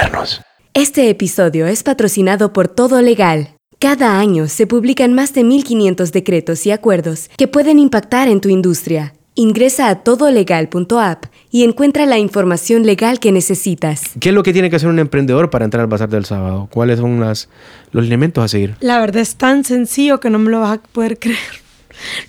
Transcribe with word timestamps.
modernos. 0.00 0.40
Este 0.74 1.10
episodio 1.10 1.66
es 1.66 1.82
patrocinado 1.82 2.52
por 2.52 2.68
Todo 2.68 3.02
Legal. 3.02 3.50
Cada 3.78 4.18
año 4.18 4.48
se 4.48 4.66
publican 4.66 5.14
más 5.14 5.34
de 5.34 5.42
1.500 5.42 6.10
decretos 6.10 6.66
y 6.66 6.70
acuerdos 6.70 7.30
que 7.36 7.48
pueden 7.48 7.78
impactar 7.78 8.28
en 8.28 8.40
tu 8.40 8.48
industria. 8.48 9.14
Ingresa 9.34 9.88
a 9.88 10.02
todolegal.app 10.02 11.24
y 11.50 11.64
encuentra 11.64 12.04
la 12.04 12.18
información 12.18 12.84
legal 12.84 13.20
que 13.20 13.32
necesitas. 13.32 14.02
¿Qué 14.20 14.30
es 14.30 14.34
lo 14.34 14.42
que 14.42 14.52
tiene 14.52 14.70
que 14.70 14.76
hacer 14.76 14.88
un 14.88 14.98
emprendedor 14.98 15.50
para 15.50 15.64
entrar 15.64 15.82
al 15.82 15.86
bazar 15.86 16.08
del 16.08 16.24
sábado? 16.24 16.68
¿Cuáles 16.70 16.98
son 16.98 17.20
las, 17.20 17.48
los 17.92 18.04
elementos 18.04 18.44
a 18.44 18.48
seguir? 18.48 18.76
La 18.80 19.00
verdad 19.00 19.22
es 19.22 19.36
tan 19.36 19.64
sencillo 19.64 20.20
que 20.20 20.30
no 20.30 20.38
me 20.38 20.50
lo 20.50 20.60
vas 20.60 20.78
a 20.78 20.82
poder 20.82 21.18
creer. 21.18 21.38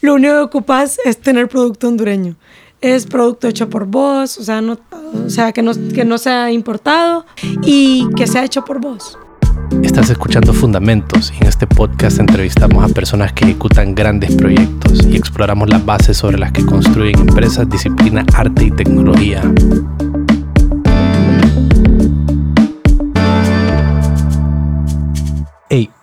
Lo 0.01 0.15
único 0.15 0.33
que 0.33 0.39
ocupas 0.39 0.99
es 1.05 1.19
tener 1.19 1.47
producto 1.47 1.87
hondureño. 1.87 2.35
Es 2.81 3.05
producto 3.05 3.47
hecho 3.47 3.69
por 3.69 3.85
vos, 3.85 4.39
o 4.39 4.43
sea, 4.43 4.59
no, 4.59 4.79
o 5.23 5.29
sea 5.29 5.51
que, 5.51 5.61
no, 5.61 5.71
que 5.93 6.03
no 6.03 6.17
sea 6.17 6.51
importado 6.51 7.27
y 7.63 8.07
que 8.15 8.25
sea 8.25 8.43
hecho 8.43 8.65
por 8.65 8.81
vos. 8.81 9.19
Estás 9.83 10.09
escuchando 10.09 10.51
Fundamentos 10.51 11.31
y 11.31 11.43
en 11.43 11.49
este 11.49 11.67
podcast 11.67 12.19
entrevistamos 12.19 12.83
a 12.83 12.91
personas 12.91 13.33
que 13.33 13.45
ejecutan 13.45 13.93
grandes 13.93 14.35
proyectos 14.35 15.05
y 15.05 15.15
exploramos 15.15 15.69
las 15.69 15.85
bases 15.85 16.17
sobre 16.17 16.39
las 16.39 16.51
que 16.53 16.65
construyen 16.65 17.19
empresas, 17.19 17.69
disciplina, 17.69 18.25
arte 18.33 18.65
y 18.65 18.71
tecnología. 18.71 19.43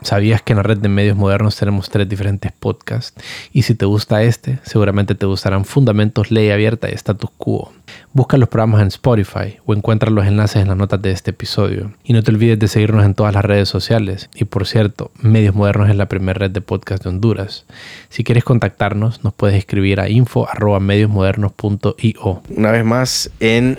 ¿Sabías 0.02 0.42
que 0.42 0.52
en 0.52 0.58
la 0.58 0.62
red 0.62 0.78
de 0.78 0.88
medios 0.88 1.16
modernos 1.16 1.56
tenemos 1.56 1.90
tres 1.90 2.08
diferentes 2.08 2.52
podcasts? 2.52 3.20
Y 3.52 3.62
si 3.62 3.74
te 3.74 3.86
gusta 3.86 4.22
este, 4.22 4.58
seguramente 4.62 5.14
te 5.14 5.26
gustarán 5.26 5.64
Fundamentos, 5.64 6.30
Ley 6.30 6.50
Abierta 6.50 6.88
y 6.90 6.94
Status 6.94 7.30
Quo. 7.36 7.72
Busca 8.12 8.36
los 8.36 8.48
programas 8.48 8.82
en 8.82 8.88
Spotify 8.88 9.58
o 9.66 9.74
encuentra 9.74 10.10
los 10.10 10.26
enlaces 10.26 10.62
en 10.62 10.68
las 10.68 10.76
notas 10.76 11.00
de 11.02 11.12
este 11.12 11.30
episodio. 11.30 11.92
Y 12.04 12.12
no 12.12 12.22
te 12.22 12.30
olvides 12.30 12.58
de 12.58 12.68
seguirnos 12.68 13.04
en 13.04 13.14
todas 13.14 13.34
las 13.34 13.44
redes 13.44 13.68
sociales. 13.68 14.30
Y 14.34 14.44
por 14.44 14.66
cierto, 14.66 15.10
Medios 15.20 15.54
Modernos 15.54 15.90
es 15.90 15.96
la 15.96 16.06
primera 16.06 16.38
red 16.38 16.50
de 16.50 16.60
podcast 16.60 17.02
de 17.02 17.08
Honduras. 17.10 17.64
Si 18.08 18.24
quieres 18.24 18.44
contactarnos, 18.44 19.24
nos 19.24 19.34
puedes 19.34 19.56
escribir 19.56 20.00
a 20.00 20.08
info.mediosmodernos.io. 20.08 22.42
Una 22.50 22.70
vez 22.70 22.84
más 22.84 23.30
en 23.40 23.78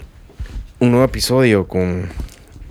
un 0.79 0.91
nuevo 0.91 1.05
episodio 1.05 1.67
con 1.67 2.09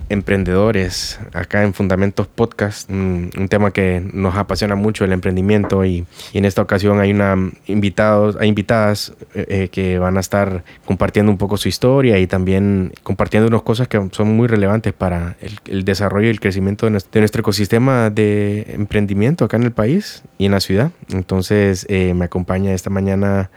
emprendedores 0.09 1.19
acá 1.33 1.63
en 1.63 1.73
Fundamentos 1.73 2.27
Podcast, 2.27 2.89
un, 2.89 3.29
tema 3.49 3.71
que 3.71 4.01
nos 4.13 4.35
apasiona 4.35 4.75
mucho 4.75 5.05
el 5.05 5.13
emprendimiento 5.13 5.85
y, 5.85 6.05
en 6.33 6.45
esta 6.45 6.61
ocasión 6.61 6.99
hay 6.99 7.11
una 7.11 7.35
invitados, 7.67 8.35
hay 8.39 8.49
invitadas 8.49 9.13
eh, 9.33 9.45
eh, 9.47 9.67
que 9.69 9.99
van 9.99 10.17
a 10.17 10.19
estar 10.19 10.63
compartiendo 10.85 11.31
un 11.31 11.37
poco 11.37 11.57
su 11.57 11.69
historia 11.69 12.19
y 12.19 12.27
también 12.27 12.91
compartiendo 13.03 13.47
unas 13.47 13.61
cosas 13.61 13.87
que 13.87 14.01
son 14.11 14.35
muy 14.35 14.47
relevantes 14.47 14.93
para 14.93 15.37
el, 15.65 15.85
desarrollo 15.85 16.27
y 16.27 16.31
el 16.31 16.39
crecimiento 16.39 16.85
de 16.85 16.91
nuestro, 16.91 17.39
ecosistema 17.39 18.09
de 18.09 18.65
emprendimiento 18.69 19.45
acá 19.45 19.57
en 19.57 19.63
el 19.63 19.71
país 19.71 20.23
y 20.37 20.45
en 20.45 20.51
la 20.51 20.59
ciudad. 20.59 20.91
Entonces 21.09 21.85
eh, 21.89 22.13
me 22.13 22.25
acompaña 22.25 22.73
esta 22.73 22.89
mañana 22.89 23.49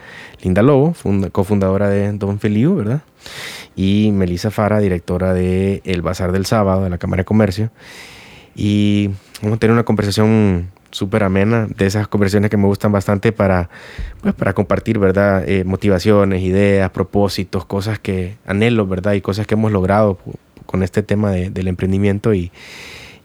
Linda 0.43 0.63
Lobo, 0.63 0.95
cofundadora 1.33 1.89
de 1.89 2.13
Don 2.13 2.39
Feliu, 2.39 2.77
¿verdad? 2.77 3.03
Y 3.77 4.11
Melissa 4.13 4.51
Fara, 4.51 4.79
directora 4.79 5.35
de 5.35 5.81
El 5.85 6.03
Bazar 6.03 6.33
del 6.33 6.47
Sábado 6.47 6.85
de 6.85 6.91
la 6.91 6.99
Cámara 6.99 7.21
de 7.21 7.25
Comercio. 7.25 7.71
Y 8.55 9.11
vamos 9.41 9.57
a 9.57 9.61
tener 9.61 9.73
una 9.73 9.85
conversación 9.85 10.71
súper 10.91 11.25
amena, 11.25 11.67
de 11.75 11.87
esas 11.87 12.07
conversaciones 12.07 12.51
que 12.51 12.57
me 12.59 12.67
gustan 12.67 12.93
bastante 12.93 13.33
para, 13.33 13.71
pues, 14.21 14.35
para 14.35 14.53
compartir, 14.53 14.99
¿verdad? 14.99 15.49
Eh, 15.49 15.65
motivaciones, 15.65 16.43
ideas, 16.43 16.91
propósitos, 16.91 17.65
cosas 17.65 17.99
que 17.99 18.37
anhelo, 18.47 18.87
¿verdad? 18.87 19.15
Y 19.15 19.23
cosas 19.23 19.47
que 19.47 19.55
hemos 19.55 19.73
logrado 19.73 20.19
con 20.67 20.83
este 20.83 21.03
tema 21.03 21.33
del 21.33 21.69
emprendimiento 21.69 22.35
y, 22.35 22.53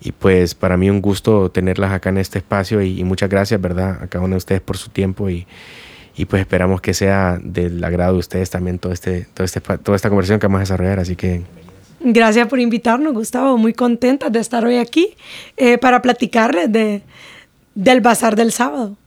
y, 0.02 0.12
pues 0.14 0.56
para 0.56 0.78
mí 0.78 0.90
un 0.90 1.02
gusto 1.02 1.52
tenerlas 1.52 1.92
acá 1.92 2.10
en 2.10 2.18
este 2.18 2.40
espacio 2.40 2.82
y, 2.82 3.00
y 3.00 3.04
muchas 3.04 3.30
gracias, 3.30 3.60
¿verdad? 3.60 4.02
A 4.02 4.08
cada 4.08 4.24
uno 4.24 4.36
de 4.36 4.38
ustedes 4.38 4.62
por 4.62 4.78
su 4.78 4.90
tiempo 4.90 5.30
y, 5.30 5.46
y 6.18 6.26
pues 6.26 6.42
esperamos 6.42 6.82
que 6.82 6.96
sea 6.96 7.40
del 7.42 7.84
agrado 7.84 8.14
de 8.14 8.20
ustedes 8.20 8.50
también 8.50 8.80
todo 8.80 8.92
este, 8.92 9.28
todo 9.36 9.46
este, 9.46 9.62
toda 9.62 9.96
esta 9.96 10.10
conversación 10.10 10.40
que 10.40 10.48
vamos 10.48 10.58
a 10.58 10.62
desarrollar. 10.62 11.00
Así 11.00 11.16
que... 11.16 11.44
Gracias 12.00 12.48
por 12.48 12.60
invitarnos, 12.60 13.14
Gustavo. 13.14 13.58
Muy 13.58 13.74
contenta 13.74 14.30
de 14.30 14.40
estar 14.40 14.66
hoy 14.66 14.78
aquí 14.78 15.16
eh, 15.58 15.78
para 15.78 16.02
platicarles 16.02 16.72
de, 16.72 17.04
del 17.76 18.02
bazar 18.02 18.36
del 18.36 18.52
sábado. 18.52 18.98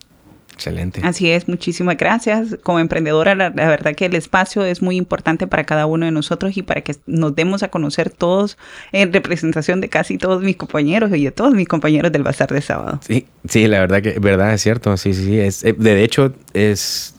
Excelente. 0.53 1.01
Así 1.03 1.31
es, 1.31 1.47
muchísimas 1.47 1.97
gracias. 1.97 2.57
Como 2.61 2.79
emprendedora, 2.79 3.35
la, 3.35 3.49
verdad 3.49 3.95
que 3.95 4.05
el 4.05 4.15
espacio 4.15 4.63
es 4.63 4.81
muy 4.81 4.95
importante 4.95 5.47
para 5.47 5.63
cada 5.63 5.85
uno 5.85 6.05
de 6.05 6.11
nosotros 6.11 6.55
y 6.57 6.61
para 6.61 6.81
que 6.81 6.95
nos 7.07 7.35
demos 7.35 7.63
a 7.63 7.69
conocer 7.69 8.09
todos 8.09 8.57
en 8.91 9.11
representación 9.11 9.81
de 9.81 9.89
casi 9.89 10.17
todos 10.17 10.43
mis 10.43 10.57
compañeros 10.57 11.11
y 11.15 11.23
de 11.23 11.31
todos 11.31 11.53
mis 11.53 11.67
compañeros 11.67 12.11
del 12.11 12.23
Bazar 12.23 12.49
de 12.49 12.61
Sábado. 12.61 12.99
Sí, 13.07 13.25
sí, 13.47 13.67
la 13.67 13.79
verdad 13.79 14.01
que 14.01 14.19
verdad 14.19 14.53
es 14.53 14.61
cierto. 14.61 14.95
Sí, 14.97 15.13
sí, 15.13 15.25
sí. 15.25 15.39
Es, 15.39 15.63
eh, 15.63 15.73
de 15.77 16.03
hecho, 16.03 16.33
es 16.53 17.15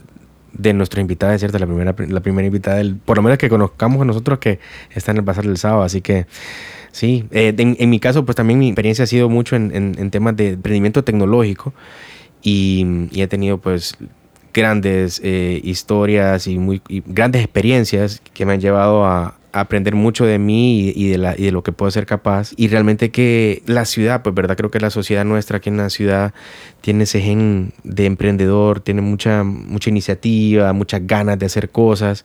de 0.53 0.75
nuestra 0.75 1.01
invitada, 1.01 1.35
es 1.35 1.41
cierto, 1.41 1.59
la 1.59 1.67
primera, 1.67 1.95
la 1.99 2.21
primera 2.21 2.47
invitada, 2.47 2.77
del, 2.77 2.97
por 2.97 3.17
lo 3.17 3.23
menos 3.23 3.39
que 3.39 3.49
conozcamos 3.49 4.03
a 4.03 4.05
nosotros 4.05 4.39
que 4.39 4.61
está 4.91 5.11
en 5.11 5.17
el 5.17 5.25
Bazar 5.25 5.47
del 5.47 5.57
Sábado. 5.57 5.83
Así 5.83 6.01
que 6.01 6.27
sí, 6.93 7.25
eh, 7.33 7.55
en, 7.57 7.91
mi 7.91 7.99
caso, 7.99 8.25
pues 8.25 8.37
también 8.37 8.59
mi 8.59 8.69
experiencia 8.69 9.03
ha 9.05 9.07
sido 9.07 9.29
mucho 9.29 9.57
en, 9.57 9.73
en 9.75 10.11
temas 10.11 10.37
de 10.37 10.51
emprendimiento 10.51 11.03
tecnológico 11.03 11.73
y, 12.43 13.09
he 13.15 13.27
tenido 13.27 13.59
pues 13.59 13.97
grandes 14.53 15.21
eh, 15.25 15.61
historias 15.63 16.47
y, 16.47 16.59
muy, 16.59 16.83
grandes 17.07 17.43
experiencias 17.43 18.21
que 18.35 18.45
me 18.45 18.55
han 18.55 18.61
llevado 18.61 19.05
a, 19.05 19.35
aprender 19.55 19.95
mucho 19.95 20.25
de 20.25 20.39
mí 20.39 20.93
y, 20.97 21.11
de 21.11 21.19
la, 21.19 21.35
y 21.37 21.45
de 21.45 21.53
lo 21.53 21.63
que 21.63 21.73
puedo 21.73 21.91
ser 21.91 22.07
capaz. 22.07 22.53
Y 22.57 22.69
realmente 22.69 23.11
que 23.11 23.63
la 23.67 23.85
ciudad, 23.85 24.23
pues 24.23 24.35
verdad, 24.35 24.57
creo 24.57 24.71
que 24.71 24.81
la 24.81 24.89
sociedad 24.89 25.27
nuestra 25.27 25.59
aquí 25.59 25.69
en 25.69 25.77
la 25.77 25.91
ciudad 25.91 26.33
tiene 26.81 27.05
ese 27.05 27.21
gen 27.21 27.75
de 27.85 28.07
emprendedor, 28.07 28.81
tiene 28.81 29.03
mucha, 29.03 29.45
mucha 29.45 29.91
iniciativa, 29.91 30.73
muchas 30.73 31.07
ganas 31.07 31.39
de 31.39 31.45
hacer 31.45 31.69
cosas. 31.69 32.25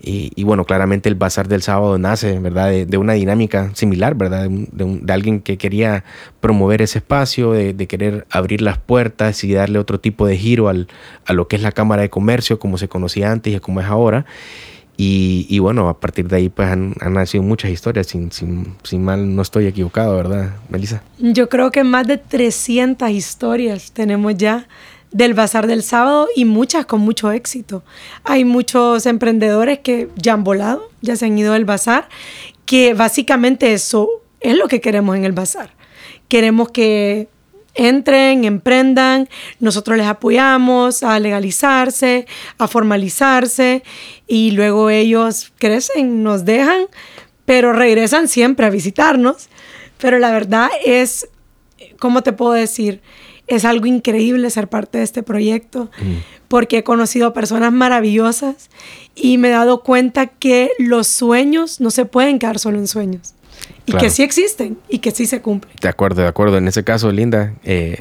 Y, 0.00 0.44
bueno, 0.44 0.64
claramente 0.64 1.08
el 1.08 1.16
Bazar 1.16 1.48
del 1.48 1.62
Sábado 1.62 1.98
nace, 1.98 2.38
¿verdad? 2.38 2.70
De, 2.70 2.98
una 2.98 3.14
dinámica 3.14 3.70
similar, 3.74 4.14
¿verdad? 4.14 4.48
De, 4.48 5.12
alguien 5.12 5.40
que 5.40 5.58
quería 5.58 6.04
promover 6.40 6.82
ese 6.82 6.98
espacio, 6.98 7.52
de, 7.52 7.86
querer 7.86 8.26
abrir 8.30 8.62
las 8.62 8.78
puertas 8.78 9.42
y 9.44 9.52
darle 9.52 9.78
otro 9.78 9.98
tipo 9.98 10.26
de 10.26 10.36
giro 10.36 10.68
al, 10.68 10.88
a 11.26 11.32
lo 11.32 11.48
que 11.48 11.56
es 11.56 11.62
la 11.62 11.72
Cámara 11.72 12.02
de 12.02 12.10
Comercio, 12.10 12.58
como 12.58 12.78
se 12.78 12.88
conocía 12.88 13.32
antes 13.32 13.54
y 13.54 13.60
como 13.60 13.80
es 13.80 13.86
ahora. 13.86 14.24
Y, 15.00 15.60
bueno, 15.60 15.88
a 15.88 16.00
partir 16.00 16.26
de 16.26 16.36
ahí 16.36 16.48
pues 16.48 16.68
han, 16.68 16.92
nacido 17.10 17.44
muchas 17.44 17.70
historias, 17.70 18.08
sin, 18.08 18.32
sin, 18.32 18.74
sin, 18.82 19.04
mal 19.04 19.36
no 19.36 19.42
estoy 19.42 19.66
equivocado, 19.66 20.16
¿verdad, 20.16 20.56
Melissa? 20.68 21.04
Yo 21.20 21.48
creo 21.48 21.70
que 21.70 21.84
más 21.84 22.08
de 22.08 22.18
300 22.18 23.08
historias 23.10 23.92
tenemos 23.92 24.36
ya 24.36 24.66
del 25.10 25.34
Bazar 25.34 25.66
del 25.66 25.82
Sábado 25.82 26.28
y 26.36 26.44
muchas 26.44 26.86
con 26.86 27.00
mucho 27.00 27.32
éxito. 27.32 27.82
Hay 28.24 28.44
muchos 28.44 29.06
emprendedores 29.06 29.80
que 29.80 30.08
ya 30.16 30.34
han 30.34 30.44
volado, 30.44 30.90
ya 31.00 31.16
se 31.16 31.26
han 31.26 31.38
ido 31.38 31.54
del 31.54 31.64
Bazar, 31.64 32.08
que 32.66 32.94
básicamente 32.94 33.72
eso 33.72 34.08
es 34.40 34.56
lo 34.56 34.68
que 34.68 34.80
queremos 34.80 35.16
en 35.16 35.24
el 35.24 35.32
Bazar. 35.32 35.70
Queremos 36.28 36.70
que 36.70 37.28
entren, 37.74 38.44
emprendan, 38.44 39.28
nosotros 39.60 39.96
les 39.96 40.06
apoyamos 40.06 41.02
a 41.02 41.18
legalizarse, 41.20 42.26
a 42.58 42.68
formalizarse 42.68 43.82
y 44.26 44.50
luego 44.50 44.90
ellos 44.90 45.52
crecen, 45.58 46.22
nos 46.22 46.44
dejan, 46.44 46.86
pero 47.44 47.72
regresan 47.72 48.28
siempre 48.28 48.66
a 48.66 48.70
visitarnos. 48.70 49.48
Pero 49.98 50.18
la 50.18 50.30
verdad 50.30 50.68
es, 50.84 51.28
¿cómo 51.98 52.22
te 52.22 52.32
puedo 52.32 52.52
decir? 52.52 53.00
Es 53.48 53.64
algo 53.64 53.86
increíble 53.86 54.50
ser 54.50 54.68
parte 54.68 54.98
de 54.98 55.04
este 55.04 55.22
proyecto 55.22 55.90
mm. 56.00 56.46
porque 56.48 56.78
he 56.78 56.84
conocido 56.84 57.32
personas 57.32 57.72
maravillosas 57.72 58.70
y 59.14 59.38
me 59.38 59.48
he 59.48 59.52
dado 59.52 59.82
cuenta 59.82 60.26
que 60.26 60.70
los 60.78 61.06
sueños 61.08 61.80
no 61.80 61.90
se 61.90 62.04
pueden 62.04 62.38
quedar 62.38 62.58
solo 62.58 62.78
en 62.78 62.86
sueños 62.86 63.34
y 63.86 63.92
que 63.92 64.10
sí 64.10 64.22
existen 64.22 64.78
y 64.88 64.98
que 64.98 65.10
sí 65.10 65.26
se 65.26 65.40
cumplen. 65.40 65.74
De 65.80 65.88
acuerdo, 65.88 66.22
de 66.22 66.28
acuerdo. 66.28 66.58
En 66.58 66.68
ese 66.68 66.84
caso, 66.84 67.10
Linda, 67.10 67.54
eh, 67.64 68.00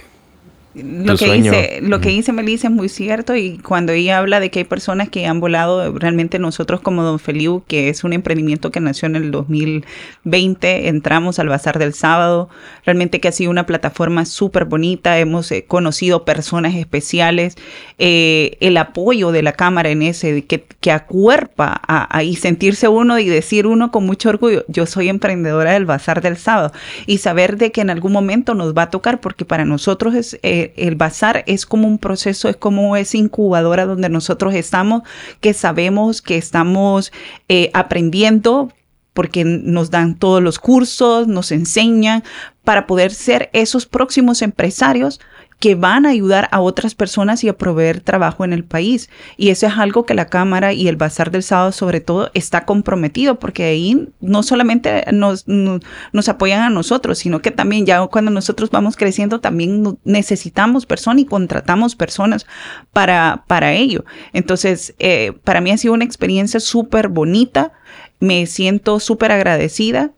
lo 0.84 1.18
que, 1.18 1.32
dice, 1.32 1.80
lo 1.82 2.00
que 2.02 2.10
dice 2.10 2.32
Melissa 2.34 2.68
es 2.68 2.74
muy 2.74 2.90
cierto 2.90 3.36
y 3.36 3.58
cuando 3.58 3.94
ella 3.94 4.20
habla 4.20 4.40
de 4.40 4.52
que 4.52 4.60
hay 4.60 4.66
personas 4.66 5.10
que 5.10 5.26
han 5.26 5.40
volado, 5.40 5.92
realmente 5.98 6.40
nosotros 6.40 6.82
como 6.82 7.04
Don 7.04 7.20
Feliu, 7.20 7.64
que 7.68 7.90
es 7.90 8.04
un 8.04 8.14
emprendimiento 8.14 8.72
que 8.72 8.80
nació 8.80 9.08
en 9.08 9.16
el 9.16 9.32
2020, 9.32 10.88
entramos 10.88 11.40
al 11.40 11.50
Bazar 11.50 11.80
del 11.80 11.94
Sábado, 11.94 12.50
realmente 12.86 13.20
que 13.20 13.28
ha 13.28 13.32
sido 13.32 13.50
una 13.50 13.66
plataforma 13.66 14.26
súper 14.26 14.66
bonita, 14.66 15.18
hemos 15.18 15.52
eh, 15.52 15.66
conocido 15.68 16.26
personas 16.26 16.76
especiales, 16.76 17.56
eh, 17.98 18.58
el 18.60 18.78
apoyo 18.78 19.32
de 19.32 19.44
la 19.44 19.54
Cámara 19.54 19.90
en 19.90 20.02
ese, 20.04 20.46
que, 20.46 20.66
que 20.80 20.92
acuerpa 20.92 21.82
a, 21.88 22.24
y 22.24 22.36
sentirse 22.36 22.88
uno 22.88 23.20
y 23.20 23.26
decir 23.28 23.68
uno 23.68 23.92
con 23.92 24.06
mucho 24.06 24.30
orgullo, 24.30 24.64
yo 24.68 24.86
soy 24.86 25.10
emprendedora 25.10 25.74
del 25.74 25.86
Bazar 25.86 26.22
del 26.22 26.38
Sábado. 26.38 26.72
Y 27.06 27.18
saber 27.20 27.58
de 27.58 27.72
que 27.72 27.82
en 27.82 27.90
algún 27.90 28.12
momento 28.12 28.54
nos 28.54 28.74
va 28.74 28.84
a 28.84 28.90
tocar 28.90 29.20
porque 29.22 29.46
para 29.46 29.66
nosotros 29.66 30.14
es... 30.14 30.40
Eh, 30.44 30.67
el 30.76 30.96
bazar 30.96 31.44
es 31.48 31.66
como 31.66 31.88
un 31.88 31.98
proceso, 31.98 32.50
es 32.50 32.58
como 32.58 32.96
esa 32.96 33.18
incubadora 33.18 33.86
donde 33.86 34.10
nosotros 34.10 34.54
estamos, 34.54 35.04
que 35.40 35.54
sabemos 35.54 36.22
que 36.22 36.38
estamos 36.38 37.12
eh, 37.50 37.72
aprendiendo, 37.74 38.72
porque 39.14 39.44
nos 39.46 39.90
dan 39.90 40.16
todos 40.16 40.44
los 40.44 40.60
cursos, 40.60 41.28
nos 41.28 41.52
enseñan 41.52 42.24
para 42.64 42.86
poder 42.86 43.12
ser 43.12 43.50
esos 43.54 43.86
próximos 43.86 44.42
empresarios 44.42 45.20
que 45.60 45.74
van 45.74 46.06
a 46.06 46.10
ayudar 46.10 46.48
a 46.52 46.62
otras 46.62 46.94
personas 46.94 47.44
y 47.44 47.50
a 47.50 47.58
proveer 47.58 48.02
trabajo 48.02 48.46
en 48.46 48.54
el 48.54 48.64
país. 48.64 49.10
Y 49.38 49.50
eso 49.50 49.66
es 49.66 49.74
algo 49.78 50.06
que 50.06 50.14
la 50.14 50.28
Cámara 50.28 50.74
y 50.74 50.88
el 50.88 50.98
Bazar 50.98 51.32
del 51.32 51.42
Sábado 51.42 51.72
sobre 51.72 52.00
todo 52.00 52.30
está 52.36 52.66
comprometido, 52.66 53.40
porque 53.40 53.64
ahí 53.64 54.08
no 54.22 54.44
solamente 54.44 55.04
nos, 55.12 55.48
nos, 55.48 56.30
apoyan 56.30 56.62
a 56.62 56.70
nosotros, 56.70 57.18
sino 57.18 57.42
que 57.42 57.50
también 57.52 57.86
ya 57.86 58.06
cuando 58.08 58.30
nosotros 58.30 58.70
vamos 58.70 58.96
creciendo 58.96 59.40
también 59.40 59.98
necesitamos 60.04 60.86
personas 60.86 61.24
y 61.24 61.26
contratamos 61.26 61.96
personas 61.96 62.46
para, 62.92 63.44
para 63.48 63.74
ello. 63.74 64.06
Entonces, 64.34 64.94
eh, 65.00 65.34
para 65.44 65.62
mí 65.62 65.72
ha 65.72 65.78
sido 65.78 65.94
una 65.96 66.06
experiencia 66.06 66.60
súper 66.60 67.08
bonita, 67.08 67.72
me 68.20 68.46
siento 68.46 69.00
súper 69.00 69.32
agradecida. 69.32 70.12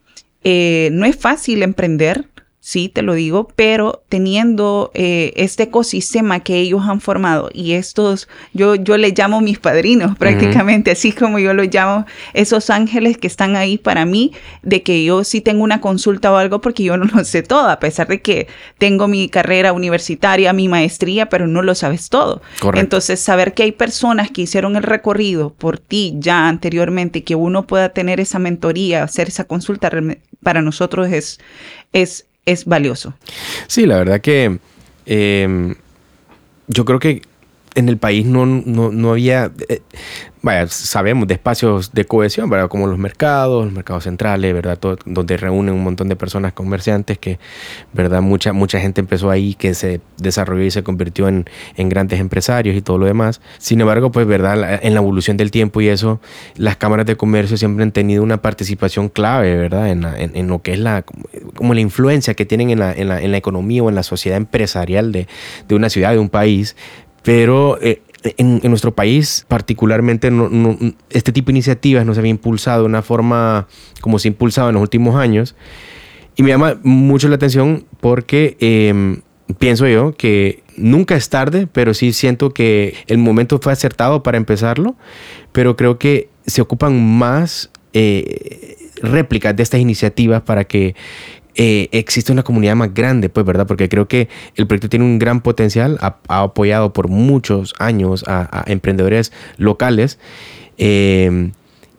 Eh, 0.44 0.89
no 0.94 1.06
es 1.06 1.18
fácil 1.18 1.63
emprender, 1.63 2.30
sí, 2.61 2.89
te 2.89 3.01
lo 3.01 3.13
digo, 3.13 3.47
pero 3.56 4.03
teniendo 4.09 4.91
eh, 4.94 5.31
este 5.38 5.63
ecosistema 5.63 6.41
que 6.41 6.57
ellos 6.57 6.81
han 6.88 7.00
formado 7.00 7.50
y 7.53 7.73
estos, 7.73 8.27
yo, 8.53 8.75
yo 8.75 8.97
les 8.97 9.17
llamo 9.17 9.41
mis 9.41 9.59
padrinos 9.59 10.17
prácticamente, 10.17 10.91
así 10.91 11.11
como 11.11 11.39
yo 11.39 11.53
los 11.53 11.67
llamo, 11.73 12.06
esos 12.33 12.69
ángeles 12.69 13.17
que 13.17 13.27
están 13.27 13.56
ahí 13.56 13.77
para 13.77 14.06
mí, 14.06 14.33
de 14.61 14.83
que 14.83 15.03
yo 15.03 15.23
sí 15.23 15.41
tengo 15.41 15.63
una 15.63 15.79
consulta 15.79 16.31
o 16.31 16.35
algo 16.35 16.59
porque 16.59 16.83
yo 16.83 16.97
no 16.97 17.06
lo 17.06 17.23
sé 17.23 17.44
todo, 17.44 17.69
a 17.69 17.79
pesar 17.79 18.07
de 18.07 18.21
que 18.21 18.47
tengo 18.77 19.07
mi 19.07 19.29
carrera 19.29 19.73
universitaria, 19.73 20.51
mi 20.51 20.67
maestría, 20.67 21.29
pero 21.29 21.47
no 21.47 21.61
lo 21.61 21.75
sabes 21.75 22.09
todo. 22.09 22.41
Entonces, 22.75 23.19
saber 23.19 23.53
que 23.53 23.63
hay 23.63 23.71
personas 23.71 24.31
que 24.31 24.41
hicieron 24.41 24.75
el 24.75 24.83
recorrido 24.83 25.53
por 25.53 25.79
ti 25.79 26.13
ya 26.17 26.47
anteriormente, 26.47 27.23
que 27.23 27.35
uno 27.35 27.65
pueda 27.65 27.89
tener 27.89 28.19
esa 28.19 28.39
mentoría, 28.39 29.03
hacer 29.03 29.29
esa 29.29 29.45
consulta, 29.45 29.89
para 30.44 30.61
nosotros 30.61 31.09
es, 31.11 31.39
es, 31.94 32.25
es 32.51 32.65
valioso. 32.65 33.13
Sí, 33.67 33.85
la 33.85 33.97
verdad 33.97 34.21
que 34.21 34.59
em, 35.05 35.75
yo 36.67 36.85
creo 36.85 36.99
que 36.99 37.21
en 37.75 37.89
el 37.89 37.97
país 37.97 38.25
no, 38.25 38.45
no, 38.45 39.11
había, 39.11 39.51
eh, 39.67 39.81
vaya, 40.41 40.68
sabemos 40.68 41.27
de 41.27 41.33
espacios 41.33 41.94
de 41.94 42.06
cohesión, 42.06 42.50
¿verdad? 42.50 42.69
Como 42.69 42.88
los 42.88 42.97
mercados, 42.97 43.65
los 43.65 43.74
mercados 43.74 44.06
centrales, 44.06 44.53
¿verdad? 44.53 44.80
donde 45.06 45.38
reúnen 45.38 45.74
un 45.74 45.83
montón 45.83 46.07
de 46.07 46.15
personas 46.15 46.53
comerciantes 46.53 47.18
que, 47.18 47.39
¿verdad? 47.94 48.21
Mucha, 48.21 48.53
mucha 48.53 48.80
gente 48.80 49.01
empezó 49.01 49.30
ahí 49.30 49.53
que 49.53 49.74
se 49.74 50.01
desarrolló 50.18 50.63
y 50.63 50.71
se 50.71 50.83
convirtió 50.83 51.27
en, 51.27 51.45
en 51.75 51.89
grandes 51.89 52.19
empresarios 52.19 52.75
y 52.75 52.81
todo 52.81 52.97
lo 52.97 53.06
demás. 53.06 53.41
Sin 53.57 53.81
embargo, 53.81 54.12
pues, 54.12 54.27
¿verdad? 54.27 54.80
En 54.81 54.94
la 54.94 55.00
evolución 55.00 55.38
del 55.38 55.51
tiempo 55.51 55.81
y 55.81 55.89
eso, 55.89 56.21
las 56.56 56.77
cámaras 56.77 57.06
de 57.06 57.18
comercio 57.18 57.57
siempre 57.57 57.83
han 57.83 57.92
tenido 57.92 58.24
una 58.24 58.42
participación 58.42 59.09
clave, 59.09 59.56
¿verdad? 59.56 59.89
En, 59.89 60.06
en, 60.06 60.47
lo 60.47 60.62
que 60.62 60.74
es 60.74 60.80
la, 60.80 61.03
como 61.56 61.74
la 61.74 61.81
influencia 61.81 62.33
que 62.33 62.45
tienen 62.45 62.69
en 62.69 62.80
la, 62.80 62.94
en 62.94 63.09
la, 63.09 63.21
en 63.21 63.31
la 63.31 63.38
economía 63.38 63.83
o 63.83 63.89
en 63.89 63.95
la 63.95 64.03
sociedad 64.03 64.38
empresarial 64.38 65.12
de, 65.12 65.27
de 65.68 65.75
una 65.75 65.89
ciudad, 65.89 66.12
de 66.12 66.19
un 66.19 66.30
país, 66.30 66.75
pero 67.24 67.77
eh, 67.81 68.01
en, 68.24 68.62
nuestro 68.69 68.94
país 68.94 69.45
particularmente 69.48 70.31
este 71.10 71.31
tipo 71.31 71.48
de 71.48 71.54
iniciativas 71.54 72.06
no 72.06 72.13
se 72.13 72.19
había 72.19 72.31
impulsado 72.31 72.81
de 72.81 72.86
una 72.86 73.01
forma 73.01 73.68
como 74.01 74.19
se 74.19 74.27
ha 74.27 74.31
impulsado 74.31 74.69
en 74.69 74.75
los 74.75 74.81
últimos 74.81 75.16
años. 75.16 75.56
Y 76.36 76.44
me 76.44 76.50
llama 76.50 76.80
mucho 76.83 77.27
la 77.27 77.36
atención 77.36 77.86
porque 78.00 78.56
em, 78.60 79.21
pienso 79.57 79.88
yo 79.88 80.13
que 80.13 80.63
nunca 80.77 81.16
es 81.16 81.30
tarde, 81.30 81.68
pero 81.71 81.94
sí 81.94 82.13
siento 82.13 82.54
que 82.54 82.95
el 83.07 83.18
momento 83.18 83.60
fue 83.62 83.74
acertado 83.74 84.24
para 84.24 84.38
empezarlo, 84.38 84.95
pero 85.51 85.75
creo 85.75 85.98
que 85.98 86.30
se 86.45 86.62
ocupan 86.62 87.18
más 87.18 87.69
eh, 87.94 88.77
réplicas 89.01 89.56
de 89.56 89.63
estas 89.63 89.80
iniciativas 89.80 90.42
para 90.42 90.63
que 90.63 90.95
eh, 91.55 91.89
existe 91.91 92.31
una 92.31 92.43
comunidad 92.43 92.75
más 92.75 92.93
grande, 92.93 93.29
pues, 93.29 93.45
¿verdad? 93.45 93.67
Porque 93.67 93.89
creo 93.89 94.07
que 94.07 94.29
el 94.55 94.67
proyecto 94.67 94.89
tiene 94.89 95.05
un 95.05 95.19
gran 95.19 95.41
potencial, 95.41 95.97
ha, 96.01 96.17
apoyado 96.27 96.93
por 96.93 97.07
muchos 97.09 97.73
años 97.79 98.23
a, 98.27 98.63
emprendedores 98.67 99.31
locales. 99.57 100.19
Em, 100.77 101.51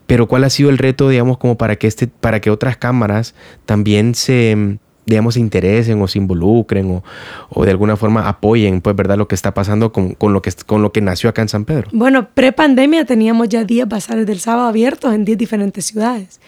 pero 0.07 0.27
¿cuál 0.27 0.45
ha 0.45 0.51
sido 0.51 0.71
el 0.71 0.79
reto, 0.79 1.09
digamos, 1.09 1.39
como 1.39 1.57
para 1.57 1.77
que, 1.77 1.87
este, 1.87 2.07
para 2.07 2.41
que 2.41 2.51
otras 2.51 2.77
cámaras 2.77 3.35
también 3.67 4.15
se, 4.15 4.79
digamos, 5.07 5.35
se 5.35 5.41
interesen 5.41 6.01
o 6.01 6.09
se 6.09 6.19
involucren 6.19 7.03
o, 7.51 7.65
de 7.65 7.71
alguna 7.71 7.97
forma 7.97 8.29
apoyen, 8.29 8.81
pues, 8.81 8.97
¿verdad? 8.97 9.19
Lo 9.19 9.29
que 9.29 9.35
está 9.35 9.53
pasando 9.53 9.93
con, 9.93 10.17
lo, 10.21 10.43
que, 10.43 10.53
con 10.67 10.83
lo 10.83 10.93
que 10.93 11.01
nació 11.01 11.29
acá 11.29 11.43
en 11.43 11.49
San 11.49 11.65
Pedro. 11.65 11.89
Bueno, 11.93 12.29
pre-pandemia 12.33 13.05
teníamos 13.05 13.49
ya 13.49 13.65
10 13.65 13.89
bazares 13.89 14.27
del 14.27 14.41
sábado 14.41 14.69
abiertos 14.69 15.13
en 15.13 15.25
10 15.25 15.37
diferentes 15.37 15.85
ciudades. 15.85 16.41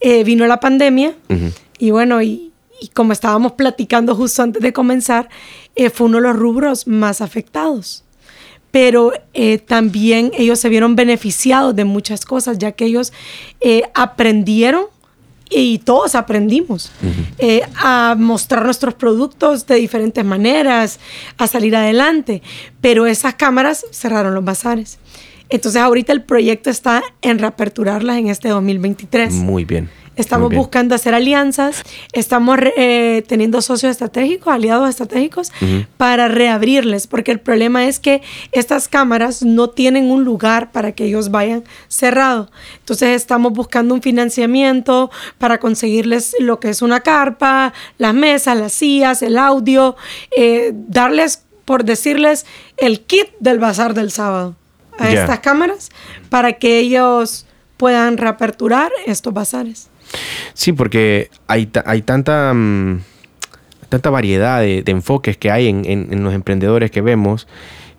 Eh, 0.00 0.24
vino 0.24 0.46
la 0.46 0.60
pandemia 0.60 1.14
y 1.78 1.90
bueno, 1.90 2.20
y, 2.22 2.47
y 2.80 2.88
como 2.88 3.12
estábamos 3.12 3.52
platicando 3.52 4.14
justo 4.14 4.42
antes 4.42 4.62
de 4.62 4.72
comenzar, 4.72 5.28
eh, 5.74 5.90
fue 5.90 6.06
uno 6.06 6.18
de 6.18 6.24
los 6.24 6.36
rubros 6.36 6.86
más 6.86 7.20
afectados. 7.20 8.04
Pero 8.70 9.12
eh, 9.32 9.58
también 9.58 10.30
ellos 10.36 10.58
se 10.58 10.68
vieron 10.68 10.94
beneficiados 10.94 11.74
de 11.74 11.84
muchas 11.84 12.24
cosas, 12.24 12.58
ya 12.58 12.72
que 12.72 12.84
ellos 12.84 13.12
eh, 13.60 13.82
aprendieron 13.94 14.86
y 15.50 15.78
todos 15.78 16.14
aprendimos 16.14 16.92
a 17.82 18.14
mostrar 18.18 18.66
nuestros 18.66 18.92
productos 18.92 19.66
de 19.66 19.76
diferentes 19.76 20.22
maneras, 20.22 21.00
a 21.38 21.46
salir 21.46 21.74
adelante. 21.74 22.42
Pero 22.82 23.06
esas 23.06 23.34
cámaras 23.34 23.86
cerraron 23.90 24.34
los 24.34 24.44
bazares. 24.44 24.98
Entonces 25.48 25.80
ahorita 25.80 26.12
el 26.12 26.22
proyecto 26.22 26.68
está 26.68 27.02
en 27.22 27.38
reaperturarlas 27.38 28.18
en 28.18 28.28
este 28.28 28.48
2023. 28.48 29.32
Muy 29.32 29.64
bien. 29.64 29.88
Estamos 30.18 30.52
buscando 30.52 30.96
hacer 30.96 31.14
alianzas, 31.14 31.84
estamos 32.12 32.58
eh, 32.76 33.22
teniendo 33.28 33.62
socios 33.62 33.92
estratégicos, 33.92 34.52
aliados 34.52 34.88
estratégicos, 34.88 35.52
para 35.96 36.26
reabrirles, 36.26 37.06
porque 37.06 37.30
el 37.30 37.38
problema 37.38 37.86
es 37.86 38.00
que 38.00 38.20
estas 38.50 38.88
cámaras 38.88 39.44
no 39.44 39.70
tienen 39.70 40.10
un 40.10 40.24
lugar 40.24 40.72
para 40.72 40.90
que 40.90 41.04
ellos 41.04 41.30
vayan 41.30 41.62
cerrado. 41.86 42.50
Entonces 42.80 43.10
estamos 43.10 43.52
buscando 43.52 43.94
un 43.94 44.02
financiamiento 44.02 45.08
para 45.38 45.58
conseguirles 45.60 46.34
lo 46.40 46.58
que 46.58 46.70
es 46.70 46.82
una 46.82 46.98
carpa, 47.00 47.72
las 47.96 48.12
mesas, 48.12 48.58
las 48.58 48.72
sillas, 48.72 49.22
el 49.22 49.38
audio, 49.38 49.94
eh, 50.36 50.72
darles, 50.74 51.44
por 51.64 51.84
decirles, 51.84 52.44
el 52.76 53.02
kit 53.02 53.28
del 53.38 53.60
bazar 53.60 53.94
del 53.94 54.10
sábado 54.10 54.56
a 54.98 55.12
estas 55.12 55.38
cámaras 55.38 55.90
para 56.28 56.54
que 56.54 56.80
ellos 56.80 57.46
puedan 57.76 58.16
reaperturar 58.16 58.90
estos 59.06 59.32
bazares. 59.32 59.88
Sí, 60.54 60.72
porque 60.72 61.30
hay, 61.46 61.70
hay 61.84 62.02
tanta, 62.02 62.52
mm, 62.54 63.00
tanta 63.88 64.10
variedad 64.10 64.60
de, 64.60 64.82
enfoques 64.86 65.36
que 65.36 65.50
hay 65.50 65.68
en, 65.68 66.22
los 66.22 66.34
emprendedores 66.34 66.90
que 66.90 67.00
vemos 67.00 67.46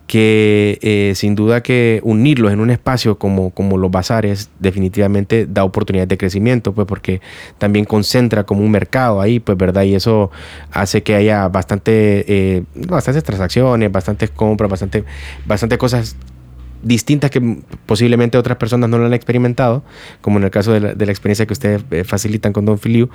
que 0.07 0.79
eh, 0.81 1.13
sin 1.15 1.35
duda 1.35 1.61
que 1.61 2.01
unirlos 2.03 2.51
en 2.51 2.61
un 2.61 2.71
espacio 2.71 3.19
como, 3.19 3.51
como 3.51 3.77
los 3.77 3.91
bazares 3.91 4.49
definitivamente 4.57 5.45
da 5.47 5.63
oportunidades 5.63 6.09
de 6.09 6.17
crecimiento, 6.17 6.73
pues 6.73 6.87
porque 6.87 7.21
también 7.59 7.85
concentra 7.85 8.43
como 8.43 8.63
un 8.63 8.71
mercado 8.71 9.21
ahí, 9.21 9.39
pues 9.39 9.55
verdad, 9.55 9.83
y 9.83 9.93
eso 9.93 10.31
hace 10.71 11.03
que 11.03 11.13
haya 11.13 11.47
bastante, 11.47 12.25
eh, 12.27 12.63
bastantes 12.73 13.23
transacciones, 13.23 13.91
bastantes 13.91 14.31
compras, 14.31 14.71
bastante, 14.71 15.03
bastante 15.45 15.77
cosas 15.77 16.15
distintas 16.81 17.31
que 17.31 17.59
posiblemente 17.86 18.38
otras 18.38 18.57
personas 18.57 18.89
no 18.89 18.98
lo 18.98 19.05
han 19.05 19.13
experimentado, 19.13 19.83
como 20.21 20.38
en 20.38 20.45
el 20.45 20.51
caso 20.51 20.71
de 20.71 20.79
la, 20.79 21.12
experiencia 21.12 21.45
que 21.45 21.53
ustedes 21.53 21.83
eh, 21.91 22.03
facilitan 22.03 22.53
con 22.53 22.65
Don 22.65 22.79
Filiu. 22.79 23.09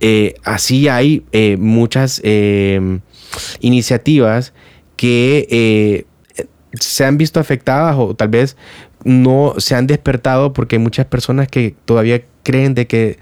Eh, 0.00 0.34
así 0.44 0.88
hay 0.88 1.24
eh, 1.32 1.56
muchas 1.58 2.22
iniciativas 3.60 4.52
que 4.96 6.06
se 6.72 7.04
han 7.04 7.18
visto 7.18 7.40
afectadas 7.40 7.96
o 7.98 8.14
tal 8.14 8.28
vez 8.28 8.56
no 9.04 9.54
se 9.58 9.74
han 9.74 9.86
despertado 9.86 10.52
porque 10.52 10.76
hay 10.76 10.82
muchas 10.82 11.06
personas 11.06 11.48
que 11.48 11.74
todavía 11.84 12.22
creen 12.42 12.74
de 12.74 12.86
que 12.86 13.18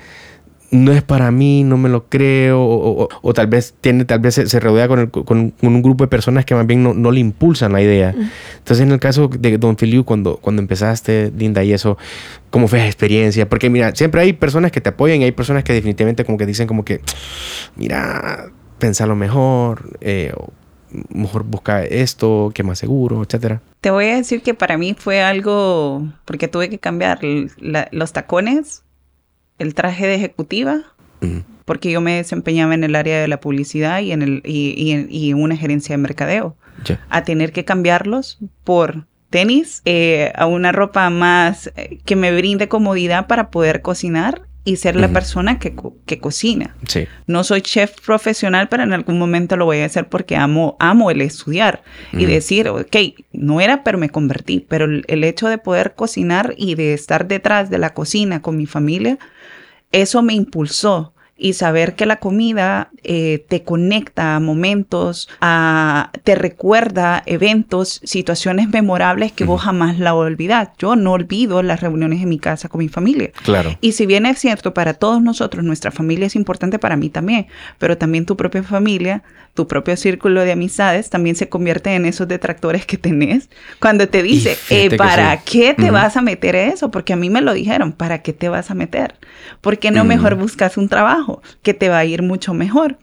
no 0.70 0.92
es 0.92 1.02
para 1.02 1.30
mí, 1.30 1.64
no 1.64 1.76
me 1.76 1.88
lo 1.88 2.08
creo, 2.08 2.60
o, 2.60 3.34
tal 3.34 3.46
vez 3.46 3.74
tiene, 3.80 4.04
tal 4.04 4.20
vez 4.20 4.34
se, 4.34 4.60
rodea 4.60 4.88
con, 4.88 5.06
con, 5.08 5.54
un 5.60 5.82
grupo 5.82 6.04
de 6.04 6.08
personas 6.08 6.44
que 6.44 6.54
más 6.54 6.66
bien 6.66 6.82
no, 6.82 6.94
no 6.94 7.10
le 7.10 7.20
impulsan 7.20 7.72
la 7.72 7.82
idea. 7.82 8.14
Entonces, 8.58 8.80
en 8.80 8.92
el 8.92 9.00
caso 9.00 9.28
de 9.28 9.58
Don 9.58 9.76
Filiu, 9.76 10.04
cuando, 10.04 10.36
cuando 10.38 10.62
empezaste, 10.62 11.32
Linda, 11.36 11.62
y 11.62 11.72
eso, 11.72 11.98
¿cómo 12.50 12.68
fue 12.68 12.78
la 12.78 12.86
experiencia? 12.86 13.48
Porque 13.48 13.70
mira, 13.70 13.94
siempre 13.94 14.22
hay 14.22 14.32
personas 14.32 14.72
que 14.72 14.80
te 14.80 14.90
apoyan 14.90 15.20
y 15.20 15.24
hay 15.24 15.32
personas 15.32 15.64
que 15.64 15.72
definitivamente 15.72 16.24
como 16.24 16.38
que 16.38 16.46
dicen 16.46 16.66
como 16.66 16.84
que, 16.84 17.00
mira, 17.76 18.50
pensalo 18.78 19.14
mejor, 19.14 19.96
eh, 20.00 20.32
mejor 21.10 21.44
busca 21.44 21.84
esto, 21.84 22.50
que 22.54 22.62
más 22.62 22.78
seguro, 22.78 23.22
etcétera. 23.22 23.60
Te 23.80 23.90
voy 23.90 24.06
a 24.06 24.16
decir 24.16 24.42
que 24.42 24.54
para 24.54 24.78
mí 24.78 24.96
fue 24.98 25.22
algo, 25.22 26.08
porque 26.24 26.48
tuve 26.48 26.68
que 26.68 26.78
cambiar 26.78 27.20
los 27.92 28.12
tacones 28.12 28.82
el 29.58 29.74
traje 29.74 30.06
de 30.06 30.14
ejecutiva, 30.16 30.82
porque 31.64 31.90
yo 31.90 32.00
me 32.00 32.16
desempeñaba 32.16 32.74
en 32.74 32.84
el 32.84 32.94
área 32.94 33.20
de 33.20 33.28
la 33.28 33.40
publicidad 33.40 34.00
y 34.00 34.12
en, 34.12 34.22
el, 34.22 34.42
y, 34.44 34.92
en, 34.92 35.40
una 35.42 35.56
gerencia 35.56 35.94
de 35.94 35.98
mercadeo. 35.98 36.56
A 37.08 37.24
tener 37.24 37.52
que 37.52 37.64
cambiarlos 37.64 38.38
por 38.62 39.06
tenis, 39.30 39.82
eh, 39.86 40.32
a 40.36 40.46
una 40.46 40.72
ropa 40.72 41.08
más 41.10 41.72
eh, 41.76 41.98
que 42.04 42.16
me 42.16 42.34
brinde 42.34 42.68
comodidad 42.68 43.26
para 43.26 43.50
poder 43.50 43.82
cocinar 43.82 44.42
y 44.66 44.76
ser 44.76 44.96
la 44.96 45.08
persona 45.08 45.60
que, 45.60 45.76
que 46.06 46.18
cocina. 46.18 46.74
Sí. 46.88 47.06
No 47.28 47.44
soy 47.44 47.62
chef 47.62 48.00
profesional, 48.04 48.68
pero 48.68 48.82
en 48.82 48.92
algún 48.92 49.16
momento 49.16 49.56
lo 49.56 49.64
voy 49.64 49.78
a 49.78 49.84
hacer 49.84 50.08
porque 50.08 50.34
amo, 50.34 50.76
amo 50.80 51.12
el 51.12 51.20
estudiar 51.20 51.84
y 52.12 52.26
decir, 52.26 52.68
ok, 52.68 52.96
no 53.32 53.60
era, 53.60 53.84
pero 53.84 53.96
me 53.96 54.10
convertí. 54.10 54.66
Pero 54.68 54.86
el, 54.86 55.24
hecho 55.24 55.48
de 55.48 55.58
poder 55.58 55.94
cocinar 55.94 56.52
y 56.56 56.74
de 56.74 56.94
estar 56.94 57.28
detrás 57.28 57.70
de 57.70 57.78
la 57.78 57.94
cocina 57.94 58.42
con 58.42 58.56
mi 58.56 58.66
familia, 58.66 59.20
eso 59.96 60.22
me 60.22 60.34
impulsó 60.34 61.14
y 61.38 61.52
saber 61.52 61.94
que 61.94 62.06
la 62.06 62.16
comida 62.16 62.90
eh, 63.02 63.44
te 63.48 63.62
conecta 63.62 64.36
a 64.36 64.40
momentos, 64.40 65.28
a, 65.40 66.10
te 66.24 66.34
recuerda 66.34 67.22
eventos, 67.26 68.00
situaciones 68.04 68.70
memorables 68.70 69.32
que 69.32 69.44
vos 69.44 69.60
jamás 69.62 69.98
la 69.98 70.14
olvidás. 70.14 70.70
Yo 70.78 70.96
no 70.96 71.12
olvido 71.12 71.62
las 71.62 71.80
reuniones 71.80 72.22
en 72.22 72.30
mi 72.30 72.38
casa 72.38 72.68
con 72.68 72.78
mi 72.78 72.88
familia. 72.88 73.32
Claro. 73.44 73.76
Y 73.82 73.92
si 73.92 74.06
bien 74.06 74.24
es 74.24 74.38
cierto, 74.38 74.72
para 74.72 74.94
todos 74.94 75.22
nosotros, 75.22 75.62
nuestra 75.62 75.90
familia 75.90 76.26
es 76.26 76.36
importante 76.36 76.78
para 76.78 76.96
mí 76.96 77.10
también, 77.10 77.46
pero 77.78 77.98
también 77.98 78.24
tu 78.24 78.36
propia 78.36 78.62
familia, 78.62 79.22
tu 79.52 79.66
propio 79.66 79.96
círculo 79.96 80.42
de 80.42 80.52
amistades 80.52 81.10
también 81.10 81.36
se 81.36 81.48
convierte 81.48 81.94
en 81.94 82.06
esos 82.06 82.28
detractores 82.28 82.86
que 82.86 82.96
tenés 82.98 83.48
cuando 83.80 84.08
te 84.08 84.22
dice, 84.22 84.56
eh, 84.70 84.96
¿para 84.96 85.38
qué 85.38 85.74
te 85.74 85.90
vas 85.90 86.16
a 86.16 86.22
meter 86.22 86.54
eso? 86.54 86.90
Porque 86.90 87.12
a 87.12 87.16
mí 87.16 87.30
me 87.30 87.40
lo 87.40 87.52
dijeron, 87.52 87.92
¿para 87.92 88.22
qué 88.22 88.32
te 88.32 88.48
vas 88.48 88.70
a 88.70 88.74
meter? 88.74 89.16
¿Por 89.60 89.78
qué 89.78 89.90
no 89.90 90.04
mejor 90.04 90.34
buscas 90.34 90.76
un 90.76 90.88
trabajo? 90.88 91.25
Que 91.62 91.74
te 91.74 91.88
va 91.88 91.98
a 91.98 92.04
ir 92.04 92.22
mucho 92.22 92.54
mejor. 92.54 92.98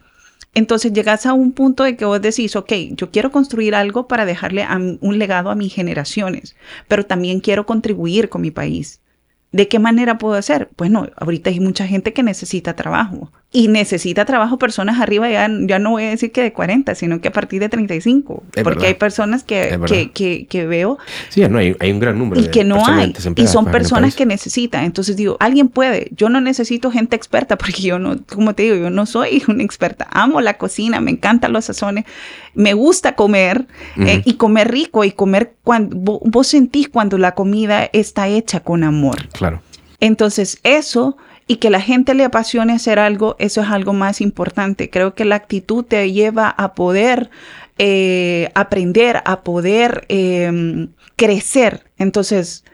Entonces 0.54 0.92
llegas 0.92 1.26
a 1.26 1.32
un 1.32 1.52
punto 1.52 1.82
de 1.82 1.96
que 1.96 2.04
vos 2.04 2.22
decís, 2.22 2.54
ok, 2.54 2.72
yo 2.90 3.10
quiero 3.10 3.32
construir 3.32 3.74
algo 3.74 4.06
para 4.06 4.24
dejarle 4.24 4.66
un 5.00 5.18
legado 5.18 5.50
a 5.50 5.56
mis 5.56 5.74
generaciones, 5.74 6.54
pero 6.86 7.04
también 7.04 7.40
quiero 7.40 7.66
contribuir 7.66 8.28
con 8.28 8.42
mi 8.42 8.52
país. 8.52 9.00
¿De 9.50 9.68
qué 9.68 9.78
manera 9.78 10.18
puedo 10.18 10.34
hacer? 10.34 10.68
Pues 10.76 10.90
no, 10.90 11.08
ahorita 11.16 11.50
hay 11.50 11.60
mucha 11.60 11.86
gente 11.86 12.12
que 12.12 12.22
necesita 12.22 12.74
trabajo 12.74 13.32
y 13.56 13.68
necesita 13.68 14.24
trabajo 14.24 14.58
personas 14.58 15.00
arriba, 15.00 15.30
ya, 15.30 15.48
ya 15.60 15.78
no 15.78 15.90
voy 15.90 16.02
a 16.02 16.08
decir 16.08 16.32
que 16.32 16.42
de 16.42 16.52
40, 16.52 16.96
sino 16.96 17.20
que 17.20 17.28
a 17.28 17.30
partir 17.30 17.60
de 17.60 17.68
35, 17.68 18.42
porque 18.64 18.88
hay 18.88 18.94
personas 18.94 19.44
que, 19.44 19.78
que, 20.12 20.46
que, 20.46 20.66
veo. 20.66 20.98
Sí, 21.28 21.40
no, 21.48 21.58
hay, 21.58 21.76
hay 21.78 21.92
un 21.92 22.00
gran 22.00 22.18
número. 22.18 22.40
Y 22.40 22.48
que 22.48 22.64
no 22.64 22.84
hay, 22.84 23.14
y 23.36 23.46
son 23.46 23.66
personas 23.66 24.16
que 24.16 24.26
necesitan. 24.26 24.82
Entonces 24.84 25.16
digo, 25.16 25.36
alguien 25.38 25.68
puede, 25.68 26.10
yo 26.16 26.28
no 26.30 26.40
necesito 26.40 26.90
gente 26.90 27.14
experta, 27.14 27.56
porque 27.58 27.80
yo 27.80 28.00
no, 28.00 28.16
como 28.26 28.56
te 28.56 28.64
digo, 28.64 28.74
yo 28.74 28.90
no 28.90 29.06
soy 29.06 29.44
una 29.46 29.62
experta, 29.62 30.08
amo 30.10 30.40
la 30.40 30.54
cocina, 30.54 31.00
me 31.00 31.12
encantan 31.12 31.52
los 31.52 31.66
sazones, 31.66 32.06
me 32.54 32.74
gusta 32.74 33.14
comer 33.14 33.66
eh, 33.96 34.22
y 34.24 34.34
comer 34.34 34.72
rico 34.72 35.04
y 35.04 35.12
comer 35.12 35.54
cuando 35.62 36.18
vos 36.24 36.48
sentís 36.48 36.88
cuando 36.88 37.18
la 37.18 37.36
comida 37.36 37.88
está 37.92 38.26
hecha 38.26 38.58
con 38.58 38.82
amor. 38.82 39.28
Claro. 39.28 39.62
Entonces 40.00 40.58
eso 40.64 41.16
y 41.46 41.56
que 41.56 41.70
la 41.70 41.80
gente 41.80 42.14
le 42.14 42.24
apasione 42.24 42.72
hacer 42.72 42.98
algo, 42.98 43.36
eso 43.38 43.60
es 43.60 43.68
algo 43.68 43.92
más 43.92 44.20
importante. 44.20 44.88
Creo 44.88 45.14
que 45.14 45.24
la 45.24 45.36
actitud 45.36 45.84
te 45.84 46.10
lleva 46.12 46.48
a 46.48 46.74
poder 46.74 47.30
eh, 47.78 48.50
aprender, 48.54 49.22
a 49.24 49.42
poder 49.42 50.06
em, 50.08 50.88
crecer. 51.16 51.84
Entonces, 51.98 52.64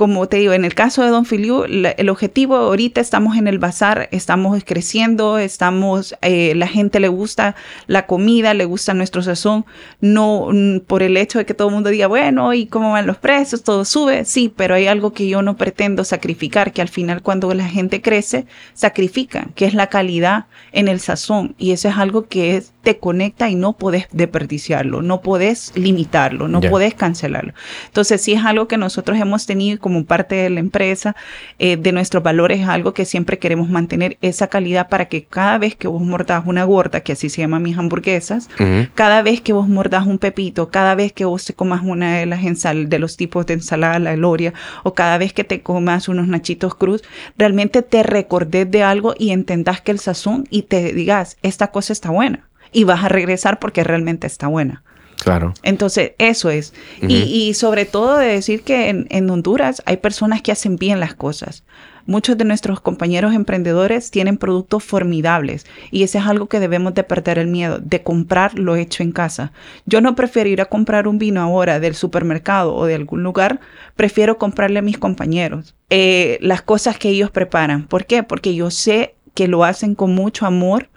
como 0.00 0.26
te 0.28 0.38
digo, 0.38 0.54
en 0.54 0.64
el 0.64 0.74
caso 0.74 1.02
de 1.02 1.10
Don 1.10 1.26
Filiu, 1.26 1.64
el 1.64 2.08
objetivo 2.08 2.56
ahorita 2.56 3.02
estamos 3.02 3.36
en 3.36 3.46
el 3.46 3.58
bazar, 3.58 4.08
estamos 4.12 4.58
creciendo, 4.64 5.36
estamos, 5.36 6.16
eh, 6.22 6.54
la 6.56 6.68
gente 6.68 7.00
le 7.00 7.08
gusta 7.08 7.54
la 7.86 8.06
comida, 8.06 8.54
le 8.54 8.64
gusta 8.64 8.94
nuestro 8.94 9.22
sazón, 9.22 9.66
no 10.00 10.48
por 10.86 11.02
el 11.02 11.18
hecho 11.18 11.38
de 11.38 11.44
que 11.44 11.52
todo 11.52 11.68
el 11.68 11.74
mundo 11.74 11.90
diga, 11.90 12.06
bueno, 12.06 12.54
¿y 12.54 12.64
cómo 12.64 12.92
van 12.92 13.06
los 13.06 13.18
precios? 13.18 13.62
Todo 13.62 13.84
sube, 13.84 14.24
sí, 14.24 14.50
pero 14.56 14.74
hay 14.74 14.86
algo 14.86 15.12
que 15.12 15.28
yo 15.28 15.42
no 15.42 15.58
pretendo 15.58 16.02
sacrificar, 16.04 16.72
que 16.72 16.80
al 16.80 16.88
final 16.88 17.20
cuando 17.20 17.52
la 17.52 17.68
gente 17.68 18.00
crece, 18.00 18.46
sacrifica, 18.72 19.48
que 19.54 19.66
es 19.66 19.74
la 19.74 19.88
calidad 19.88 20.46
en 20.72 20.88
el 20.88 21.00
sazón, 21.00 21.54
y 21.58 21.72
eso 21.72 21.88
es 21.90 21.98
algo 21.98 22.26
que 22.26 22.62
te 22.82 22.98
conecta 22.98 23.50
y 23.50 23.54
no 23.54 23.74
podés 23.74 24.06
desperdiciarlo, 24.12 25.02
no 25.02 25.20
podés 25.20 25.72
limitarlo, 25.74 26.48
no 26.48 26.62
podés 26.62 26.94
cancelarlo. 26.94 27.52
Entonces, 27.84 28.22
sí 28.22 28.32
es 28.32 28.42
algo 28.46 28.66
que 28.66 28.78
nosotros 28.78 29.18
hemos 29.18 29.44
tenido 29.44 29.78
como 29.78 29.89
parte 30.04 30.34
de 30.34 30.50
la 30.50 30.60
empresa, 30.60 31.16
eh, 31.58 31.76
de 31.76 31.92
nuestros 31.92 32.22
valores, 32.22 32.60
es 32.60 32.68
algo 32.68 32.94
que 32.94 33.04
siempre 33.04 33.38
queremos 33.38 33.68
mantener 33.68 34.16
esa 34.20 34.48
calidad 34.48 34.88
para 34.88 35.06
que 35.06 35.24
cada 35.24 35.58
vez 35.58 35.74
que 35.74 35.88
vos 35.88 36.02
mordás 36.02 36.44
una 36.46 36.64
gorda, 36.64 37.00
que 37.00 37.12
así 37.12 37.28
se 37.28 37.42
llama 37.42 37.60
mis 37.60 37.76
hamburguesas, 37.78 38.48
cada 38.94 39.22
vez 39.22 39.40
que 39.40 39.52
vos 39.52 39.68
mordás 39.68 40.06
un 40.06 40.18
pepito, 40.18 40.70
cada 40.70 40.94
vez 40.94 41.12
que 41.12 41.24
vos 41.24 41.44
te 41.44 41.54
comas 41.54 41.82
una 41.84 42.18
de 42.18 42.26
las 42.26 42.44
ensal 42.44 42.88
de 42.88 42.98
los 42.98 43.16
tipos 43.16 43.46
de 43.46 43.54
ensalada, 43.54 43.98
la 43.98 44.14
gloria, 44.14 44.54
o 44.82 44.94
cada 44.94 45.18
vez 45.18 45.32
que 45.32 45.44
te 45.44 45.62
comas 45.62 46.08
unos 46.08 46.28
nachitos 46.28 46.74
cruz, 46.74 47.02
realmente 47.36 47.82
te 47.82 48.02
recordes 48.02 48.70
de 48.70 48.82
algo 48.82 49.14
y 49.18 49.30
entendás 49.30 49.80
que 49.80 49.92
el 49.92 49.98
sazón 49.98 50.46
y 50.50 50.62
te 50.62 50.92
digas, 50.92 51.36
esta 51.42 51.68
cosa 51.68 51.92
está 51.92 52.10
buena 52.10 52.48
y 52.72 52.84
vas 52.84 53.04
a 53.04 53.08
regresar 53.08 53.58
porque 53.58 53.84
realmente 53.84 54.26
está 54.26 54.46
buena. 54.46 54.82
Claro. 55.22 55.52
Entonces, 55.62 56.12
eso 56.18 56.50
es. 56.50 56.72
y, 57.02 57.54
sobre 57.54 57.84
todo 57.84 58.16
de 58.16 58.26
decir 58.26 58.62
que 58.62 58.88
en, 58.88 59.30
Honduras 59.30 59.82
hay 59.84 59.98
personas 59.98 60.42
que 60.42 60.52
hacen 60.52 60.76
bien 60.76 60.98
las 61.00 61.14
cosas. 61.14 61.62
Muchos 62.06 62.38
de 62.38 62.44
nuestros 62.44 62.80
compañeros 62.80 63.34
emprendedores 63.34 64.10
tienen 64.10 64.38
productos 64.38 64.82
formidables 64.82 65.66
y 65.90 66.02
ese 66.02 66.18
es 66.18 66.26
algo 66.26 66.48
que 66.48 66.58
debemos 66.58 66.94
de 66.94 67.04
perder 67.04 67.38
el 67.38 67.46
miedo, 67.46 67.78
de 67.78 68.02
comprar 68.02 68.58
lo 68.58 68.74
hecho 68.74 69.02
en 69.02 69.12
casa. 69.12 69.52
Yo 69.84 70.00
no 70.00 70.16
prefiero 70.16 70.48
ir 70.48 70.60
a 70.60 70.64
comprar 70.64 71.06
un 71.06 71.18
vino 71.18 71.40
ahora 71.40 71.78
del 71.78 71.94
supermercado 71.94 72.74
o 72.74 72.86
de 72.86 72.94
algún 72.94 73.22
lugar, 73.22 73.60
prefiero 73.94 74.38
comprarle 74.38 74.78
a 74.78 74.82
mis 74.82 74.98
compañeros 74.98 75.74
eh, 75.90 76.38
las 76.40 76.62
cosas 76.62 76.98
que 76.98 77.10
ellos 77.10 77.30
preparan. 77.30 77.86
¿Por 77.86 78.06
qué? 78.06 78.22
Porque 78.22 78.54
yo 78.54 78.70
sé 78.70 79.14
que 79.34 79.46
lo 79.46 79.62
hacen 79.62 79.94
con 79.94 80.14
mucho 80.14 80.46
amor, 80.46 80.88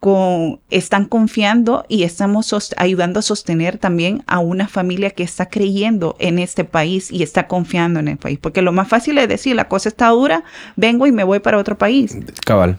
con, 0.00 0.60
están 0.70 1.06
confiando 1.06 1.84
y 1.88 2.04
estamos 2.04 2.54
ayudando 2.76 3.18
a 3.18 3.22
sostener 3.22 3.78
también 3.78 4.22
a 4.26 4.38
una 4.38 4.68
familia 4.68 5.10
que 5.10 5.24
está 5.24 5.46
creyendo 5.46 6.16
en 6.20 6.38
este 6.38 6.64
país 6.64 7.10
y 7.10 7.22
está 7.22 7.48
confiando 7.48 7.98
en 7.98 8.08
el 8.08 8.16
país. 8.16 8.38
Porque 8.40 8.62
lo 8.62 8.72
más 8.72 8.88
fácil 8.88 9.18
es 9.18 9.28
decir, 9.28 9.56
la 9.56 9.68
cosa 9.68 9.88
está 9.88 10.08
dura, 10.08 10.44
vengo 10.76 11.06
y 11.06 11.12
me 11.12 11.24
voy 11.24 11.40
para 11.40 11.58
otro 11.58 11.76
país. 11.76 12.16
Cabal. 12.44 12.78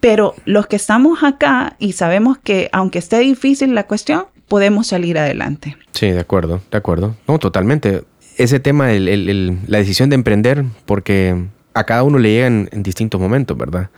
Pero 0.00 0.34
los 0.46 0.66
que 0.66 0.76
estamos 0.76 1.22
acá 1.22 1.76
y 1.78 1.92
sabemos 1.92 2.38
que 2.38 2.70
aunque 2.72 2.98
esté 2.98 3.18
difícil 3.18 3.74
la 3.74 3.86
cuestión, 3.86 4.24
podemos 4.48 4.86
salir 4.86 5.18
adelante. 5.18 5.76
Sí, 5.92 6.10
de 6.10 6.20
acuerdo, 6.20 6.62
de 6.70 6.78
acuerdo. 6.78 7.16
No, 7.28 7.38
totalmente. 7.38 8.02
Ese 8.38 8.60
tema, 8.60 8.92
el, 8.92 9.58
la 9.66 9.78
decisión 9.78 10.08
de 10.08 10.14
emprender, 10.14 10.64
porque 10.86 11.36
a 11.74 11.84
cada 11.84 12.02
uno 12.02 12.18
le 12.18 12.30
llega 12.30 12.46
en, 12.46 12.70
en 12.72 12.82
distintos 12.82 13.20
momentos, 13.20 13.56
¿verdad? 13.58 13.90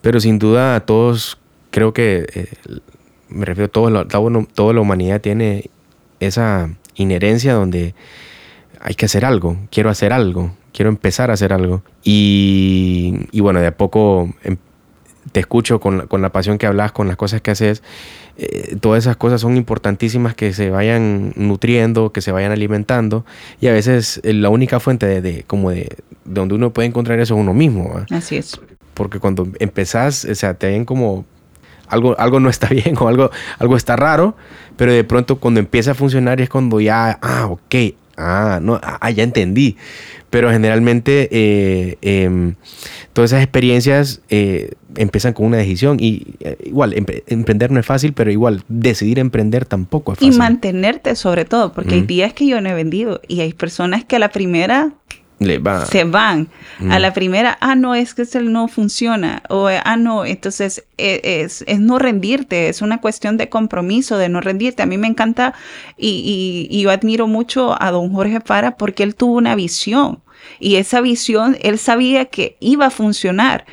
Pero 0.00 0.20
sin 0.20 0.38
duda 0.38 0.76
a 0.76 0.80
todos 0.86 1.38
creo 1.72 1.92
que, 1.92 2.26
eh, 2.32 2.46
me 3.28 3.44
refiero, 3.44 3.68
todo, 3.68 3.90
la, 3.90 4.06
toda 4.06 4.72
la 4.72 4.80
humanidad 4.80 5.20
tiene 5.20 5.70
esa 6.20 6.70
inherencia 6.94 7.54
donde 7.54 7.94
hay 8.80 8.94
que 8.94 9.06
hacer 9.06 9.24
algo, 9.24 9.56
quiero 9.70 9.90
hacer 9.90 10.12
algo, 10.12 10.54
quiero 10.72 10.90
empezar 10.90 11.30
a 11.30 11.34
hacer 11.34 11.52
algo. 11.52 11.82
Y, 12.04 13.26
y 13.32 13.40
bueno, 13.40 13.60
de 13.60 13.68
a 13.68 13.76
poco 13.76 14.32
em, 14.44 14.56
te 15.32 15.40
escucho 15.40 15.80
con, 15.80 16.06
con, 16.06 16.22
la 16.22 16.30
pasión 16.30 16.58
que 16.58 16.66
hablas, 16.66 16.92
con 16.92 17.08
las 17.08 17.16
cosas 17.16 17.40
que 17.40 17.50
haces. 17.50 17.82
Eh, 18.36 18.76
todas 18.80 19.04
esas 19.04 19.16
cosas 19.16 19.40
son 19.40 19.56
importantísimas 19.56 20.34
que 20.34 20.52
se 20.52 20.70
vayan 20.70 21.32
nutriendo, 21.36 22.12
que 22.12 22.20
se 22.20 22.32
vayan 22.32 22.52
alimentando. 22.52 23.24
Y 23.60 23.68
a 23.68 23.72
veces 23.72 24.20
eh, 24.24 24.32
la 24.32 24.50
única 24.50 24.80
fuente 24.80 25.06
de, 25.06 25.20
de 25.20 25.44
como 25.44 25.70
de, 25.70 25.76
de, 25.76 25.96
donde 26.24 26.54
uno 26.54 26.72
puede 26.72 26.88
encontrar 26.88 27.18
eso 27.20 27.34
es 27.34 27.40
uno 27.40 27.54
mismo. 27.54 28.04
Así 28.10 28.36
es. 28.36 28.60
Porque 28.94 29.20
cuando 29.20 29.48
empezás, 29.58 30.24
o 30.24 30.34
sea, 30.34 30.54
te 30.54 30.66
ven 30.66 30.84
como 30.84 31.24
algo, 31.92 32.18
algo 32.18 32.40
no 32.40 32.48
está 32.48 32.68
bien 32.70 32.96
o 32.98 33.08
algo, 33.08 33.30
algo 33.58 33.76
está 33.76 33.96
raro, 33.96 34.34
pero 34.76 34.92
de 34.92 35.04
pronto 35.04 35.36
cuando 35.36 35.60
empieza 35.60 35.92
a 35.92 35.94
funcionar 35.94 36.40
es 36.40 36.48
cuando 36.48 36.80
ya, 36.80 37.18
ah, 37.22 37.46
ok, 37.46 37.74
ah, 38.16 38.58
no, 38.60 38.80
ah, 38.82 39.10
ya 39.10 39.22
entendí. 39.22 39.76
Pero 40.30 40.50
generalmente 40.50 41.28
eh, 41.30 41.98
em, 42.00 42.54
todas 43.12 43.32
esas 43.32 43.42
experiencias 43.42 44.22
eh, 44.30 44.70
empiezan 44.96 45.34
con 45.34 45.44
una 45.44 45.58
decisión 45.58 45.98
y 46.00 46.36
eh, 46.40 46.56
igual 46.64 46.94
emprender 47.26 47.70
no 47.70 47.78
es 47.78 47.84
fácil, 47.84 48.14
pero 48.14 48.30
igual 48.30 48.64
decidir 48.68 49.18
emprender 49.18 49.66
tampoco 49.66 50.12
es 50.12 50.20
fácil. 50.20 50.32
Y 50.32 50.38
mantenerte 50.38 51.16
sobre 51.16 51.44
todo, 51.44 51.74
porque 51.74 51.96
hay 51.96 52.00
días 52.00 52.32
que 52.32 52.46
yo 52.46 52.62
no 52.62 52.70
he 52.70 52.74
vendido 52.74 53.20
y 53.28 53.40
hay 53.40 53.52
personas 53.52 54.06
que 54.06 54.16
a 54.16 54.18
la 54.18 54.30
primera 54.30 54.94
se 55.90 56.04
van. 56.04 56.48
A 56.90 56.98
la 56.98 57.12
primera, 57.12 57.58
ah, 57.60 57.74
no, 57.74 57.94
es 57.94 58.14
que 58.14 58.24
no 58.40 58.66
funciona. 58.66 59.42
O, 59.48 59.68
ah, 59.68 59.96
no, 59.96 60.24
entonces 60.24 60.84
e, 60.98 61.42
es, 61.44 61.64
es, 61.66 61.80
no 61.80 61.98
rendirte, 61.98 62.68
es 62.68 62.82
una 62.82 63.00
cuestión 63.00 63.36
de 63.36 63.48
compromiso, 63.48 64.18
de 64.18 64.28
no 64.28 64.40
rendirte. 64.40 64.82
A 64.82 64.86
mí 64.86 64.98
me 64.98 65.06
encanta 65.06 65.54
y, 65.96 66.68
y, 66.70 66.82
yo 66.82 66.90
admiro 66.90 67.26
mucho 67.26 67.80
a 67.80 67.90
don 67.90 68.12
Jorge 68.12 68.40
Fara 68.40 68.76
porque 68.76 69.02
él 69.02 69.14
tuvo 69.14 69.36
una 69.36 69.54
visión. 69.54 70.20
Y 70.58 70.76
esa 70.76 71.00
visión, 71.00 71.56
él 71.62 71.78
sabía 71.78 72.24
que 72.24 72.56
iba 72.58 72.86
a 72.86 72.90
funcionar 72.90 73.64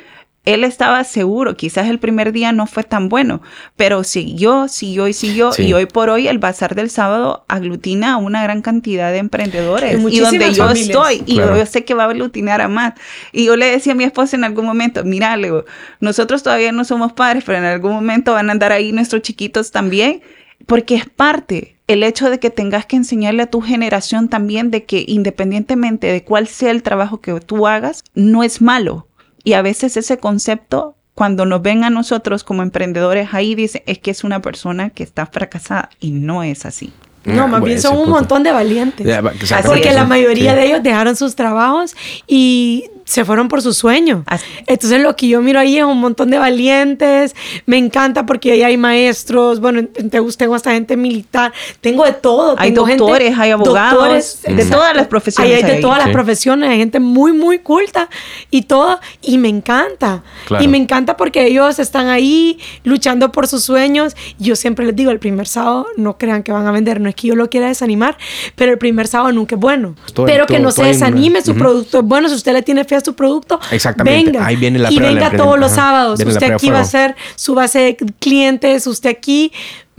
él 0.46 0.64
estaba 0.64 1.04
seguro, 1.04 1.54
quizás 1.54 1.88
el 1.88 1.98
primer 1.98 2.32
día 2.32 2.52
no 2.52 2.66
fue 2.66 2.82
tan 2.82 3.10
bueno, 3.10 3.42
pero 3.76 4.04
siguió, 4.04 4.68
siguió 4.68 5.06
y 5.06 5.12
siguió. 5.12 5.50
Y 5.58 5.74
hoy 5.74 5.84
por 5.84 6.08
hoy 6.08 6.28
el 6.28 6.38
Bazar 6.38 6.74
del 6.74 6.88
Sábado 6.88 7.44
aglutina 7.46 8.14
a 8.14 8.16
una 8.16 8.42
gran 8.42 8.62
cantidad 8.62 9.12
de 9.12 9.18
emprendedores. 9.18 10.00
Y 10.10 10.20
donde 10.20 10.52
yo 10.54 10.70
estoy, 10.70 11.22
y 11.26 11.36
yo 11.36 11.66
sé 11.66 11.84
que 11.84 11.92
va 11.92 12.04
a 12.04 12.06
aglutinar 12.06 12.62
a 12.62 12.68
más. 12.68 12.94
Y 13.32 13.44
yo 13.44 13.56
le 13.56 13.66
decía 13.66 13.92
a 13.92 13.96
mi 13.96 14.04
esposa 14.04 14.34
en 14.36 14.44
algún 14.44 14.64
momento, 14.64 15.04
mira, 15.04 15.36
Leo, 15.36 15.66
nosotros 16.00 16.42
todavía 16.42 16.72
no 16.72 16.84
somos 16.84 17.12
padres, 17.12 17.44
pero 17.44 17.58
en 17.58 17.64
algún 17.64 17.92
momento 17.92 18.32
van 18.32 18.48
a 18.48 18.52
andar 18.52 18.72
ahí 18.72 18.92
nuestros 18.92 19.20
chiquitos 19.20 19.70
también, 19.70 20.22
porque 20.66 20.94
es 20.94 21.04
parte 21.08 21.76
el 21.86 22.04
hecho 22.04 22.30
de 22.30 22.38
que 22.38 22.50
tengas 22.50 22.86
que 22.86 22.94
enseñarle 22.94 23.42
a 23.42 23.50
tu 23.50 23.60
generación 23.60 24.28
también 24.28 24.70
de 24.70 24.84
que 24.84 25.04
independientemente 25.08 26.06
de 26.06 26.22
cuál 26.22 26.46
sea 26.46 26.70
el 26.70 26.84
trabajo 26.84 27.20
que 27.20 27.38
tú 27.40 27.66
hagas, 27.66 28.04
no 28.14 28.44
es 28.44 28.62
malo. 28.62 29.08
Y 29.44 29.54
a 29.54 29.62
veces 29.62 29.96
ese 29.96 30.18
concepto, 30.18 30.96
cuando 31.14 31.46
nos 31.46 31.62
ven 31.62 31.84
a 31.84 31.90
nosotros 31.90 32.44
como 32.44 32.62
emprendedores 32.62 33.28
ahí, 33.32 33.54
dice, 33.54 33.82
es 33.86 33.98
que 33.98 34.10
es 34.10 34.24
una 34.24 34.40
persona 34.40 34.90
que 34.90 35.02
está 35.02 35.26
fracasada 35.26 35.90
y 36.00 36.12
no 36.12 36.42
es 36.42 36.66
así. 36.66 36.92
No, 37.24 37.48
más 37.48 37.62
bien 37.62 37.80
son 37.80 37.98
un 37.98 38.08
montón 38.08 38.42
de 38.42 38.52
valientes. 38.52 39.06
porque 39.66 39.92
la 39.92 40.04
mayoría 40.04 40.54
de 40.54 40.66
ellos 40.66 40.82
dejaron 40.82 41.16
sus 41.16 41.36
trabajos 41.36 41.94
y 42.26 42.90
se 43.10 43.24
fueron 43.24 43.48
por 43.48 43.60
su 43.60 43.74
sueño. 43.74 44.24
Entonces 44.68 45.00
lo 45.00 45.16
que 45.16 45.26
yo 45.26 45.42
miro 45.42 45.58
ahí 45.58 45.78
es 45.78 45.84
un 45.84 45.98
montón 45.98 46.30
de 46.30 46.38
valientes. 46.38 47.34
Me 47.66 47.76
encanta 47.76 48.24
porque 48.24 48.52
ahí 48.52 48.62
hay 48.62 48.76
maestros, 48.76 49.58
bueno, 49.58 49.84
tengo 49.88 50.54
hasta 50.54 50.70
gente 50.70 50.96
militar, 50.96 51.52
tengo 51.80 52.04
de 52.04 52.12
todo. 52.12 52.54
Hay 52.56 52.70
doctores, 52.70 53.36
hay 53.36 53.50
abogados, 53.50 54.42
de 54.42 54.64
todas 54.64 54.94
las 54.94 55.08
profesiones. 55.08 55.64
Hay, 55.64 55.68
de 55.68 55.80
todas 55.80 55.98
las 55.98 56.10
profesiones, 56.10 56.70
hay 56.70 56.78
gente 56.78 57.00
muy, 57.00 57.32
muy 57.32 57.58
culta 57.58 58.08
y 58.48 58.62
todo. 58.62 59.00
Y 59.22 59.38
me 59.38 59.48
encanta. 59.48 60.22
Y 60.60 60.68
me 60.68 60.78
encanta 60.78 61.16
porque 61.16 61.46
ellos 61.46 61.80
están 61.80 62.06
ahí 62.06 62.60
luchando 62.84 63.32
por 63.32 63.48
sus 63.48 63.64
sueños. 63.64 64.14
Yo 64.38 64.54
siempre 64.54 64.86
les 64.86 64.94
digo, 64.94 65.10
el 65.10 65.18
primer 65.18 65.48
sábado 65.48 65.88
no 65.96 66.16
crean 66.16 66.44
que 66.44 66.52
van 66.52 66.68
a 66.68 66.70
vender, 66.70 67.00
no 67.00 67.08
es 67.08 67.16
que 67.16 67.26
yo 67.26 67.34
lo 67.34 67.50
quiera 67.50 67.66
desanimar, 67.66 68.16
pero 68.54 68.70
el 68.70 68.78
primer 68.78 69.08
sábado 69.08 69.32
nunca 69.32 69.56
es 69.56 69.60
bueno. 69.60 69.96
pero 70.14 70.46
que 70.46 70.60
no 70.60 70.70
se 70.70 70.84
desanime, 70.84 71.42
su 71.42 71.56
producto 71.56 71.98
es 71.98 72.04
bueno, 72.04 72.28
si 72.28 72.36
usted 72.36 72.52
le 72.52 72.62
tiene 72.62 72.84
fe 72.84 72.99
su 73.00 73.14
producto, 73.14 73.60
Exactamente. 73.70 74.30
venga. 74.30 74.46
Ahí 74.46 74.56
viene 74.56 74.78
la 74.78 74.90
y 74.90 74.98
venga 74.98 75.30
todos 75.36 75.58
los 75.58 75.72
sábados. 75.72 76.20
usted 76.20 76.52
aquí 76.52 76.70
va 76.70 76.80
a 76.80 76.84
ser 76.84 77.16
su 77.34 77.54
base 77.54 77.78
de 77.80 77.96
clientes, 78.18 78.86
usted 78.86 79.10
aquí 79.10 79.52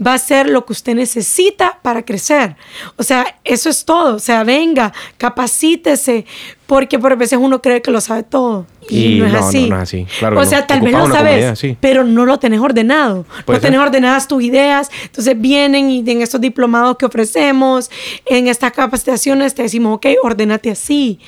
va 0.04 0.14
a 0.14 0.18
ser 0.18 0.48
lo 0.48 0.64
que 0.66 0.72
usted 0.72 0.94
necesita 0.94 1.78
para 1.82 2.04
crecer. 2.04 2.56
O 2.96 3.02
sea, 3.02 3.38
eso 3.44 3.68
es 3.68 3.84
todo. 3.84 4.16
O 4.16 4.18
sea, 4.18 4.44
venga, 4.44 4.92
capacítese, 5.16 6.26
porque 6.66 6.98
por 6.98 7.16
veces 7.16 7.38
uno 7.40 7.62
cree 7.62 7.82
que 7.82 7.90
lo 7.90 8.00
sabe 8.00 8.22
todo. 8.22 8.66
Y, 8.92 9.20
no, 9.20 9.26
es 9.26 9.34
así. 9.34 9.68
No, 9.68 9.76
es 9.76 9.82
así. 9.82 10.06
o 10.36 10.44
sea, 10.44 10.66
tal 10.66 10.80
vez 10.82 10.92
lo 10.92 11.06
sabes, 11.08 11.60
pero 11.80 12.04
no 12.04 12.26
lo 12.26 12.38
tenés 12.38 12.60
ordenado. 12.60 13.24
No 13.46 13.60
tenés 13.60 13.80
ordenadas 13.80 14.28
tus 14.28 14.42
ideas. 14.42 14.90
Entonces 15.04 15.40
vienen 15.40 15.90
y 15.90 15.98
en 16.10 16.20
estos 16.20 16.40
diplomados 16.40 16.96
que 16.98 17.06
ofrecemos, 17.06 17.90
en 18.26 18.48
estas 18.48 18.72
capacitaciones, 18.72 19.54
te 19.54 19.62
decimos, 19.62 19.96
ok, 19.96 20.06
ordénate 20.22 20.70
así. 20.70 21.18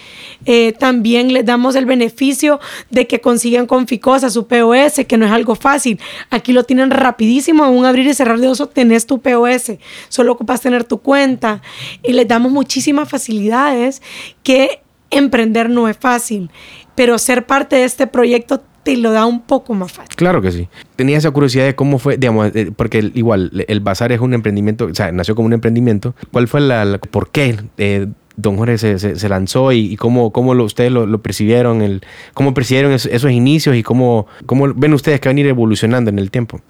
Eh, 0.45 0.75
también 0.79 1.33
les 1.33 1.45
damos 1.45 1.75
el 1.77 1.87
beneficio 1.87 2.61
de 2.91 3.07
que 3.07 3.21
consigan 3.21 3.67
con 3.67 3.87
Ficosa 3.87 4.31
su 4.31 4.47
POS, 4.47 5.07
que 5.07 5.17
no 5.17 5.27
es 5.27 5.33
algo 5.33 5.55
fácil. 5.55 5.99
Aquí 6.31 6.53
lo 6.53 6.65
tienen 6.65 6.91
rapidísimo, 6.91 7.65
en 7.65 7.73
un 7.73 7.87
abrir 7.87 8.07
y 8.07 8.15
cerrar 8.15 8.39
de 8.39 8.49
oso 8.49 8.69
tenés 8.69 9.07
tu 9.07 9.21
POS. 9.21 9.73
Solo 10.09 10.33
ocupas 10.33 10.61
tener 10.61 10.85
tu 10.85 10.99
cuenta. 10.99 11.63
Y 12.03 12.13
les 12.13 12.29
damos 12.29 12.53
muchísimas 12.53 13.09
facilidades 13.09 14.03
que 14.43 14.84
emprender 15.11 15.71
no 15.71 15.89
es 15.89 15.97
fácil, 15.97 16.51
pero 16.95 17.19
ser 17.19 17.47
parte 17.47 17.77
de 17.77 17.85
este 17.85 18.07
proyecto 18.07 18.63
te 18.85 18.97
lo 18.97 19.13
da 19.13 19.27
un 19.27 19.41
poco 19.41 19.75
más 19.75 19.93
fácil. 19.93 20.15
Claro 20.15 20.43
que 20.43 20.53
sí. 20.53 20.69
Tenía 20.97 21.17
esa 21.17 21.31
curiosidad 21.31 21.65
de 21.65 21.75
cómo 21.75 21.99
fue, 21.99 22.17
digamos, 22.19 22.53
porque 22.77 23.11
igual 23.15 23.65
el 23.67 23.81
bazar 23.81 24.13
es 24.13 24.21
un 24.21 24.35
emprendimiento, 24.35 24.85
o 24.85 24.95
sea, 24.95 25.11
nació 25.11 25.35
como 25.35 25.47
un 25.47 25.55
emprendimiento. 25.55 26.15
¿Cuál 26.31 26.49
fue 26.49 26.61
la, 26.61 27.01
por 27.11 27.31
qué 27.31 27.57
eh, 27.79 28.07
don 28.37 28.57
Jorge 28.57 28.99
se, 28.99 29.29
lanzó 29.29 29.73
y, 29.73 29.97
cómo, 29.97 30.33
cómo 30.33 30.53
ustedes 30.65 30.91
lo, 30.91 31.23
percibieron, 31.23 31.83
el, 31.83 32.03
cómo 32.35 32.53
percibieron 32.53 32.93
esos, 32.93 33.31
inicios 33.31 33.77
y 33.77 33.83
cómo, 33.83 34.27
cómo 34.47 34.73
ven 34.75 34.93
ustedes 34.93 35.21
que 35.21 35.29
van 35.29 35.37
a 35.37 35.41
ir 35.41 35.47
evolucionando 35.47 36.11
en 36.11 36.19
el 36.19 36.31
tiempo? 36.31 36.61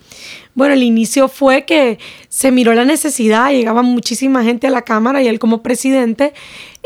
Bueno, 0.55 0.75
el 0.75 0.83
inicio 0.83 1.29
fue 1.29 1.65
que 1.65 1.99
se 2.29 2.53
miró 2.53 2.75
la 2.75 2.85
necesidad, 2.85 3.51
llegaba 3.51 3.83
muchísima 3.83 4.45
gente 4.45 4.67
a 4.67 4.71
la 4.71 4.83
Cámara 4.83 5.23
y 5.23 5.29
él 5.29 5.39
como 5.39 5.63
presidente 5.63 6.35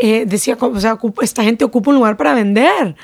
eh, 0.00 0.24
decía, 0.26 0.56
o 0.60 0.80
sea, 0.80 0.98
esta 1.22 1.42
gente 1.42 1.64
ocupa 1.64 1.90
un 1.90 1.96
lugar 1.96 2.16
para 2.16 2.34
vender, 2.34 2.94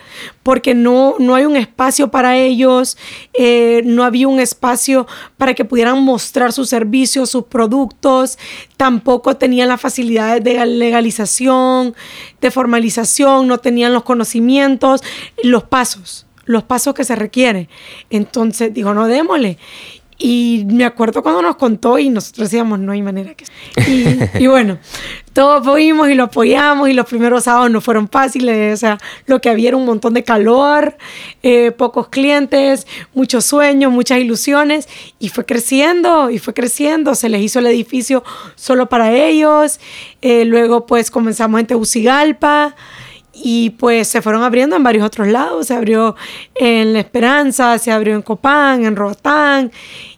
porque 0.43 0.75
no, 0.75 1.17
no 1.19 1.35
hay 1.35 1.45
un 1.45 1.57
espacio 1.57 2.11
para 2.11 2.37
ellos, 2.37 2.97
eh, 3.33 3.83
no 3.85 4.05
había 4.05 4.29
un 4.29 4.39
espacio 4.39 5.07
para 5.37 5.55
que 5.55 5.65
pudieran 5.65 6.03
mostrar 6.03 6.53
sus 6.53 6.69
servicios, 6.69 7.31
sus 7.31 7.45
productos, 7.45 8.39
tampoco 8.77 9.37
tenían 9.37 9.69
las 9.69 9.81
facilidades 9.81 10.45
de 10.45 10.65
legalización, 10.67 11.95
de 12.41 12.51
formalización, 12.51 13.49
no 13.49 13.59
tenían 13.59 13.93
los 13.93 14.05
conocimientos, 14.05 15.03
los 15.43 15.65
pasos 15.65 16.27
los 16.47 16.63
pasos 16.63 16.93
que 16.93 17.05
se 17.05 17.17
requieren. 17.17 17.69
Entonces 18.11 18.75
dijo, 18.75 18.93
no, 18.93 19.07
démosle. 19.07 19.57
Y 20.17 20.65
me 20.69 20.85
acuerdo 20.85 21.23
cuando 21.23 21.43
nos 21.43 21.57
contó 21.57 21.99
y 21.99 22.09
nosotros 22.09 22.49
decíamos, 22.49 22.79
no 22.79 22.93
hay 22.93 23.03
manera 23.03 23.35
que... 23.35 23.45
Y, 24.41 24.47
bueno, 24.47 24.79
todos 25.33 25.65
fuimos 25.65 26.09
y 26.09 26.15
lo 26.15 26.25
apoyamos 26.25 26.89
y 26.89 26.93
los 26.93 27.07
primeros 27.07 27.45
sábados 27.45 27.71
no 27.71 27.81
fueron 27.81 28.09
fáciles, 28.09 28.75
o 28.75 28.77
sea, 28.77 28.99
lo 29.27 29.41
que 29.41 29.51
había 29.51 29.69
era 29.69 29.77
un 29.77 29.85
montón 29.85 30.15
de 30.15 30.23
calor, 30.23 30.97
eh, 31.43 31.73
pocos 31.73 32.09
clientes, 32.09 32.87
muchos 33.13 33.45
sueños, 33.45 33.91
muchas 33.93 34.19
ilusiones 34.19 34.89
y 35.19 35.31
fue 35.31 35.45
creciendo 35.45 36.31
y 36.31 36.39
fue 36.39 36.55
creciendo, 36.55 37.15
se 37.15 37.29
les 37.29 37.43
hizo 37.43 37.59
el 37.59 37.67
edificio 37.67 38.23
solo 38.55 38.89
para 38.89 39.13
ellos, 39.13 39.81
eh, 40.23 40.45
luego 40.45 40.87
pues 40.87 41.11
comenzamos 41.11 41.61
en 41.61 41.67
Tegucigalpa 41.67 42.77
y 43.35 43.71
pues 43.71 44.09
se 44.09 44.23
fueron 44.23 44.43
abriendo 44.43 44.77
en 44.77 44.83
varios 44.83 45.05
otros 45.05 45.29
lados. 45.29 45.67
Se 45.67 45.75
abrió 45.75 46.17
en 46.55 46.93
La 46.93 47.01
Esperanza, 47.01 47.79
se 47.79 47.93
abrió 47.93 48.15
en 48.15 48.23
Copán, 48.23 48.85
en 48.85 48.97
Rotán 48.97 49.73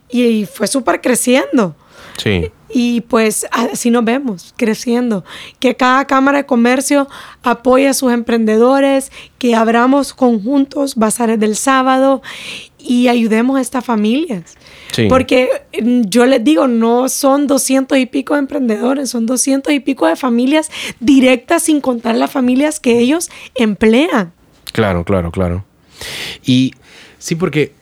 y 0.08 0.46
fue 0.46 0.66
súper 0.66 1.00
creciendo. 1.00 1.74
Sí. 2.16 2.50
Y 2.68 3.02
pues 3.02 3.46
así 3.52 3.90
nos 3.90 4.04
vemos, 4.04 4.52
creciendo. 4.56 5.24
Que 5.60 5.76
cada 5.76 6.04
Cámara 6.06 6.38
de 6.38 6.46
Comercio 6.46 7.08
apoye 7.42 7.88
a 7.88 7.94
sus 7.94 8.12
emprendedores, 8.12 9.12
que 9.38 9.54
abramos 9.54 10.12
conjuntos, 10.12 10.96
bazares 10.96 11.38
del 11.38 11.56
sábado 11.56 12.22
y 12.86 13.08
ayudemos 13.08 13.58
a 13.58 13.60
estas 13.60 13.84
familias. 13.84 14.56
Porque 15.08 15.48
mm, 15.82 16.02
yo 16.08 16.24
les 16.26 16.42
digo, 16.42 16.68
no 16.68 17.08
son 17.08 17.46
doscientos 17.46 17.98
y 17.98 18.06
pico 18.06 18.34
de 18.34 18.40
emprendedores, 18.40 19.10
son 19.10 19.26
doscientos 19.26 19.72
y 19.72 19.80
pico 19.80 20.06
de 20.06 20.16
familias 20.16 20.70
directas 21.00 21.64
sin 21.64 21.80
contar 21.80 22.14
las 22.14 22.30
familias 22.30 22.80
que 22.80 22.98
ellos 22.98 23.30
emplean. 23.54 24.32
Claro, 24.72 25.04
claro, 25.04 25.30
claro. 25.30 25.64
Y 26.44 26.72
sí, 27.18 27.34
porque 27.34 27.72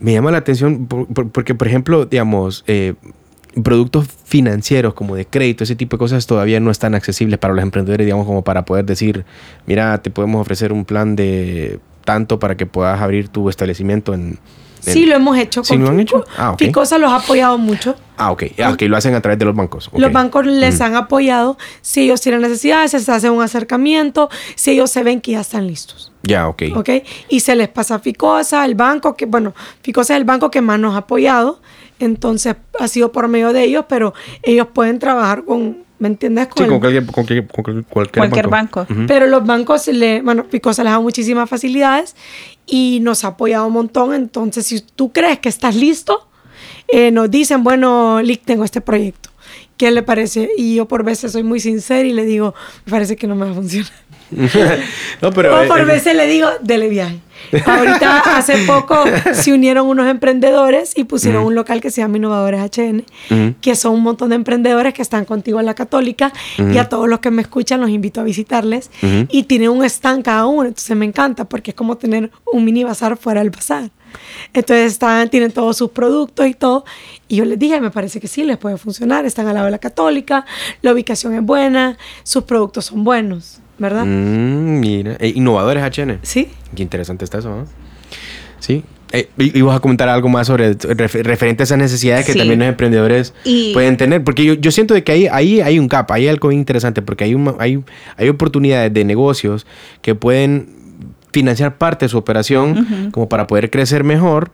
me 0.00 0.12
llama 0.12 0.30
la 0.30 0.38
atención, 0.38 0.86
porque 0.86 1.54
por 1.54 1.66
ejemplo, 1.66 2.06
digamos, 2.06 2.64
eh, 2.66 2.94
productos 3.62 4.06
financieros 4.24 4.94
como 4.94 5.16
de 5.16 5.26
crédito, 5.26 5.64
ese 5.64 5.76
tipo 5.76 5.96
de 5.96 5.98
cosas 5.98 6.26
todavía 6.26 6.60
no 6.60 6.70
están 6.70 6.94
accesibles 6.94 7.38
para 7.38 7.54
los 7.54 7.62
emprendedores, 7.62 8.04
digamos, 8.04 8.26
como 8.26 8.42
para 8.42 8.64
poder 8.64 8.84
decir, 8.84 9.24
mira, 9.66 10.00
te 10.02 10.10
podemos 10.10 10.40
ofrecer 10.40 10.72
un 10.72 10.84
plan 10.84 11.16
de 11.16 11.80
tanto 12.06 12.38
para 12.38 12.56
que 12.56 12.64
puedas 12.64 13.02
abrir 13.02 13.28
tu 13.28 13.50
establecimiento 13.50 14.14
en 14.14 14.38
Sí, 14.92 15.06
lo 15.06 15.16
hemos 15.16 15.36
hecho. 15.36 15.64
¿Sí 15.64 15.76
lo 15.76 15.88
han 15.88 16.00
hecho? 16.00 16.24
Ah, 16.36 16.54
Ficosa 16.56 16.98
los 16.98 17.10
ha 17.10 17.16
apoyado 17.16 17.58
mucho. 17.58 17.96
Ah, 18.16 18.30
ok. 18.30 18.44
Ah, 18.62 18.70
ok, 18.70 18.82
lo 18.82 18.96
hacen 18.96 19.14
a 19.14 19.20
través 19.20 19.38
de 19.38 19.44
los 19.44 19.54
bancos. 19.54 19.90
Los 19.94 20.12
bancos 20.12 20.46
les 20.46 20.80
han 20.80 20.94
apoyado. 20.94 21.58
Si 21.82 22.02
ellos 22.02 22.20
tienen 22.20 22.40
necesidades, 22.40 22.90
se 22.92 23.12
hace 23.12 23.30
un 23.30 23.42
acercamiento. 23.42 24.30
Si 24.54 24.70
ellos 24.70 24.90
se 24.90 25.02
ven 25.02 25.20
que 25.20 25.32
ya 25.32 25.40
están 25.40 25.66
listos. 25.66 26.12
Ya, 26.22 26.48
ok. 26.48 26.62
Ok. 26.76 26.90
Y 27.28 27.40
se 27.40 27.56
les 27.56 27.68
pasa 27.68 27.96
a 27.96 27.98
Ficosa, 27.98 28.64
el 28.64 28.74
banco 28.74 29.16
que, 29.16 29.26
bueno, 29.26 29.54
Ficosa 29.82 30.14
es 30.14 30.18
el 30.18 30.24
banco 30.24 30.50
que 30.50 30.60
más 30.60 30.78
nos 30.78 30.94
ha 30.94 30.98
apoyado. 30.98 31.60
Entonces 31.98 32.56
ha 32.78 32.88
sido 32.88 33.10
por 33.10 33.26
medio 33.28 33.52
de 33.52 33.64
ellos, 33.64 33.86
pero 33.88 34.14
ellos 34.42 34.68
pueden 34.72 34.98
trabajar 34.98 35.44
con 35.44 35.85
¿Me 35.98 36.08
entiendes? 36.08 36.48
Con 36.48 36.64
sí, 36.64 36.68
con, 36.68 36.80
cualquier, 36.80 37.06
con, 37.06 37.24
cualquier, 37.24 37.84
cualquier, 38.14 38.48
banco. 38.48 38.86
Pero 39.06 39.26
los 39.26 39.46
bancos, 39.46 39.86
le, 39.88 40.20
bueno, 40.20 40.44
Ficosa 40.48 40.84
les 40.84 40.92
da 40.92 41.00
muchísimas 41.00 41.48
facilidades 41.48 42.14
y 42.66 43.00
nos 43.00 43.24
ha 43.24 43.28
apoyado 43.28 43.66
un 43.66 43.72
montón. 43.72 44.12
Entonces, 44.12 44.66
si 44.66 44.80
tú 44.80 45.12
crees 45.12 45.38
que 45.38 45.48
estás 45.48 45.74
listo, 45.74 46.28
eh, 46.88 47.10
nos 47.10 47.30
dicen, 47.30 47.64
bueno, 47.64 48.20
Lick, 48.22 48.44
tengo 48.44 48.64
este 48.64 48.80
proyecto. 48.80 49.30
¿Qué 49.76 49.90
le 49.90 50.02
parece? 50.02 50.50
Y 50.56 50.76
yo 50.76 50.86
por 50.86 51.04
veces 51.04 51.32
soy 51.32 51.42
muy 51.42 51.60
sincera 51.60 52.06
y 52.06 52.12
le 52.12 52.24
digo, 52.24 52.54
me 52.84 52.90
parece 52.90 53.16
que 53.16 53.26
no 53.26 53.34
me 53.34 53.46
va 53.46 53.52
a 53.52 53.54
funcionar. 53.54 53.92
no, 55.22 55.32
pero, 55.32 55.62
o 55.62 55.68
por 55.68 55.84
veces 55.86 56.14
le 56.14 56.26
digo, 56.26 56.48
dele 56.62 56.88
viaje. 56.88 57.20
Ahorita 57.64 58.18
hace 58.36 58.64
poco 58.66 59.04
se 59.32 59.52
unieron 59.52 59.86
unos 59.86 60.08
emprendedores 60.08 60.92
y 60.96 61.04
pusieron 61.04 61.44
un 61.44 61.54
local 61.54 61.80
que 61.80 61.90
se 61.90 62.00
llama 62.00 62.16
Innovadores 62.16 62.60
HN, 62.60 63.04
que 63.60 63.76
son 63.76 63.94
un 63.94 64.02
montón 64.02 64.30
de 64.30 64.36
emprendedores 64.36 64.94
que 64.94 65.02
están 65.02 65.24
contigo 65.24 65.60
en 65.60 65.66
la 65.66 65.74
Católica 65.74 66.32
y 66.58 66.78
a 66.78 66.88
todos 66.88 67.08
los 67.08 67.20
que 67.20 67.30
me 67.30 67.42
escuchan 67.42 67.80
los 67.80 67.90
invito 67.90 68.20
a 68.20 68.24
visitarles 68.24 68.90
y 69.28 69.44
tienen 69.44 69.70
un 69.70 69.84
stand 69.84 70.24
cada 70.24 70.46
uno, 70.46 70.68
entonces 70.68 70.96
me 70.96 71.06
encanta 71.06 71.44
porque 71.44 71.70
es 71.70 71.74
como 71.74 71.96
tener 71.96 72.30
un 72.52 72.64
mini 72.64 72.84
bazar 72.84 73.16
fuera 73.16 73.40
del 73.40 73.50
bazar. 73.50 73.90
Entonces 74.52 74.92
están, 74.92 75.28
tienen 75.28 75.52
todos 75.52 75.76
sus 75.76 75.90
productos 75.90 76.46
y 76.46 76.54
todo. 76.54 76.84
Y 77.28 77.36
yo 77.36 77.44
les 77.44 77.58
dije, 77.58 77.80
me 77.80 77.90
parece 77.90 78.20
que 78.20 78.28
sí, 78.28 78.44
les 78.44 78.56
puede 78.56 78.78
funcionar. 78.78 79.26
Están 79.26 79.46
al 79.48 79.54
lado 79.54 79.66
de 79.66 79.72
la 79.72 79.78
católica, 79.78 80.46
la 80.82 80.92
ubicación 80.92 81.34
es 81.34 81.42
buena, 81.42 81.98
sus 82.22 82.44
productos 82.44 82.86
son 82.86 83.04
buenos. 83.04 83.60
¿Verdad? 83.78 84.04
Mm, 84.04 84.80
mira, 84.80 85.16
eh, 85.20 85.32
innovadores 85.34 85.82
HN. 85.82 86.18
Sí. 86.22 86.48
Qué 86.74 86.82
interesante 86.82 87.24
está 87.24 87.38
eso, 87.38 87.48
¿no? 87.50 87.66
Sí. 88.60 88.84
Eh, 89.12 89.28
y, 89.38 89.60
vas 89.62 89.76
a 89.76 89.80
comentar 89.80 90.08
algo 90.08 90.28
más 90.28 90.48
sobre 90.48 90.74
referente 90.74 91.62
a 91.62 91.64
esas 91.64 91.78
necesidades 91.78 92.26
que 92.26 92.34
también 92.34 92.58
los 92.58 92.68
emprendedores 92.68 93.34
pueden 93.72 93.96
tener. 93.96 94.24
Porque 94.24 94.44
yo, 94.44 94.54
yo, 94.54 94.70
siento 94.72 94.94
de 94.94 95.04
que 95.04 95.12
ahí, 95.12 95.28
ahí 95.30 95.60
hay 95.60 95.78
un 95.78 95.88
cap, 95.88 96.10
hay 96.10 96.26
algo 96.26 96.50
interesante, 96.50 97.02
porque 97.02 97.24
hay, 97.24 97.36
hay, 97.58 97.82
hay 98.16 98.28
oportunidades 98.28 98.92
de 98.92 99.04
negocios 99.04 99.66
que 100.02 100.14
pueden 100.16 100.68
financiar 101.32 101.76
parte 101.76 102.06
de 102.06 102.08
su 102.08 102.18
operación 102.18 103.10
como 103.12 103.28
para 103.28 103.46
poder 103.46 103.70
crecer 103.70 104.04
mejor 104.04 104.50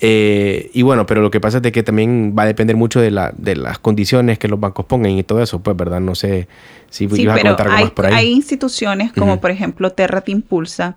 eh, 0.00 0.70
y 0.72 0.82
bueno, 0.82 1.06
pero 1.06 1.22
lo 1.22 1.30
que 1.30 1.40
pasa 1.40 1.58
es 1.58 1.62
de 1.62 1.72
que 1.72 1.82
también 1.82 2.34
va 2.38 2.44
a 2.44 2.46
depender 2.46 2.76
mucho 2.76 3.00
de, 3.00 3.10
la, 3.10 3.32
de 3.36 3.56
las 3.56 3.78
condiciones 3.78 4.38
que 4.38 4.48
los 4.48 4.60
bancos 4.60 4.86
pongan 4.86 5.12
y 5.12 5.22
todo 5.22 5.42
eso, 5.42 5.60
pues, 5.60 5.76
¿verdad? 5.76 6.00
No 6.00 6.14
sé 6.14 6.48
si 6.90 7.08
sí, 7.08 7.22
ibas 7.22 7.38
a 7.38 7.42
contar 7.42 7.68
algo 7.68 7.84
más 7.84 7.90
por 7.92 8.06
ahí. 8.06 8.14
Hay 8.14 8.32
instituciones 8.32 9.12
como, 9.12 9.40
por 9.40 9.50
ejemplo, 9.50 9.90
Terra 9.92 10.20
Te 10.20 10.32
Impulsa, 10.32 10.96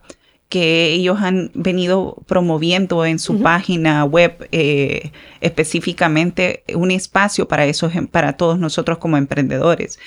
que 0.50 0.88
ellos 0.88 1.20
han 1.22 1.50
venido 1.54 2.18
promoviendo 2.28 3.06
en 3.06 3.20
su 3.20 3.42
página 3.42 4.04
web 4.04 4.50
eh, 4.52 5.12
específicamente 5.40 6.64
un 6.76 6.92
espacio 6.92 7.48
para 7.48 7.66
eso, 7.66 7.90
para 8.12 8.34
todos 8.34 8.60
nosotros 8.60 8.98
como 8.98 9.16
emprendedores 9.16 9.98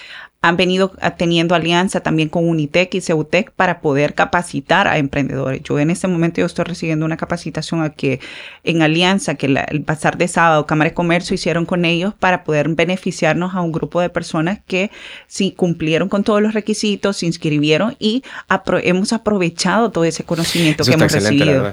han 0.45 0.59
venido 0.59 0.93
teniendo 1.17 1.55
alianza 1.55 2.01
también 2.01 2.29
con 2.29 2.47
Unitec 2.47 2.95
y 2.95 3.01
Ceutec 3.01 3.51
para 3.53 3.81
poder 3.81 4.13
capacitar 4.13 4.87
a 4.87 4.99
emprendedores. 4.99 5.63
Yo 5.63 5.79
en 5.79 5.89
este 5.89 6.07
momento 6.07 6.43
yo 6.43 6.47
estoy 6.47 6.67
recibiendo 6.67 7.07
una 7.07 7.17
capacitación 7.17 7.83
a 7.83 7.89
que 7.89 8.21
en 8.63 8.83
alianza 8.83 9.37
que 9.37 9.47
el 9.47 9.83
pasar 9.85 10.19
de 10.19 10.29
sábado 10.29 10.67
Cámara 10.67 10.91
de 10.91 10.95
Comercio 10.95 11.33
hicieron 11.33 11.65
con 11.65 11.87
ellos 11.87 12.13
para 12.13 12.45
poder 12.45 12.69
beneficiarnos 12.69 13.55
a 13.55 13.63
un 13.63 13.73
grupo 13.73 14.03
de 14.03 14.11
personas 14.11 14.59
que 14.67 14.91
sí 15.29 15.51
cumplieron 15.51 16.11
con 16.11 16.25
todos 16.25 16.43
los 16.43 16.53
requisitos, 16.53 17.17
se 17.17 17.25
inscribieron 17.25 17.97
y 17.99 18.23
hemos 18.83 19.15
aprovechado 19.15 19.93
todo 19.93 20.05
ese 20.05 20.25
conocimiento 20.25 20.85
que 20.85 20.93
hemos 20.93 21.11
recibido. 21.11 21.73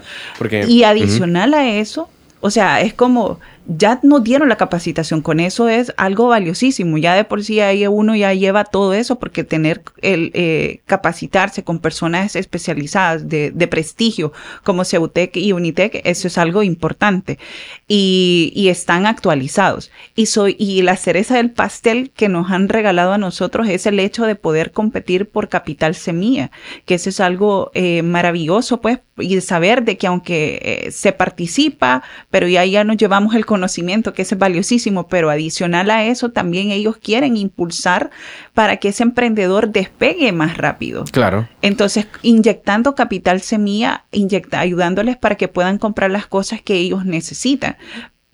y 0.65 0.83
adicional 0.83 1.53
a 1.55 1.67
eso, 1.67 2.07
o 2.39 2.49
sea, 2.49 2.79
es 2.79 2.93
como 2.93 3.41
ya 3.67 3.99
nos 4.03 4.23
dieron 4.23 4.49
la 4.49 4.55
capacitación, 4.55 5.21
con 5.21 5.39
eso 5.39 5.69
es 5.69 5.93
algo 5.97 6.27
valiosísimo, 6.27 6.97
ya 6.97 7.13
de 7.15 7.23
por 7.23 7.43
sí 7.43 7.59
ahí 7.59 7.85
uno 7.87 8.15
ya 8.15 8.33
lleva 8.33 8.63
todo 8.63 8.93
eso, 8.93 9.19
porque 9.19 9.43
tener 9.43 9.83
el 10.01 10.31
eh, 10.33 10.81
capacitarse 10.85 11.63
con 11.63 11.79
personas 11.79 12.35
especializadas 12.35 13.27
de, 13.27 13.51
prestigio 13.71 14.33
como 14.63 14.83
Ceutec 14.83 15.37
y 15.37 15.53
Unitec, 15.53 16.01
eso 16.03 16.27
es 16.27 16.37
algo 16.37 16.63
importante 16.63 17.39
y, 17.87 18.51
y, 18.55 18.69
están 18.69 19.05
actualizados. 19.05 19.91
Y, 20.15 20.25
soy, 20.25 20.55
y 20.59 20.81
la 20.81 20.97
cereza 20.97 21.37
del 21.37 21.51
pastel 21.51 22.11
que 22.11 22.27
nos 22.27 22.51
han 22.51 22.67
regalado 22.67 23.13
a 23.13 23.17
nosotros 23.17 23.69
es 23.69 23.85
el 23.85 23.99
hecho 23.99 24.25
de 24.25 24.35
poder 24.35 24.71
competir 24.71 25.29
por 25.29 25.47
capital 25.47 25.95
semilla, 25.95 26.51
que 26.85 26.95
eso 26.95 27.09
es 27.09 27.19
algo 27.19 27.71
eh, 27.73 28.01
maravilloso, 28.01 28.81
pues, 28.81 28.99
y 29.17 29.39
saber 29.41 29.83
de 29.83 29.97
que 29.97 30.07
aunque 30.07 30.59
eh, 30.61 30.91
se 30.91 31.11
participa, 31.11 32.03
pero 32.29 32.47
ya, 32.47 32.65
ya 32.65 32.83
nos 32.83 32.97
llevamos 32.97 33.35
el 33.35 33.45
conocimiento, 33.51 34.13
que 34.13 34.21
es 34.21 34.37
valiosísimo, 34.37 35.09
pero 35.09 35.29
adicional 35.29 35.91
a 35.91 36.05
eso, 36.05 36.31
también 36.31 36.71
ellos 36.71 36.95
quieren 36.95 37.35
impulsar 37.35 38.09
para 38.53 38.77
que 38.77 38.87
ese 38.87 39.03
emprendedor 39.03 39.71
despegue 39.73 40.31
más 40.31 40.55
rápido. 40.55 41.03
Claro. 41.11 41.49
Entonces, 41.61 42.07
inyectando 42.21 42.95
capital 42.95 43.41
semilla, 43.41 44.05
inyecta, 44.13 44.61
ayudándoles 44.61 45.17
para 45.17 45.35
que 45.35 45.49
puedan 45.49 45.79
comprar 45.79 46.11
las 46.11 46.27
cosas 46.27 46.61
que 46.61 46.75
ellos 46.75 47.03
necesitan. 47.03 47.75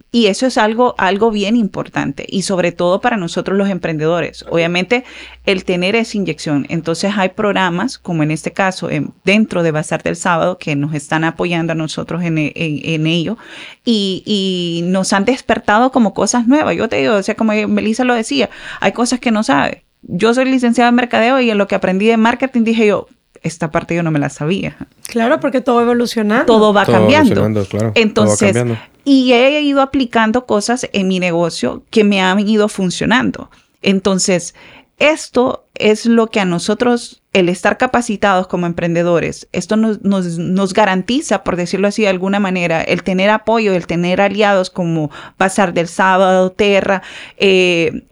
Y 0.09 0.27
eso 0.27 0.45
es 0.45 0.57
algo, 0.57 0.95
algo 0.97 1.31
bien 1.31 1.57
importante 1.57 2.25
y 2.27 2.43
sobre 2.43 2.71
todo 2.71 3.01
para 3.01 3.17
nosotros 3.17 3.57
los 3.57 3.69
emprendedores. 3.69 4.45
Obviamente 4.49 5.03
el 5.45 5.65
tener 5.65 5.95
esa 5.95 6.17
inyección. 6.17 6.65
Entonces 6.69 7.13
hay 7.17 7.29
programas 7.29 7.97
como 7.97 8.23
en 8.23 8.31
este 8.31 8.51
caso 8.51 8.89
dentro 9.25 9.63
de 9.63 9.71
Bazar 9.71 10.03
del 10.03 10.15
Sábado 10.15 10.57
que 10.57 10.75
nos 10.75 10.93
están 10.93 11.25
apoyando 11.25 11.73
a 11.73 11.75
nosotros 11.75 12.23
en, 12.23 12.37
ello 12.37 13.37
y, 13.83 14.23
y, 14.25 14.83
nos 14.89 15.11
han 15.11 15.25
despertado 15.25 15.91
como 15.91 16.13
cosas 16.13 16.47
nuevas. 16.47 16.75
Yo 16.77 16.87
te 16.87 16.97
digo, 16.97 17.15
o 17.15 17.23
sea, 17.23 17.35
como 17.35 17.53
Melissa 17.67 18.05
lo 18.05 18.13
decía, 18.13 18.49
hay 18.79 18.93
cosas 18.93 19.19
que 19.19 19.31
no 19.31 19.43
sabe. 19.43 19.83
Yo 20.03 20.33
soy 20.33 20.45
licenciada 20.45 20.89
en 20.89 20.95
mercadeo 20.95 21.41
y 21.41 21.49
en 21.49 21.57
lo 21.57 21.67
que 21.67 21.75
aprendí 21.75 22.07
de 22.07 22.17
marketing 22.17 22.63
dije 22.63 22.87
yo, 22.87 23.07
esta 23.47 23.71
parte 23.71 23.95
yo 23.95 24.03
no 24.03 24.11
me 24.11 24.19
la 24.19 24.29
sabía. 24.29 24.77
Claro, 25.07 25.39
porque 25.39 25.61
todo 25.61 25.81
evolucionando. 25.81 26.45
Todo 26.45 26.73
va 26.73 26.85
cambiando. 26.85 27.65
Claro, 27.65 27.91
Entonces, 27.95 28.55
y 29.03 29.31
he 29.33 29.61
ido 29.61 29.81
aplicando 29.81 30.45
cosas 30.45 30.87
en 30.93 31.07
mi 31.07 31.19
negocio 31.19 31.83
que 31.89 32.03
me 32.03 32.21
han 32.21 32.47
ido 32.47 32.67
funcionando. 32.67 33.49
Entonces, 33.81 34.53
esto 34.99 35.65
es 35.75 36.07
lo 36.07 36.27
que 36.27 36.39
a 36.39 36.45
nosotros, 36.45 37.21
el 37.31 37.49
estar 37.49 37.77
capacitados 37.77 38.47
como 38.47 38.65
emprendedores, 38.65 39.47
esto 39.51 39.77
nos, 39.77 40.01
nos, 40.01 40.39
nos, 40.39 40.73
garantiza, 40.73 41.43
por 41.43 41.55
decirlo 41.55 41.87
así 41.87 42.01
de 42.01 42.07
alguna 42.07 42.39
manera, 42.39 42.81
el 42.81 43.03
tener 43.03 43.29
apoyo, 43.29 43.73
el 43.73 43.85
tener 43.85 44.21
aliados 44.21 44.71
como 44.71 45.11
Pasar 45.37 45.73
del 45.73 45.87
Sábado, 45.87 46.51
Terra, 46.51 47.03
eh, 47.37 48.05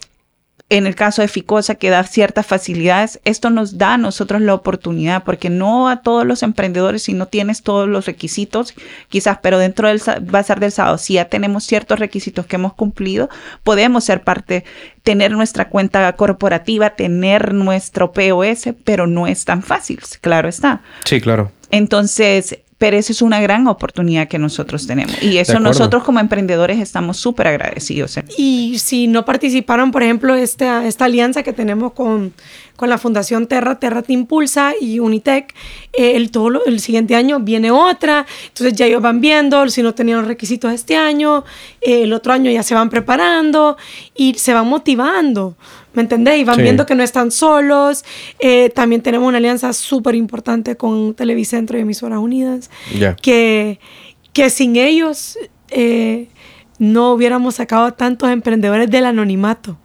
en 0.70 0.88
el 0.88 0.96
caso 0.96 1.22
de 1.22 1.28
Ficosa, 1.28 1.76
que 1.76 1.92
da 1.92 2.04
ciertas 2.04 2.46
facilidades, 2.46 3.20
esto 3.24 3.52
nos 3.52 3.78
da 3.78 3.94
a 3.94 3.98
nosotros 3.98 4.42
la 4.42 4.56
oportunidad, 4.56 5.24
porque 5.24 5.52
no 5.52 5.90
a 5.90 6.02
todos 6.02 6.26
los 6.26 6.42
emprendedores, 6.42 7.04
si 7.04 7.14
no 7.14 7.28
tienes 7.28 7.62
todos 7.62 7.88
los 7.88 8.08
requisitos, 8.08 8.74
quizás, 9.08 9.38
pero 9.44 9.60
dentro 9.60 9.88
del 9.88 10.02
bazar 10.22 10.60
del 10.60 10.72
sábado, 10.72 10.98
si 10.98 11.14
ya 11.14 11.26
tenemos 11.26 11.66
ciertos 11.66 12.00
requisitos 12.00 12.48
que 12.48 12.56
hemos 12.56 12.74
cumplido, 12.74 13.30
podemos 13.64 14.06
ser 14.06 14.24
parte, 14.24 14.66
tener 15.04 15.32
nuestra 15.34 15.70
cuenta 15.70 16.12
corporativa, 16.14 16.92
tener 16.92 17.54
nuestro 17.54 18.12
POS, 18.12 18.70
pero 18.84 19.06
no 19.06 19.28
es 19.28 19.46
tan 19.46 19.62
fácil, 19.62 20.00
claro 20.22 20.50
está. 20.50 20.82
Sí, 21.04 21.22
claro. 21.22 21.52
Entonces, 21.70 22.60
pero 22.78 22.98
esa 22.98 23.14
es 23.14 23.22
una 23.22 23.40
gran 23.40 23.68
oportunidad 23.68 24.28
que 24.28 24.38
nosotros 24.38 24.86
tenemos. 24.86 25.22
Y 25.24 25.38
eso 25.38 25.60
nosotros 25.60 26.04
como 26.04 26.20
emprendedores 26.20 26.80
estamos 26.80 27.18
súper 27.18 27.48
agradecidos. 27.48 28.20
Y 28.38 28.80
si 28.80 29.08
no 29.08 29.24
participaron, 29.24 29.92
por 29.92 30.04
ejemplo, 30.04 30.36
esta, 30.36 30.86
esta 30.86 31.06
alianza 31.06 31.44
que 31.44 31.54
tenemos 31.54 31.94
con, 31.94 32.34
con 32.76 32.90
la 32.90 32.98
Fundación 32.98 33.48
Terra, 33.48 33.80
Terra 33.80 34.02
te 34.02 34.14
Impulsa 34.14 34.74
y 34.80 35.00
Unitec, 35.00 35.54
eh, 35.94 36.16
el, 36.16 36.32
todo 36.32 36.64
el 36.66 36.80
siguiente 36.80 37.16
año 37.16 37.40
viene 37.40 37.72
otra, 37.72 38.26
entonces 38.48 38.74
ya 38.74 38.86
ellos 38.86 39.02
van 39.02 39.22
viendo 39.22 39.68
si 39.70 39.82
no 39.82 39.94
tenían 39.94 40.20
los 40.20 40.28
requisitos 40.28 40.74
este 40.74 40.96
año, 40.96 41.44
eh, 41.82 42.04
el 42.04 42.14
otro 42.14 42.34
año 42.34 42.52
ya 42.52 42.64
se 42.64 42.76
van 42.76 42.90
preparando 42.90 43.78
y 44.14 44.34
se 44.36 44.54
van 44.54 44.68
motivando. 44.68 45.56
¿Me 45.94 46.02
entendés? 46.02 46.40
Y 46.40 46.44
van 46.44 46.58
viendo 46.58 46.86
que 46.86 46.94
no 46.94 47.04
están 47.04 47.32
solos. 47.32 48.04
Eh, 48.40 48.70
también 48.70 49.02
tenemos 49.02 49.30
una 49.30 49.38
alianza 49.38 49.72
súper 49.72 50.16
importante 50.16 50.76
con 50.76 51.14
Televicentro 51.14 51.78
y 51.78 51.82
Emisoras 51.82 52.20
Unidas. 52.20 52.70
Que, 53.22 53.80
que 54.34 54.50
sin 54.50 54.76
ellos 54.76 55.38
no 56.80 57.14
hubiéramos 57.14 57.56
sacado 57.56 57.94
tantos 57.94 58.30
emprendedores 58.30 58.92
del 58.92 59.06
anonimato 59.06 59.78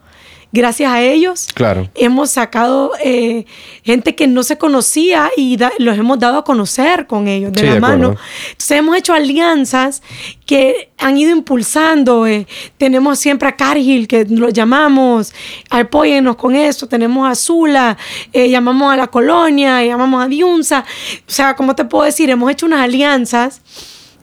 gracias 0.52 0.90
a 0.90 1.00
ellos 1.00 1.48
claro. 1.54 1.88
hemos 1.94 2.30
sacado 2.30 2.92
eh, 3.02 3.46
gente 3.82 4.14
que 4.14 4.26
no 4.26 4.42
se 4.42 4.58
conocía 4.58 5.30
y 5.36 5.56
los 5.78 5.98
hemos 5.98 6.18
dado 6.18 6.38
a 6.38 6.44
conocer 6.44 7.06
con 7.06 7.28
ellos 7.28 7.52
de 7.52 7.62
la 7.62 7.80
mano. 7.80 8.16
Entonces 8.50 8.70
hemos 8.78 8.96
hecho 8.96 9.12
alianzas 9.12 10.02
que 10.46 10.90
han 10.98 11.16
ido 11.16 11.30
impulsando. 11.30 12.26
Eh, 12.26 12.46
tenemos 12.76 13.18
siempre 13.18 13.48
a 13.48 13.56
Cargill, 13.56 14.08
que 14.08 14.24
lo 14.24 14.48
llamamos, 14.48 15.32
apóyennos 15.70 16.36
con 16.36 16.54
esto. 16.54 16.88
Tenemos 16.88 17.28
a 17.30 17.34
Zula, 17.34 17.96
eh, 18.32 18.48
llamamos 18.48 18.92
a 18.92 18.96
la 18.96 19.06
colonia, 19.06 19.84
llamamos 19.84 20.24
a 20.24 20.28
Diunza. 20.28 20.84
O 21.26 21.30
sea, 21.30 21.54
como 21.54 21.74
te 21.74 21.84
puedo 21.84 22.04
decir, 22.04 22.30
hemos 22.30 22.50
hecho 22.50 22.66
unas 22.66 22.80
alianzas 22.80 23.60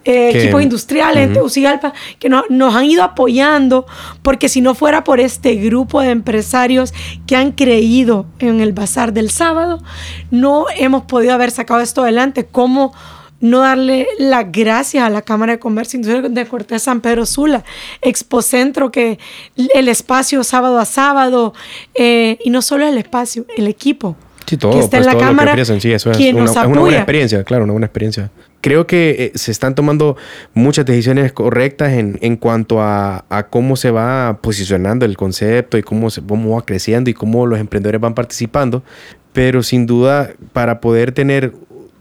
eh, 0.08 0.30
equipos 0.30 0.62
industriales 0.62 1.34
Tegucigalpa, 1.34 1.93
que 2.17 2.30
nos 2.30 2.76
han 2.76 2.86
ido 2.86 3.04
apoyando, 3.04 3.86
porque 4.22 4.48
si 4.48 4.62
no 4.62 4.74
fuera 4.74 5.04
por 5.04 5.20
este 5.20 5.56
grupo 5.56 6.02
de 6.02 6.12
empresarios 6.12 6.93
que 7.26 7.36
han 7.36 7.52
creído 7.52 8.26
en 8.39 8.62
el 8.62 8.72
bazar 8.72 9.12
del 9.12 9.30
sábado, 9.30 9.84
no 10.32 10.67
hemos 10.78 11.04
podido 11.04 11.34
haber 11.34 11.52
sacado 11.52 11.82
esto 11.82 12.04
adelante. 12.04 12.46
¿Cómo 12.46 12.93
no 13.41 13.60
darle 13.60 14.08
las 14.17 14.50
gracias 14.50 15.04
a 15.04 15.10
la 15.10 15.22
Cámara 15.22 15.54
de 15.54 15.60
Comercio 15.60 15.98
Industrial 15.98 16.34
de 16.34 16.46
Cortés 16.46 16.84
San 16.84 17.02
Pedro 17.02 17.26
Sula, 17.26 17.65
Expocentro, 18.02 18.91
que 18.91 19.20
el 19.58 19.89
espacio 19.89 20.41
sábado 20.46 20.80
a 20.80 20.86
sábado, 20.86 21.54
eh, 21.96 22.38
y 22.46 22.50
no 22.50 22.62
solo 22.62 22.88
el 22.88 22.98
espacio, 22.98 23.46
el 23.58 23.67
equipo. 23.67 24.15
Sí, 24.46 24.56
todo, 24.56 24.72
que 24.72 24.80
está 24.80 24.98
en 24.98 25.04
pues, 25.04 25.15
la 25.15 25.20
cámara, 25.20 25.54
que, 25.54 25.65
sí, 25.65 25.91
eso 25.91 26.10
es 26.10 26.17
una, 26.34 26.65
una, 26.65 26.80
buena 26.80 26.98
experiencia, 26.98 27.43
claro, 27.43 27.65
una 27.65 27.74
buena 27.74 27.88
experiencia 27.88 28.32
creo 28.68 28.86
que 28.86 29.32
eh, 29.34 29.38
se 29.38 29.50
están 29.50 29.76
tomando 29.76 30.18
muchas 30.54 30.86
decisiones 30.86 31.32
correctas 31.32 31.94
en, 31.94 32.20
en 32.22 32.36
cuanto 32.36 32.82
a, 32.82 33.24
a, 33.30 33.48
cómo 33.48 33.78
se 33.78 33.92
va 33.92 34.40
posicionando 34.42 35.06
el 35.06 35.16
concepto 35.16 35.78
y 35.78 35.84
cómo, 35.84 36.10
se, 36.10 36.22
cómo 36.22 36.56
va 36.58 36.66
creciendo 36.66 37.10
y 37.10 37.14
cómo 37.14 37.46
los 37.46 37.62
emprendedores 37.62 38.02
van 38.02 38.14
participando. 38.14 38.84
Pero 39.32 39.64
sin 39.64 39.86
duda, 39.86 40.34
para 40.52 40.82
poder 40.82 41.14
tener, 41.14 41.54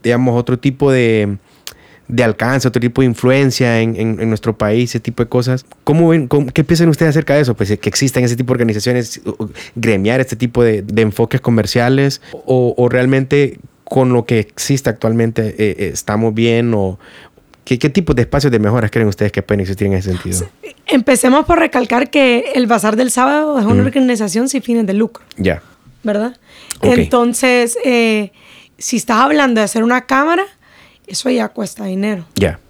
digamos, 0.02 0.36
otro 0.36 0.58
tipo 0.58 0.90
de, 0.90 1.36
de 2.08 2.24
alcance, 2.24 2.66
otro 2.66 2.80
tipo 2.80 3.00
de 3.00 3.06
influencia 3.06 3.80
en, 3.80 3.94
en, 3.96 4.28
nuestro 4.28 4.58
país, 4.58 4.90
ese 4.90 4.98
tipo 4.98 5.22
de 5.22 5.28
cosas. 5.28 5.66
¿Cómo 5.84 6.08
ven, 6.08 6.28
¿Qué 6.52 6.64
piensan 6.64 6.88
ustedes 6.88 7.10
acerca 7.10 7.36
de 7.36 7.42
eso? 7.42 7.54
Pues 7.54 7.78
que 7.78 7.88
existan 7.88 8.24
ese 8.24 8.34
tipo 8.34 8.48
de 8.48 8.54
organizaciones, 8.54 9.20
gremiar 9.76 10.18
este 10.18 10.34
tipo 10.34 10.64
de, 10.64 10.82
de 10.82 11.02
enfoques 11.02 11.40
comerciales 11.40 12.20
o, 12.32 12.88
realmente 12.90 13.60
con 13.88 14.12
lo 14.12 14.24
que 14.24 14.40
existe 14.40 14.90
actualmente 14.90 15.48
eh, 15.58 15.76
eh, 15.78 15.90
estamos 15.92 16.34
bien 16.34 16.74
o, 16.74 16.98
¿Qué, 17.64 17.80
¿Qué, 17.80 17.90
tipo 17.90 18.14
de 18.14 18.22
espacios 18.22 18.52
de 18.52 18.60
mejoras 18.60 18.92
creen 18.92 19.08
ustedes 19.08 19.32
que 19.32 19.42
pueden 19.42 19.60
existir 19.60 19.88
en 19.88 19.94
ese 19.94 20.12
sentido? 20.12 20.48
Empecemos 20.86 21.46
por 21.46 21.58
recalcar 21.58 22.10
que 22.10 22.52
el 22.54 22.68
Bazar 22.68 22.94
del 22.94 23.10
Sábado 23.10 23.58
es 23.58 23.64
una 23.64 23.82
mm. 23.82 23.86
organización 23.86 24.48
sin 24.48 24.62
fines 24.62 24.86
de 24.86 24.94
lucro. 24.94 25.24
Ya. 25.36 25.62
¿Verdad? 26.04 26.36
Entonces, 26.82 27.76
eh, 27.84 28.30
si 28.78 28.98
estás 28.98 29.16
hablando 29.18 29.60
de 29.60 29.64
hacer 29.64 29.82
una 29.82 30.06
cámara, 30.06 30.44
eso 31.08 31.28
ya 31.28 31.48
cuesta 31.48 31.86
dinero. 31.86 32.24
Ya. 32.36 32.60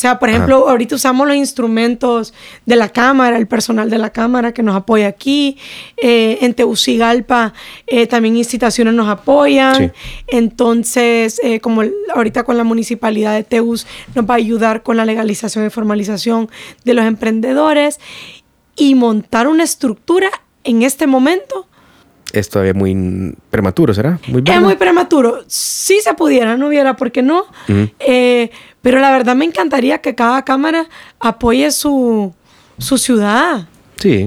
Sea, 0.00 0.18
por 0.20 0.28
ejemplo, 0.28 0.68
ahorita 0.68 0.94
usamos 0.94 1.26
los 1.26 1.36
instrumentos 1.36 2.32
de 2.66 2.76
la 2.76 2.88
cámara, 2.88 3.36
el 3.36 3.48
personal 3.48 3.90
de 3.90 3.98
la 3.98 4.10
cámara 4.10 4.52
que 4.52 4.62
nos 4.62 4.76
apoya 4.76 5.08
aquí. 5.08 5.58
Eh, 5.96 6.38
en 6.42 6.54
Tegucigalpa 6.54 7.52
eh, 7.86 8.06
también 8.06 8.36
instituciones 8.36 8.94
nos 8.94 9.08
apoyan. 9.08 9.92
Entonces, 10.28 11.40
eh, 11.42 11.60
como 11.60 11.82
ahorita 12.14 12.44
con 12.44 12.56
la 12.56 12.64
municipalidad 12.64 13.34
de 13.34 13.42
Teus 13.42 13.86
nos 14.14 14.24
va 14.24 14.34
a 14.34 14.36
ayudar 14.36 14.82
con 14.82 14.96
la 14.96 15.04
legalización 15.04 15.66
y 15.66 15.70
formalización 15.70 16.48
de 16.84 16.94
los 16.94 17.04
emprendedores 17.04 17.98
y 18.76 18.94
montar 18.94 19.48
una 19.48 19.64
estructura 19.64 20.30
en 20.62 20.82
este 20.82 21.06
momento 21.06 21.67
es 22.32 22.48
todavía 22.48 22.74
muy 22.74 23.34
prematuro, 23.50 23.94
¿será? 23.94 24.18
Muy 24.28 24.42
es 24.44 24.60
muy 24.60 24.76
prematuro. 24.76 25.44
Si 25.46 26.00
se 26.00 26.14
pudiera, 26.14 26.56
no 26.56 26.68
hubiera, 26.68 26.96
¿por 26.96 27.10
qué 27.10 27.22
no? 27.22 27.44
Eh, 27.98 28.50
pero 28.82 29.00
la 29.00 29.10
verdad 29.10 29.34
me 29.34 29.44
encantaría 29.44 29.98
que 29.98 30.14
cada 30.14 30.44
cámara 30.44 30.88
apoye 31.18 31.70
su, 31.70 32.32
su 32.78 32.98
ciudad. 32.98 33.68
Sí. 33.96 34.26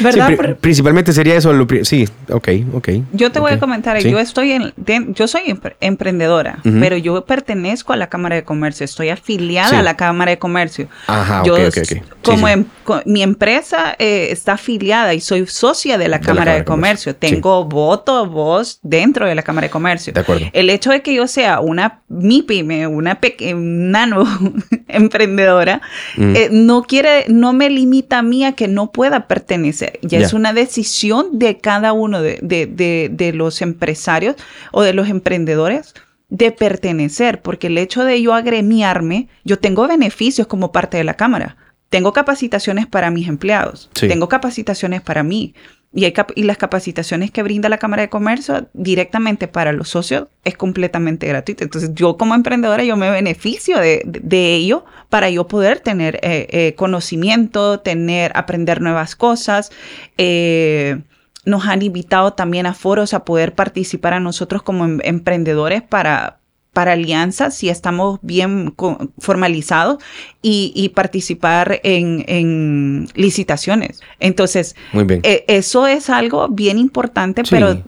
¿Verdad? 0.00 0.56
principalmente 0.60 1.12
sería 1.12 1.34
eso. 1.34 1.52
sí, 1.82 2.08
ok, 2.30 2.48
ok. 2.74 2.88
Yo 3.12 3.32
te 3.32 3.40
voy 3.40 3.52
a 3.52 3.58
comentar, 3.58 3.98
yo 3.98 4.18
estoy 4.18 4.52
en, 4.52 4.72
yo 5.14 5.26
soy 5.26 5.42
emprendedora, 5.80 6.58
pero 6.62 6.96
yo 6.96 7.24
pertenezco 7.24 7.92
a 7.92 7.96
la 7.96 8.08
Cámara 8.08 8.36
de 8.36 8.44
Comercio, 8.44 8.84
estoy 8.84 9.08
afiliada 9.08 9.80
a 9.80 9.82
la 9.82 9.96
Cámara 9.96 10.30
de 10.30 10.38
Comercio. 10.38 10.88
Ajá, 11.06 11.42
yo, 11.44 11.54
ok, 11.54 11.78
ok, 11.78 12.02
Como 12.22 12.48
em, 12.48 12.64
mi 13.04 13.22
empresa 13.22 13.96
eh, 13.98 14.28
está 14.30 14.52
afiliada 14.52 15.14
y 15.14 15.20
soy 15.20 15.46
socia 15.46 15.98
de 15.98 16.08
la 16.08 16.20
Cámara 16.20 16.54
de, 16.54 16.64
Comercio. 16.64 17.14
Tengo 17.16 17.64
voto, 17.64 18.26
voz 18.26 18.78
dentro 18.82 19.26
de 19.26 19.34
la 19.34 19.42
Cámara 19.42 19.66
de 19.66 19.70
Comercio. 19.70 20.12
De 20.12 20.20
acuerdo. 20.20 20.46
El 20.52 20.70
hecho 20.70 20.90
de 20.90 21.02
que 21.02 21.14
yo 21.14 21.26
sea 21.26 21.60
una 21.60 22.00
mi 22.08 22.42
pyme, 22.42 22.86
una 22.86 23.18
nano 23.54 24.24
emprendedora, 24.88 25.80
mm. 26.16 26.36
eh, 26.36 26.48
no 26.50 26.82
quiere, 26.82 27.24
no 27.28 27.52
me 27.52 27.70
limita 27.70 28.18
a 28.18 28.22
mí 28.22 28.44
a 28.44 28.52
que 28.52 28.68
no 28.68 28.90
pueda 28.90 29.26
pertenecer 29.26 29.79
ya 30.02 30.18
es 30.18 30.32
una 30.32 30.52
decisión 30.52 31.38
de 31.38 31.58
cada 31.58 31.92
uno 31.92 32.22
de, 32.22 33.32
los 33.34 33.62
empresarios 33.62 34.36
o 34.72 34.82
de 34.82 34.92
los 34.92 35.08
emprendedores 35.08 35.94
de 36.28 36.52
pertenecer, 36.52 37.42
porque 37.42 37.66
el 37.66 37.78
hecho 37.78 38.04
de 38.04 38.22
yo 38.22 38.34
agremiarme, 38.34 39.28
yo 39.44 39.58
tengo 39.58 39.86
beneficios 39.88 40.46
como 40.46 40.70
parte 40.72 40.96
de 40.96 41.04
la 41.04 41.14
Cámara. 41.14 41.56
Tengo 41.88 42.12
capacitaciones 42.12 42.86
para 42.86 43.10
mis 43.10 43.26
empleados, 43.26 43.90
tengo 43.92 44.28
capacitaciones 44.28 45.02
para 45.02 45.24
mí. 45.24 45.54
Y, 45.92 46.06
y, 46.36 46.42
las 46.44 46.56
capacitaciones 46.56 47.32
que 47.32 47.42
brinda 47.42 47.68
la 47.68 47.78
Cámara 47.78 48.02
de 48.02 48.08
Comercio 48.08 48.68
directamente 48.74 49.48
para 49.48 49.72
los 49.72 49.88
socios 49.88 50.28
es 50.44 50.56
completamente 50.56 51.26
gratuito. 51.26 51.64
Entonces 51.64 51.90
yo 51.94 52.16
como 52.16 52.36
emprendedora 52.36 52.84
yo 52.84 52.96
me 52.96 53.10
beneficio 53.10 53.78
de, 53.78 54.54
ello 54.54 54.84
para 55.08 55.30
yo 55.30 55.48
poder 55.48 55.80
tener 55.80 56.20
eh, 56.22 56.46
eh, 56.50 56.74
conocimiento, 56.76 57.80
tener, 57.80 58.30
aprender 58.36 58.80
nuevas 58.80 59.16
cosas. 59.16 59.72
Eh, 60.16 61.00
nos 61.44 61.66
han 61.66 61.82
invitado 61.82 62.34
también 62.34 62.66
a 62.66 62.74
foros 62.74 63.14
a 63.14 63.24
poder 63.24 63.54
participar 63.54 64.12
a 64.12 64.20
nosotros 64.20 64.62
como 64.62 64.84
em, 64.84 64.98
emprendedores 65.02 65.82
para, 65.82 66.39
para 66.72 66.92
alianzas 66.92 67.54
si 67.56 67.68
estamos 67.68 68.20
bien 68.22 68.74
formalizados 69.18 70.02
y, 70.42 70.90
participar 70.94 71.80
en, 71.82 73.08
licitaciones. 73.14 74.00
Entonces, 74.20 74.76
e, 74.94 75.44
eso 75.48 75.86
es 75.86 76.10
algo 76.10 76.48
bien 76.48 76.78
importante, 76.78 77.42
pero 77.48 77.82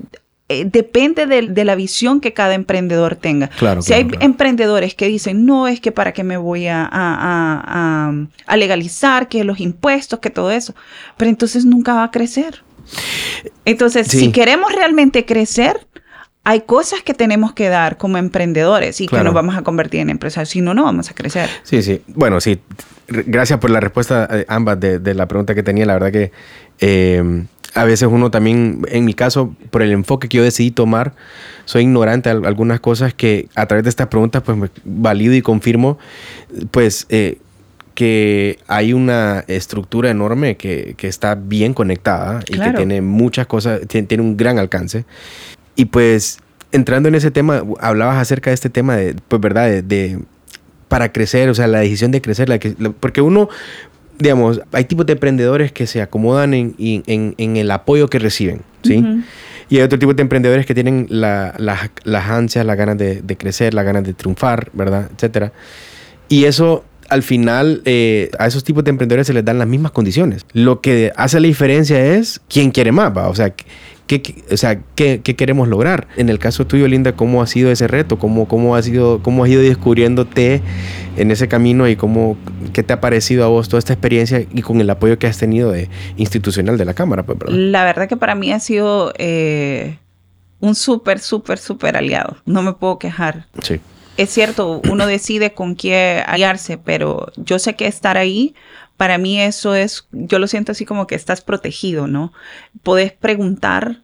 eh, 0.49 0.67
depende 0.71 1.27
de, 1.27 1.65
la 1.65 1.75
visión 1.75 2.21
que 2.21 2.33
cada 2.33 2.55
emprendedor 2.55 3.17
tenga. 3.17 3.51
si 3.81 3.95
hay 3.95 4.09
emprendedores 4.21 4.95
que 4.95 5.07
dicen, 5.07 5.47
no, 5.47 5.69
es 5.69 5.81
que 5.81 5.93
para 5.93 6.13
qué 6.13 6.25
me 6.25 6.37
voy 6.37 6.67
a, 6.67 6.89
a, 6.93 8.57
legalizar, 8.57 9.29
que 9.29 9.45
los 9.45 9.61
impuestos, 9.61 10.19
que 10.19 10.31
todo 10.31 10.51
eso, 10.51 10.75
pero 11.17 11.31
entonces 11.31 11.65
nunca 11.65 11.95
va 11.95 12.05
a 12.05 12.11
crecer. 12.11 12.63
Entonces, 13.65 14.09
si 14.09 14.33
queremos 14.33 14.73
realmente 14.73 15.25
crecer, 15.25 15.87
hay 16.45 16.63
cosas 16.63 17.03
que 17.03 17.15
tenemos 17.15 17.53
que 17.53 17.69
dar 17.69 17.99
como 17.99 18.19
emprendedores 18.19 19.01
y 19.01 19.07
que 19.07 19.23
nos 19.23 19.33
vamos 19.33 19.57
a 19.57 19.63
convertir 19.63 20.01
en 20.01 20.11
empresarios. 20.11 20.49
Si 20.49 20.61
no, 20.61 20.75
no 20.75 20.85
vamos 20.85 21.09
a 21.11 21.15
crecer. 21.15 21.49
Sí, 21.63 21.83
sí. 21.83 22.03
Bueno, 22.09 22.41
sí. 22.41 22.59
Gracias 23.07 23.61
por 23.61 23.71
la 23.71 23.79
respuesta, 23.79 24.29
eh, 24.31 24.45
ambas, 24.49 24.81
de, 24.81 25.15
la 25.15 25.29
pregunta 25.29 25.55
que 25.55 25.63
tenía. 25.63 25.87
La 25.87 25.95
verdad 25.95 26.11
que 26.11 26.33
eh, 26.81 27.45
a 27.75 27.85
veces 27.85 28.09
uno 28.11 28.33
también, 28.33 28.83
en 28.89 29.05
mi 29.05 29.15
caso, 29.15 29.55
por 29.71 29.83
el 29.83 29.93
enfoque 29.93 30.29
que 30.29 30.39
yo 30.39 30.43
decidí 30.43 30.73
tomar, 30.73 31.15
soy 31.65 31.83
ignorante 31.83 32.35
de 32.35 32.47
algunas 32.47 32.81
cosas 32.81 33.15
que 33.15 33.49
a 33.55 33.67
través 33.67 33.85
de 33.85 33.91
estas 33.91 34.09
preguntas, 34.09 34.43
pues 34.45 34.71
valido 34.85 35.35
y 35.35 35.43
confirmo, 35.43 35.99
pues... 36.71 37.07
Eh, 37.09 37.39
que 37.95 38.59
hay 38.69 38.95
una 38.95 39.45
estructura 39.49 40.09
enorme 40.09 40.57
que, 40.57 40.97
está 41.03 41.35
bien 41.35 41.75
conectada 41.75 42.41
y 42.49 42.59
que 42.59 42.73
tiene 42.73 43.03
muchas 43.03 43.47
cosas, 43.47 43.83
tiene 43.87 44.23
un 44.23 44.39
gran 44.39 44.59
alcance. 44.59 45.05
Y 45.77 45.87
pues 45.87 46.39
entrando 46.73 47.09
en 47.09 47.15
ese 47.15 47.31
tema, 47.31 47.63
hablabas 47.81 48.17
acerca 48.19 48.51
de 48.51 48.55
este 48.55 48.71
tema 48.71 48.97
de, 48.97 49.15
pues, 49.29 49.41
¿verdad? 49.41 49.83
De, 49.83 50.19
para 50.89 51.13
crecer, 51.13 51.49
o 51.49 51.55
sea, 51.55 51.67
la 51.67 51.81
decisión 51.81 52.11
de 52.11 52.21
crecer, 52.21 52.49
la 52.49 52.59
que, 52.59 52.75
porque 53.01 53.21
uno, 53.21 53.49
digamos, 54.19 54.61
hay 54.73 54.85
tipos 54.85 55.07
de 55.07 55.15
emprendedores 55.15 55.73
que 55.73 55.87
se 55.87 56.03
acomodan 56.03 56.55
en, 56.55 56.75
en, 56.79 57.57
el 57.57 57.71
apoyo 57.71 58.09
que 58.09 58.19
reciben, 58.19 58.61
¿sí? 58.83 59.03
Y 59.71 59.77
hay 59.79 59.83
otro 59.85 59.99
tipo 59.99 60.13
de 60.13 60.21
emprendedores 60.21 60.67
que 60.67 60.75
tienen 60.75 61.07
la, 61.09 61.55
las 61.59 62.29
ansias, 62.29 62.67
las 62.67 62.77
ganas 62.77 62.99
de, 62.99 63.37
crecer, 63.39 63.73
las 63.73 63.87
ganas 63.87 64.05
de 64.05 64.13
triunfar, 64.13 64.69
¿verdad? 64.75 65.09
Etcétera. 65.15 65.53
Y 66.29 66.45
eso 66.45 66.85
al 67.09 67.23
final 67.23 67.83
eh, 67.85 68.31
a 68.39 68.47
esos 68.47 68.65
tipos 68.65 68.85
de 68.85 68.91
emprendedores 68.91 69.27
se 69.27 69.33
les 69.33 69.45
dan 69.45 69.59
las 69.59 69.69
mismas 69.69 69.93
condiciones. 69.93 70.45
Lo 70.53 70.83
que 70.83 71.13
hace 71.17 71.41
la 71.41 71.47
diferencia 71.47 72.05
es 72.05 72.41
quién 72.49 72.71
quiere 72.71 72.93
más, 72.93 73.17
¿va? 73.17 73.29
O 73.29 73.35
sea, 73.35 73.55
¿Qué, 74.07 74.45
o 74.51 74.57
sea, 74.57 74.81
¿qué, 74.95 75.21
queremos 75.23 75.69
lograr? 75.69 76.09
En 76.17 76.29
el 76.29 76.39
caso 76.39 76.67
tuyo, 76.67 76.87
Linda, 76.89 77.13
¿cómo 77.13 77.43
ha 77.43 77.47
sido 77.47 77.71
ese 77.71 77.89
reto? 77.89 78.19
¿Cómo, 78.19 78.47
cómo, 78.47 78.77
ha 78.77 78.83
sido, 78.83 79.23
cómo 79.23 79.45
has 79.45 79.51
ido 79.51 79.63
descubriéndote 79.63 80.61
en 81.17 81.31
ese 81.31 81.49
camino 81.49 81.89
y 81.89 81.97
cómo, 81.97 82.37
qué 82.73 82.83
te 82.83 82.93
ha 82.93 83.01
parecido 83.01 83.45
a 83.45 83.49
vos 83.49 83.69
toda 83.69 83.79
esta 83.79 83.93
experiencia 83.93 84.45
y 84.53 84.63
con 84.63 84.81
el 84.81 84.91
apoyo 84.91 85.19
que 85.19 85.27
has 85.27 85.39
tenido 85.39 85.71
de, 85.71 85.89
institucional 86.17 86.77
de 86.79 86.85
la 86.85 86.95
Cámara? 86.95 87.23
Pues, 87.23 87.39
La 87.53 87.85
verdad 87.85 88.09
que 88.09 88.17
para 88.17 88.35
mí 88.35 88.53
ha 88.53 88.61
sido 88.61 89.13
eh, 89.19 89.99
un 90.61 90.75
súper, 90.75 91.19
súper, 91.19 91.59
súper 91.59 91.97
aliado. 91.97 92.37
No 92.45 92.63
me 92.63 92.73
puedo 92.73 92.99
quejar. 92.99 93.47
Sí. 93.63 93.81
Es 94.17 94.31
cierto, 94.31 94.83
uno 94.91 95.07
decide 95.07 95.55
con 95.55 95.75
quién 95.75 96.23
aliarse, 96.27 96.77
pero 96.77 97.33
yo 97.37 97.59
sé 97.59 97.75
que 97.77 97.87
estar 97.87 98.19
ahí 98.19 98.55
para 99.03 99.19
mí 99.19 99.41
eso 99.41 99.75
es, 99.75 100.07
yo 100.13 100.39
lo 100.39 100.47
siento 100.47 100.71
así 100.71 100.85
como 100.85 101.09
que 101.09 101.17
estás 101.17 101.41
protegido, 101.41 102.07
¿no? 102.07 102.33
Puedes 102.85 103.13
preguntar, 103.13 104.01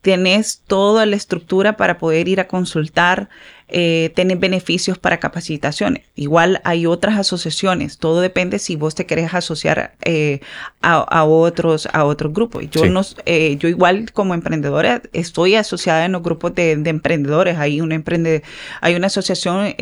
tenés 0.00 0.62
toda 0.66 1.04
la 1.04 1.16
estructura 1.16 1.76
para 1.76 1.98
poder 1.98 2.26
ir 2.26 2.40
a 2.40 2.48
consultar, 2.48 3.28
eh, 3.72 4.12
tener 4.14 4.38
beneficios 4.38 4.98
para 4.98 5.18
capacitaciones. 5.18 6.04
Igual 6.14 6.60
hay 6.64 6.86
otras 6.86 7.18
asociaciones, 7.18 7.98
todo 7.98 8.20
depende 8.20 8.58
si 8.58 8.76
vos 8.76 8.94
te 8.94 9.06
querés 9.06 9.32
asociar 9.34 9.94
eh, 10.02 10.40
a, 10.80 11.24
otros 11.24 11.88
a 11.92 12.04
otros 12.04 12.32
grupos. 12.32 12.64
Yo, 12.70 12.86
no, 12.86 13.02
eh, 13.26 13.56
yo 13.58 13.68
igual 13.68 14.12
como 14.12 14.34
emprendedora 14.34 15.02
estoy 15.12 15.54
asociada 15.54 16.04
en 16.04 16.12
los 16.12 16.22
grupos 16.22 16.54
de, 16.54 16.72
emprendedores. 16.72 17.58
Hay 17.58 17.80
una, 17.80 17.94
emprende, 17.94 18.42
hay 18.80 18.94
una 18.94 19.06
asociación 19.06 19.74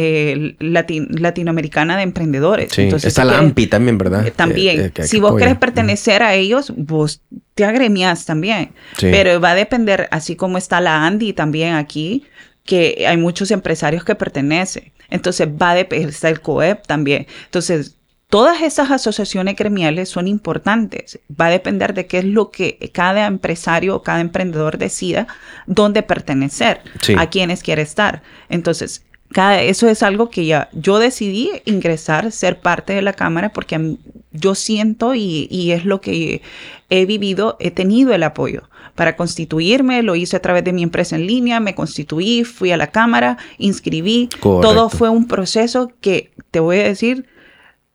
latinoamericana 0.58 1.96
de 1.96 2.02
emprendedores. 2.02 2.78
Entonces, 2.78 3.08
Está 3.08 3.24
la 3.24 3.38
AMPI 3.38 3.66
también, 3.68 3.98
¿verdad? 3.98 4.32
También. 4.34 4.92
si 5.02 5.20
vos 5.20 5.36
querés 5.36 5.56
pertenecer 5.56 6.22
a 6.22 6.34
ellos, 6.34 6.72
vos 6.76 7.22
te 7.58 7.64
agremias 7.64 8.24
también. 8.24 8.70
Pero 9.00 9.40
va 9.40 9.50
a 9.50 9.54
depender, 9.56 10.08
así 10.12 10.36
como 10.36 10.58
está 10.58 10.80
la 10.80 11.04
ANDI 11.04 11.32
también 11.32 11.74
aquí, 11.74 12.24
que 12.68 13.06
hay 13.08 13.16
muchos 13.16 13.50
empresarios 13.50 14.04
que 14.04 14.14
pertenecen. 14.14 14.92
Entonces 15.08 15.48
va 15.48 15.70
a 15.70 15.74
depender, 15.74 16.10
está 16.10 16.28
el 16.28 16.42
COEP 16.42 16.86
también. 16.86 17.26
Entonces, 17.46 17.94
Todas 18.30 18.60
esas 18.60 18.90
asociaciones 18.90 19.56
gremiales 19.56 20.10
son 20.10 20.28
importantes. 20.28 21.18
Va 21.30 21.46
a 21.46 21.50
depender 21.50 21.94
de 21.94 22.06
qué 22.06 22.18
es 22.18 22.26
lo 22.26 22.50
que 22.50 22.78
cada 22.92 23.24
empresario 23.24 23.96
o 23.96 24.02
cada 24.02 24.20
emprendedor 24.20 24.76
decida 24.76 25.26
dónde 25.66 26.02
pertenecer, 26.02 26.82
a 27.16 27.30
quiénes 27.30 27.62
quiere 27.62 27.80
estar. 27.80 28.22
Entonces, 28.50 29.06
cada, 29.32 29.62
eso 29.62 29.88
es 29.88 30.02
algo 30.02 30.28
que 30.28 30.44
ya 30.44 30.68
yo 30.74 30.98
decidí 30.98 31.62
ingresar, 31.64 32.30
ser 32.30 32.60
parte 32.60 32.92
de 32.92 33.00
la 33.00 33.14
Cámara, 33.14 33.48
porque 33.54 33.96
yo 34.32 34.54
siento 34.54 35.14
y, 35.14 35.48
y 35.50 35.70
es 35.70 35.86
lo 35.86 36.02
que 36.02 36.42
he 36.90 37.06
vivido, 37.06 37.56
he 37.60 37.70
tenido 37.70 38.12
el 38.12 38.24
apoyo 38.24 38.68
para 38.98 39.14
constituirme, 39.14 40.02
lo 40.02 40.16
hice 40.16 40.34
a 40.34 40.42
través 40.42 40.64
de 40.64 40.72
mi 40.72 40.82
empresa 40.82 41.14
en 41.14 41.24
línea, 41.24 41.60
me 41.60 41.72
constituí, 41.72 42.42
fui 42.42 42.72
a 42.72 42.76
la 42.76 42.88
Cámara, 42.88 43.38
inscribí. 43.56 44.28
Todo 44.40 44.90
fue 44.90 45.08
un 45.08 45.28
proceso 45.28 45.92
que, 46.00 46.32
te 46.50 46.58
voy 46.58 46.80
a 46.80 46.82
decir, 46.82 47.26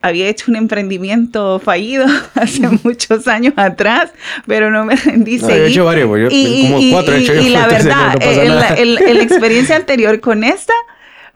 había 0.00 0.28
hecho 0.28 0.46
un 0.50 0.56
emprendimiento 0.56 1.58
fallido 1.58 2.06
hace 2.34 2.70
muchos 2.82 3.28
años 3.28 3.52
atrás, 3.58 4.12
pero 4.46 4.70
no 4.70 4.86
me 4.86 4.96
rendí. 4.96 5.36
No, 5.36 5.50
he 5.50 5.66
hecho 5.66 5.84
varios, 5.84 6.08
yo, 6.08 6.28
y, 6.30 6.70
como 6.72 6.90
cuatro 6.90 7.16
he 7.16 7.18
hecho 7.18 7.34
y, 7.34 7.48
y 7.48 7.50
la 7.50 7.66
verdad, 7.68 8.16
en, 8.22 8.94
la, 8.94 9.22
experiencia 9.22 9.76
anterior 9.76 10.20
con 10.20 10.42
esta 10.42 10.72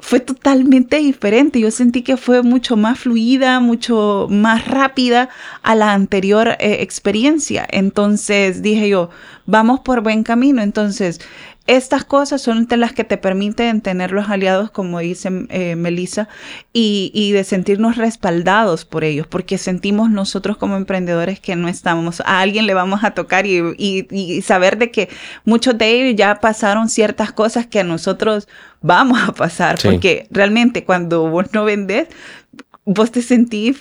fue 0.01 0.21
totalmente 0.21 0.99
diferente. 0.99 1.61
Yo 1.61 1.71
sentí 1.71 2.03
que 2.03 2.17
fue 2.17 2.43
mucho 2.43 2.77
más 2.77 3.01
fluida, 3.01 3.61
mucho 3.61 4.27
más 4.31 4.67
rápida 4.67 5.29
a 5.63 5.75
la 5.75 5.93
anterior 5.93 6.57
eh, 6.61 6.79
experiencia. 6.81 7.67
Entonces 7.71 8.63
dije 8.63 8.89
yo, 8.89 9.11
vamos 9.47 9.81
por 9.81 10.03
buen 10.03 10.23
camino. 10.23 10.63
Entonces, 10.63 11.21
estas 11.69 12.03
cosas 12.03 12.41
son 12.41 12.67
las 12.69 12.95
que 12.95 13.05
te 13.05 13.19
permiten 13.19 13.83
tener 13.83 14.11
los 14.11 14.31
aliados, 14.31 14.71
como 14.71 15.01
dice 15.01 15.29
eh, 15.51 15.77
Melissa, 15.77 16.27
y, 16.73 17.31
de 17.33 17.45
sentirnos 17.45 17.97
respaldados 17.97 18.87
por 18.87 19.05
ellos, 19.05 19.27
porque 19.27 19.59
sentimos 19.59 20.11
nosotros 20.11 20.57
como 20.57 20.77
emprendedores 20.77 21.41
que 21.41 21.57
no 21.57 21.69
estamos, 21.69 22.21
a 22.23 22.41
alguien 22.41 22.67
le 22.67 22.73
vamos 22.73 23.05
a 23.05 23.11
tocar 23.11 23.45
y, 23.47 24.43
saber 24.43 24.79
de 24.79 24.91
que 24.91 25.11
muchos 25.45 25.77
de 25.77 25.91
ellos 25.91 26.17
ya 26.17 26.41
pasaron 26.41 26.89
ciertas 26.89 27.33
cosas 27.33 27.67
que 27.67 27.81
a 27.81 27.85
nosotros 27.85 28.49
vamos 28.81 29.21
a 29.29 29.33
pasar, 29.33 29.79
porque 29.83 30.27
realmente 30.31 30.85
cuando 30.85 31.29
vos 31.29 31.53
no 31.53 31.65
vendes, 31.65 32.09
vos 32.91 33.11
te 33.11 33.21
sentí, 33.21 33.77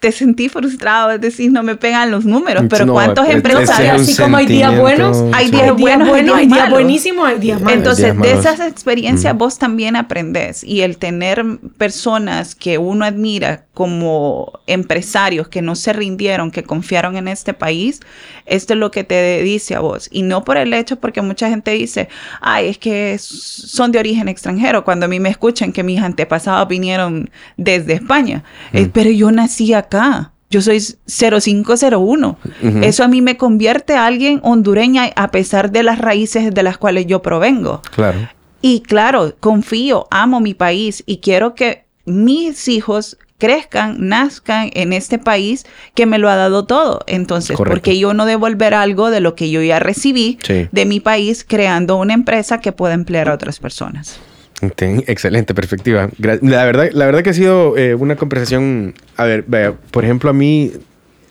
te 0.00 0.12
sentí 0.12 0.50
frustrado, 0.50 1.12
es 1.12 1.20
decir, 1.20 1.50
no 1.50 1.62
me 1.62 1.76
pegan 1.76 2.10
los 2.10 2.26
números, 2.26 2.66
pero 2.68 2.92
¿cuántos 2.92 3.26
empresarios? 3.26 4.02
Así 4.02 4.14
como 4.14 4.36
hay 4.36 4.46
días 4.46 4.78
buenos, 4.78 5.24
hay 5.32 5.50
días 5.50 5.74
buenos, 5.78 6.10
hay 6.10 6.46
días, 6.46 6.68
buenísimos, 6.68 7.26
hay 7.26 7.38
días 7.38 7.58
malos. 7.58 7.78
Entonces, 7.78 8.18
de 8.20 8.32
esas 8.32 8.60
experiencias 8.60 9.34
vos 9.34 9.58
también 9.58 9.96
aprendes 9.96 10.62
y 10.62 10.82
el 10.82 10.98
tener 10.98 11.42
personas 11.78 12.54
que 12.54 12.76
uno 12.76 13.06
admira 13.06 13.64
como 13.72 14.52
empresarios 14.66 15.48
que 15.48 15.62
no 15.62 15.74
se 15.74 15.94
rindieron, 15.94 16.50
que 16.50 16.62
confiaron 16.62 17.16
en 17.16 17.28
este 17.28 17.54
país, 17.54 18.00
esto 18.44 18.74
es 18.74 18.78
lo 18.78 18.90
que 18.90 19.04
te 19.04 19.42
dice 19.42 19.74
a 19.74 19.80
vos. 19.80 20.08
Y 20.12 20.20
no 20.20 20.44
por 20.44 20.58
el 20.58 20.74
hecho, 20.74 20.96
porque 20.96 21.22
mucha 21.22 21.48
gente 21.48 21.70
dice, 21.70 22.10
ay, 22.42 22.68
es 22.68 22.76
que 22.76 23.16
son 23.18 23.90
de 23.90 23.98
origen 23.98 24.28
extranjero, 24.28 24.84
cuando 24.84 25.06
a 25.06 25.08
mí 25.08 25.18
me 25.18 25.30
escuchan 25.30 25.72
que 25.72 25.82
mis 25.82 26.02
antepasados 26.02 26.68
vinieron 26.68 27.30
desde 27.56 27.94
España. 27.94 28.44
Eh, 28.72 28.86
mm. 28.86 28.90
pero 28.90 29.10
yo 29.10 29.30
nací 29.30 29.72
acá. 29.72 30.32
Yo 30.50 30.60
soy 30.60 30.82
0501. 31.06 32.38
Eso 32.82 33.04
a 33.04 33.08
mí 33.08 33.22
me 33.22 33.36
convierte 33.36 33.94
a 33.94 34.06
alguien 34.06 34.40
hondureña 34.42 35.12
a 35.14 35.30
pesar 35.30 35.70
de 35.70 35.84
las 35.84 36.00
raíces 36.00 36.52
de 36.52 36.62
las 36.64 36.76
cuales 36.76 37.06
yo 37.06 37.22
provengo. 37.22 37.82
Claro. 37.94 38.18
Y 38.60 38.80
claro, 38.80 39.32
confío, 39.38 40.08
amo 40.10 40.40
mi 40.40 40.54
país 40.54 41.04
y 41.06 41.18
quiero 41.18 41.54
que 41.54 41.84
mis 42.04 42.66
hijos 42.66 43.16
crezcan, 43.38 44.08
nazcan 44.08 44.70
en 44.74 44.92
este 44.92 45.18
país 45.18 45.66
que 45.94 46.06
me 46.06 46.18
lo 46.18 46.28
ha 46.28 46.36
dado 46.36 46.66
todo. 46.66 47.00
Entonces, 47.06 47.56
porque 47.56 47.98
yo 47.98 48.14
no 48.14 48.26
devolver 48.26 48.74
algo 48.74 49.10
de 49.10 49.20
lo 49.20 49.34
que 49.34 49.50
yo 49.50 49.62
ya 49.62 49.80
recibí 49.80 50.38
de 50.70 50.84
mi 50.84 51.00
país 51.00 51.44
creando 51.46 51.96
una 51.96 52.14
empresa 52.14 52.60
que 52.60 52.70
pueda 52.70 52.94
emplear 52.94 53.28
a 53.28 53.34
otras 53.34 53.58
personas? 53.58 54.20
Excelente 54.60 55.54
perspectiva. 55.54 56.10
La 56.18 56.64
verdad, 56.64 56.90
la 56.92 57.06
verdad 57.06 57.22
que 57.22 57.30
ha 57.30 57.34
sido 57.34 57.76
eh, 57.76 57.94
una 57.94 58.16
conversación, 58.16 58.94
a 59.16 59.24
ver, 59.24 59.44
por 59.90 60.04
ejemplo, 60.04 60.30
a 60.30 60.32
mí, 60.32 60.72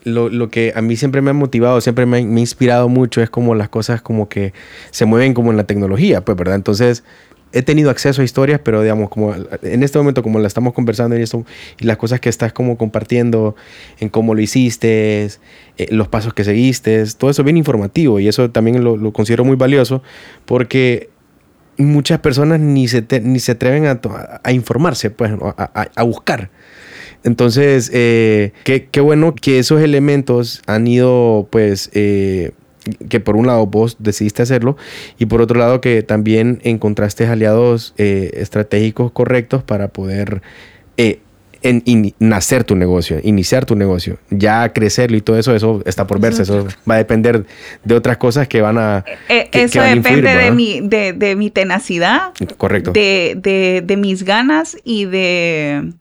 lo, 0.04 0.50
que 0.50 0.72
a 0.74 0.82
mí 0.82 0.96
siempre 0.96 1.22
me 1.22 1.30
ha 1.30 1.34
motivado, 1.34 1.80
siempre 1.80 2.06
me 2.06 2.16
ha, 2.16 2.20
inspirado 2.20 2.88
mucho 2.88 3.22
es 3.22 3.30
como 3.30 3.54
las 3.54 3.68
cosas 3.68 4.02
como 4.02 4.28
que 4.28 4.52
se 4.90 5.04
mueven 5.04 5.34
como 5.34 5.50
en 5.50 5.56
la 5.56 5.64
tecnología, 5.64 6.24
pues, 6.24 6.36
¿verdad? 6.36 6.56
Entonces, 6.56 7.04
he 7.52 7.62
tenido 7.62 7.90
acceso 7.90 8.22
a 8.22 8.24
historias, 8.24 8.60
pero 8.64 8.82
digamos, 8.82 9.10
como 9.10 9.34
en 9.62 9.82
este 9.82 9.98
momento, 9.98 10.22
como 10.22 10.38
la 10.38 10.46
estamos 10.46 10.72
conversando 10.72 11.18
y, 11.18 11.22
esto, 11.22 11.44
y 11.78 11.84
las 11.84 11.96
cosas 11.96 12.20
que 12.20 12.28
estás 12.28 12.52
como 12.52 12.76
compartiendo, 12.76 13.56
en 13.98 14.08
cómo 14.08 14.34
lo 14.34 14.40
hiciste, 14.40 15.24
eh, 15.78 15.86
los 15.90 16.08
pasos 16.08 16.32
que 16.34 16.44
seguiste, 16.44 17.04
todo 17.18 17.30
eso 17.30 17.42
es 17.42 17.44
bien 17.44 17.56
informativo 17.56 18.20
y 18.20 18.28
eso 18.28 18.50
también 18.50 18.82
lo, 18.82 18.96
lo 18.96 19.12
considero 19.12 19.44
muy 19.44 19.56
valioso 19.56 20.02
porque 20.44 21.10
muchas 21.84 22.20
personas 22.20 22.60
ni 22.60 22.88
se, 22.88 23.04
ni 23.22 23.38
se 23.40 23.52
atreven 23.52 23.86
a, 23.86 24.00
a 24.42 24.52
informarse, 24.52 25.10
pues, 25.10 25.32
a, 25.56 25.88
a, 25.94 26.02
buscar. 26.02 26.50
Entonces, 27.24 27.90
eh, 27.92 28.52
qué, 28.64 28.88
qué, 28.90 29.00
bueno 29.00 29.34
que 29.34 29.58
esos 29.58 29.80
elementos 29.80 30.62
han 30.66 30.86
ido, 30.86 31.48
pues, 31.50 31.90
eh, 31.92 32.52
que 33.08 33.20
por 33.20 33.36
un 33.36 33.46
lado 33.46 33.66
vos 33.66 33.96
decidiste 33.98 34.42
hacerlo 34.42 34.76
y 35.18 35.26
por 35.26 35.42
otro 35.42 35.58
lado 35.58 35.80
que 35.80 36.02
también 36.02 36.60
encontraste 36.62 37.26
aliados 37.26 37.94
eh, 37.98 38.30
estratégicos 38.34 39.12
correctos 39.12 39.62
para 39.62 39.88
poder 39.88 40.42
en 41.62 42.14
nacer 42.18 42.64
tu 42.64 42.74
negocio, 42.76 43.18
iniciar 43.22 43.66
tu 43.66 43.76
negocio, 43.76 44.18
ya 44.30 44.72
crecerlo 44.72 45.16
y 45.16 45.20
todo 45.20 45.38
eso, 45.38 45.54
eso 45.54 45.82
está 45.84 46.06
por 46.06 46.20
verse, 46.20 46.42
eso 46.42 46.66
va 46.88 46.94
a 46.94 46.98
depender 46.98 47.44
de 47.84 47.94
otras 47.94 48.16
cosas 48.16 48.48
que 48.48 48.60
van 48.60 48.78
a... 48.78 49.04
Eh, 49.28 49.48
eso 49.52 49.82
depende 49.82 50.34
de, 50.34 50.50
mi, 50.50 50.80
de, 50.80 51.34
mi 51.36 51.50
tenacidad, 51.50 52.32
correcto, 52.56 52.92
de, 52.92 53.82
de 53.84 53.96
mis 53.96 54.22
ganas 54.22 54.76
y 54.84 55.04
de, 55.04 55.92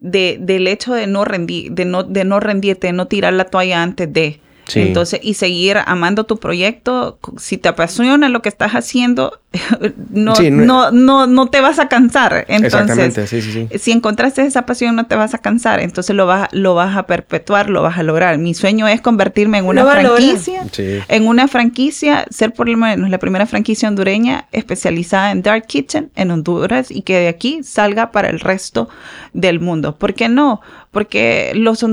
del 0.00 0.66
hecho 0.68 0.94
de 0.94 1.06
no 1.06 1.24
rendir, 1.24 1.72
de 1.72 1.84
no, 1.84 2.02
de 2.02 2.24
no 2.24 2.40
rendirte, 2.40 2.88
de 2.88 2.92
no 2.92 3.06
tirar 3.06 3.32
la 3.32 3.44
toalla 3.44 3.82
antes 3.82 4.12
de... 4.12 4.40
Entonces, 4.74 5.20
y 5.22 5.34
seguir 5.34 5.78
amando 5.84 6.24
tu 6.24 6.38
proyecto, 6.38 7.18
si 7.38 7.58
te 7.58 7.68
apasiona 7.68 8.28
lo 8.28 8.42
que 8.42 8.48
estás 8.48 8.72
haciendo, 8.72 9.40
no, 10.10 10.34
no, 10.34 10.90
no, 10.90 11.26
no, 11.26 11.46
te 11.48 11.60
vas 11.60 11.78
a 11.78 11.88
cansar. 11.88 12.46
Entonces, 12.48 13.30
si 13.80 13.92
encontraste 13.92 14.42
esa 14.42 14.66
pasión, 14.66 14.96
no 14.96 15.06
te 15.06 15.16
vas 15.16 15.34
a 15.34 15.38
cansar. 15.38 15.80
Entonces 15.80 16.16
lo 16.16 16.26
vas, 16.26 16.48
lo 16.52 16.74
vas 16.74 16.96
a 16.96 17.04
perpetuar, 17.04 17.70
lo 17.70 17.82
vas 17.82 17.98
a 17.98 18.02
lograr. 18.02 18.38
Mi 18.38 18.54
sueño 18.54 18.88
es 18.88 19.00
convertirme 19.00 19.58
en 19.58 19.66
una 19.66 19.84
franquicia, 19.84 20.62
en 21.08 21.26
una 21.26 21.48
franquicia, 21.48 22.26
ser 22.30 22.52
por 22.52 22.68
lo 22.68 22.76
menos 22.76 23.10
la 23.10 23.18
primera 23.18 23.46
franquicia 23.46 23.88
hondureña 23.88 24.46
especializada 24.52 25.30
en 25.30 25.42
Dark 25.42 25.66
Kitchen 25.66 26.10
en 26.16 26.30
Honduras 26.30 26.90
y 26.90 27.02
que 27.02 27.18
de 27.18 27.28
aquí 27.28 27.62
salga 27.62 28.10
para 28.10 28.30
el 28.30 28.40
resto 28.40 28.88
del 29.32 29.60
mundo. 29.60 29.96
¿Por 29.96 30.14
qué 30.14 30.28
no? 30.28 30.60
Porque 30.94 31.52
los 31.54 31.84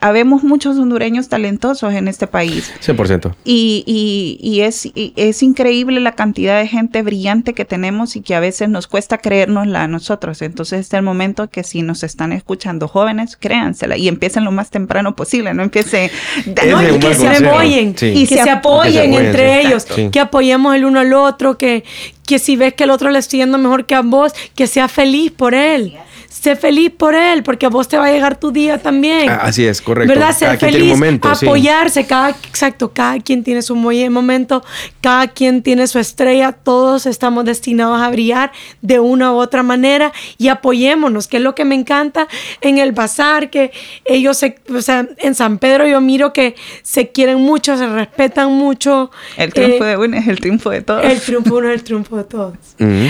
habemos 0.00 0.44
muchos 0.44 0.78
hondureños 0.78 1.28
talentosos 1.28 1.92
en 1.92 2.06
este 2.06 2.28
país. 2.28 2.72
100%. 2.86 3.34
Y, 3.44 3.82
y, 3.86 4.38
y 4.40 4.60
es, 4.60 4.86
y 4.86 5.12
es 5.16 5.42
increíble 5.42 5.98
la 5.98 6.12
cantidad 6.12 6.60
de 6.60 6.68
gente 6.68 7.02
brillante 7.02 7.54
que 7.54 7.64
tenemos 7.64 8.14
y 8.14 8.20
que 8.20 8.36
a 8.36 8.40
veces 8.40 8.68
nos 8.68 8.86
cuesta 8.86 9.18
creérnosla 9.18 9.82
a 9.82 9.88
nosotros. 9.88 10.42
Entonces 10.42 10.80
este 10.80 10.96
es 10.96 10.98
el 10.98 11.04
momento 11.04 11.48
que 11.48 11.64
si 11.64 11.82
nos 11.82 12.04
están 12.04 12.32
escuchando 12.32 12.86
jóvenes, 12.86 13.36
créansela 13.36 13.96
y 13.96 14.06
empiecen 14.06 14.44
lo 14.44 14.52
más 14.52 14.70
temprano 14.70 15.16
posible, 15.16 15.54
no 15.54 15.62
empiecen... 15.62 16.10
y 16.46 16.98
que 16.98 17.14
se 17.14 17.28
apoyen, 17.28 17.96
y 18.00 18.26
que 18.26 18.36
se 18.36 18.50
apoyen 18.50 19.14
entre 19.14 19.62
ellos, 19.62 19.86
que 19.86 20.20
apoyemos 20.20 20.76
el 20.76 20.84
uno 20.84 21.00
al 21.00 21.12
otro, 21.14 21.56
que, 21.58 21.84
que 22.32 22.38
si 22.38 22.56
ves 22.56 22.72
que 22.72 22.84
el 22.84 22.90
otro 22.90 23.10
le 23.10 23.18
está 23.18 23.36
yendo 23.36 23.58
mejor 23.58 23.84
que 23.84 23.94
a 23.94 24.00
vos, 24.00 24.32
que 24.54 24.66
sea 24.66 24.88
feliz 24.88 25.30
por 25.32 25.52
él 25.52 25.98
sé 26.32 26.56
feliz 26.56 26.90
por 26.90 27.14
él, 27.14 27.42
porque 27.42 27.66
a 27.66 27.68
vos 27.68 27.86
te 27.86 27.98
va 27.98 28.06
a 28.06 28.10
llegar 28.10 28.40
tu 28.40 28.50
día 28.50 28.78
también. 28.78 29.28
Ah, 29.28 29.40
así 29.42 29.64
es, 29.64 29.80
correcto. 29.80 30.12
¿Verdad? 30.12 30.36
Ser 30.36 30.58
feliz, 30.58 30.98
apoyarse, 31.22 32.06
cada, 32.06 32.30
exacto, 32.30 32.92
cada 32.92 33.20
quien 33.20 33.44
tiene 33.44 33.60
su 33.62 33.76
momento, 33.76 34.64
cada 35.00 35.28
quien 35.28 35.62
tiene 35.62 35.86
su 35.86 35.98
estrella, 35.98 36.52
todos 36.52 37.06
estamos 37.06 37.44
destinados 37.44 38.00
a 38.00 38.10
brillar 38.10 38.50
de 38.80 38.98
una 38.98 39.32
u 39.32 39.36
otra 39.36 39.62
manera 39.62 40.12
y 40.38 40.48
apoyémonos, 40.48 41.28
que 41.28 41.36
es 41.36 41.42
lo 41.42 41.54
que 41.54 41.64
me 41.64 41.74
encanta 41.74 42.26
en 42.60 42.78
el 42.78 42.92
bazar, 42.92 43.50
que 43.50 43.70
ellos, 44.04 44.38
se, 44.38 44.56
o 44.74 44.80
sea, 44.80 45.06
en 45.18 45.34
San 45.34 45.58
Pedro 45.58 45.86
yo 45.86 46.00
miro 46.00 46.32
que 46.32 46.56
se 46.82 47.10
quieren 47.10 47.38
mucho, 47.38 47.76
se 47.76 47.86
respetan 47.86 48.50
mucho. 48.52 49.10
El 49.36 49.52
triunfo 49.52 49.84
eh, 49.84 49.88
de 49.88 49.96
uno 49.98 50.16
es 50.16 50.26
el 50.26 50.40
triunfo 50.40 50.70
de 50.70 50.80
todos. 50.80 51.04
El 51.04 51.20
triunfo 51.20 51.56
uno 51.56 51.68
es 51.68 51.74
el 51.74 51.84
triunfo 51.84 52.16
de 52.16 52.21
todos. 52.24 52.56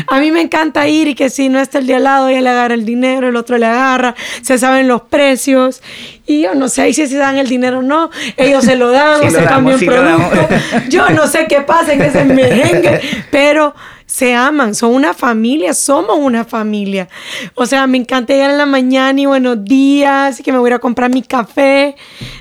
A 0.06 0.21
mí 0.21 0.31
me 0.31 0.40
encanta 0.40 0.87
ir 0.88 1.08
y 1.08 1.15
que 1.15 1.31
si 1.31 1.48
no 1.48 1.60
está 1.60 1.79
el 1.79 1.87
de 1.87 1.94
al 1.94 2.04
lado, 2.04 2.31
ya 2.31 2.40
le 2.40 2.50
agarra 2.50 2.75
el 2.75 2.85
dinero 2.85 3.29
el 3.29 3.37
otro 3.37 3.58
le 3.58 3.67
agarra, 3.67 4.15
se 4.42 4.58
saben 4.58 4.88
los 4.88 5.02
precios 5.02 5.83
y 6.27 6.42
yo 6.42 6.54
no 6.54 6.69
sé 6.69 6.92
si 6.92 7.06
se 7.06 7.17
dan 7.17 7.37
el 7.37 7.48
dinero 7.48 7.81
o 7.81 7.83
no, 7.83 8.10
ellos 8.37 8.65
se 8.65 8.77
lo 8.77 8.90
dan 8.90 9.27
o 9.27 9.31
se 9.31 9.44
cambian 9.44 9.79
producto. 9.81 10.48
Yo 10.88 11.10
no 11.10 11.27
sé 11.27 11.46
qué 11.48 11.63
pasa 11.63 11.92
en 11.92 12.02
ese 12.02 12.25
merengue, 12.25 13.00
pero 13.31 13.75
se 14.13 14.35
aman, 14.35 14.75
son 14.75 14.92
una 14.92 15.15
familia, 15.15 15.73
somos 15.73 16.19
una 16.19 16.44
familia. 16.44 17.08
O 17.54 17.65
sea, 17.65 17.87
me 17.87 17.96
encanta 17.96 18.35
llegar 18.35 18.50
en 18.50 18.58
la 18.58 18.67
mañana 18.67 19.19
y 19.19 19.25
buenos 19.25 19.65
días, 19.65 20.38
y 20.38 20.42
que 20.42 20.52
me 20.52 20.58
voy 20.58 20.71
a 20.71 20.79
comprar 20.79 21.10
mi 21.10 21.23
café, 21.23 21.96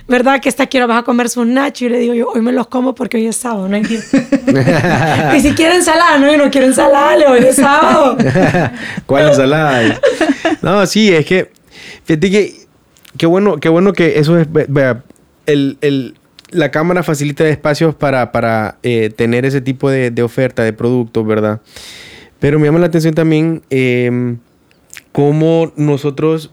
¿verdad? 0.06 0.42
Que 0.42 0.50
esta 0.50 0.68
quiero 0.68 0.86
vas 0.86 1.00
a 1.00 1.04
comer 1.04 1.30
sus 1.30 1.48
nachos 1.48 1.84
y 1.84 1.90
le 1.90 2.00
digo 2.00 2.14
yo, 2.14 2.28
hoy 2.28 2.42
me 2.42 2.52
los 2.52 2.68
como 2.68 2.94
porque 2.94 3.16
hoy 3.16 3.28
es 3.28 3.38
sábado, 3.38 3.70
no 3.70 3.78
hay 3.78 3.84
Y 5.38 5.40
si 5.40 5.54
quieren 5.54 5.78
ensalada, 5.78 6.18
no, 6.18 6.30
yo 6.30 6.38
no 6.38 6.52
quiero 6.52 6.68
ensalada, 6.68 7.32
hoy 7.32 7.40
es 7.40 7.56
sábado. 7.56 8.18
¿Cuál 9.06 9.30
ensalada? 9.30 9.98
No, 10.62 10.86
sí, 10.86 11.14
es 11.14 11.26
que, 11.26 11.54
fíjate 12.04 12.32
que, 12.32 12.54
qué 13.18 13.26
bueno, 13.28 13.62
qué 13.62 13.70
bueno 13.70 13.94
que 13.94 14.20
eso 14.20 14.38
es, 14.38 14.48
vea, 14.52 15.04
el, 15.46 15.78
el 15.80 16.16
la 16.52 16.72
cámara 16.72 17.04
facilita 17.04 17.48
espacios 17.48 17.96
para, 17.96 18.32
para 18.32 18.78
eh, 18.84 19.10
tener 19.16 19.46
ese 19.46 19.62
tipo 19.62 19.90
de, 19.90 20.22
oferta 20.22 20.64
de 20.64 20.74
productos, 20.74 21.26
¿verdad? 21.26 21.62
Pero 22.40 22.60
me 22.60 22.66
llama 22.68 22.80
la 22.80 22.88
atención 22.88 23.14
también 23.14 23.62
eh, 23.70 24.36
cómo 25.12 25.72
nosotros, 25.76 26.52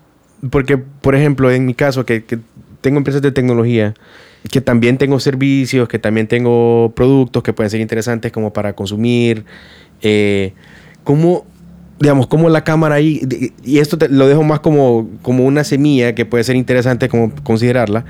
porque 0.51 0.79
por 0.79 1.15
ejemplo, 1.15 1.51
en 1.51 1.67
mi 1.67 1.75
caso, 1.75 2.05
que, 2.07 2.23
tengo 2.81 2.99
empresas 2.99 3.23
de 3.23 3.33
tecnología, 3.33 3.95
que 4.51 4.61
también 4.61 4.99
tengo 4.99 5.19
servicios, 5.19 5.89
que 5.89 5.99
también 5.99 6.29
tengo 6.29 6.93
productos 6.95 7.43
que 7.43 7.53
pueden 7.53 7.71
ser 7.71 7.81
interesantes 7.81 8.31
como 8.31 8.53
para 8.53 8.75
consumir, 8.75 9.45
eh, 10.01 10.53
cómo 11.03 11.45
digamos, 12.01 12.27
cómo 12.27 12.49
la 12.49 12.65
cámara 12.65 12.97
ahí, 12.97 13.23
y 13.65 13.79
esto 13.79 13.99
lo 14.09 14.29
dejo 14.29 14.43
más 14.45 14.61
como, 14.61 15.09
como 15.23 15.45
una 15.45 15.65
semilla 15.65 16.15
que 16.15 16.25
puede 16.25 16.45
ser 16.45 16.57
interesante 16.57 17.09
como 17.09 17.33
considerarla, 17.43 18.05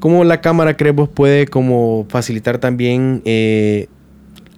cómo 0.00 0.24
la 0.24 0.40
cámara 0.40 0.76
crees 0.76 0.94
puede 1.14 1.46
como 1.46 2.06
facilitar 2.08 2.58
también 2.58 3.22
eh, 3.24 3.88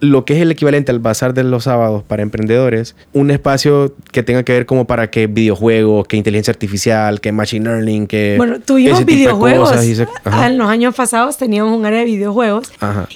lo 0.01 0.25
que 0.25 0.35
es 0.35 0.43
el 0.43 0.51
equivalente 0.51 0.91
al 0.91 0.99
bazar 0.99 1.35
de 1.35 1.45
los 1.45 1.65
sábados 1.65 2.03
para 2.03 2.23
emprendedores, 2.23 2.97
un 3.13 3.31
espacio 3.31 3.95
que 4.13 4.23
tenga 4.23 4.43
que 4.43 4.53
ver 4.53 4.67
como 4.67 4.87
para 4.87 5.11
que 5.11 5.27
videojuegos, 5.27 6.07
que 6.07 6.17
inteligencia 6.17 6.53
artificial, 6.53 7.21
que 7.21 7.33
machine 7.33 7.65
learning, 7.65 8.07
que... 8.07 8.35
Bueno, 8.37 8.61
tuvimos 8.61 9.05
videojuegos. 9.05 9.73
en 9.73 10.59
los 10.59 10.69
años 10.69 10.95
pasados 10.95 11.37
teníamos 11.37 11.77
un 11.77 11.85
área 11.85 12.01
de 12.01 12.07
videojuegos. 12.07 12.73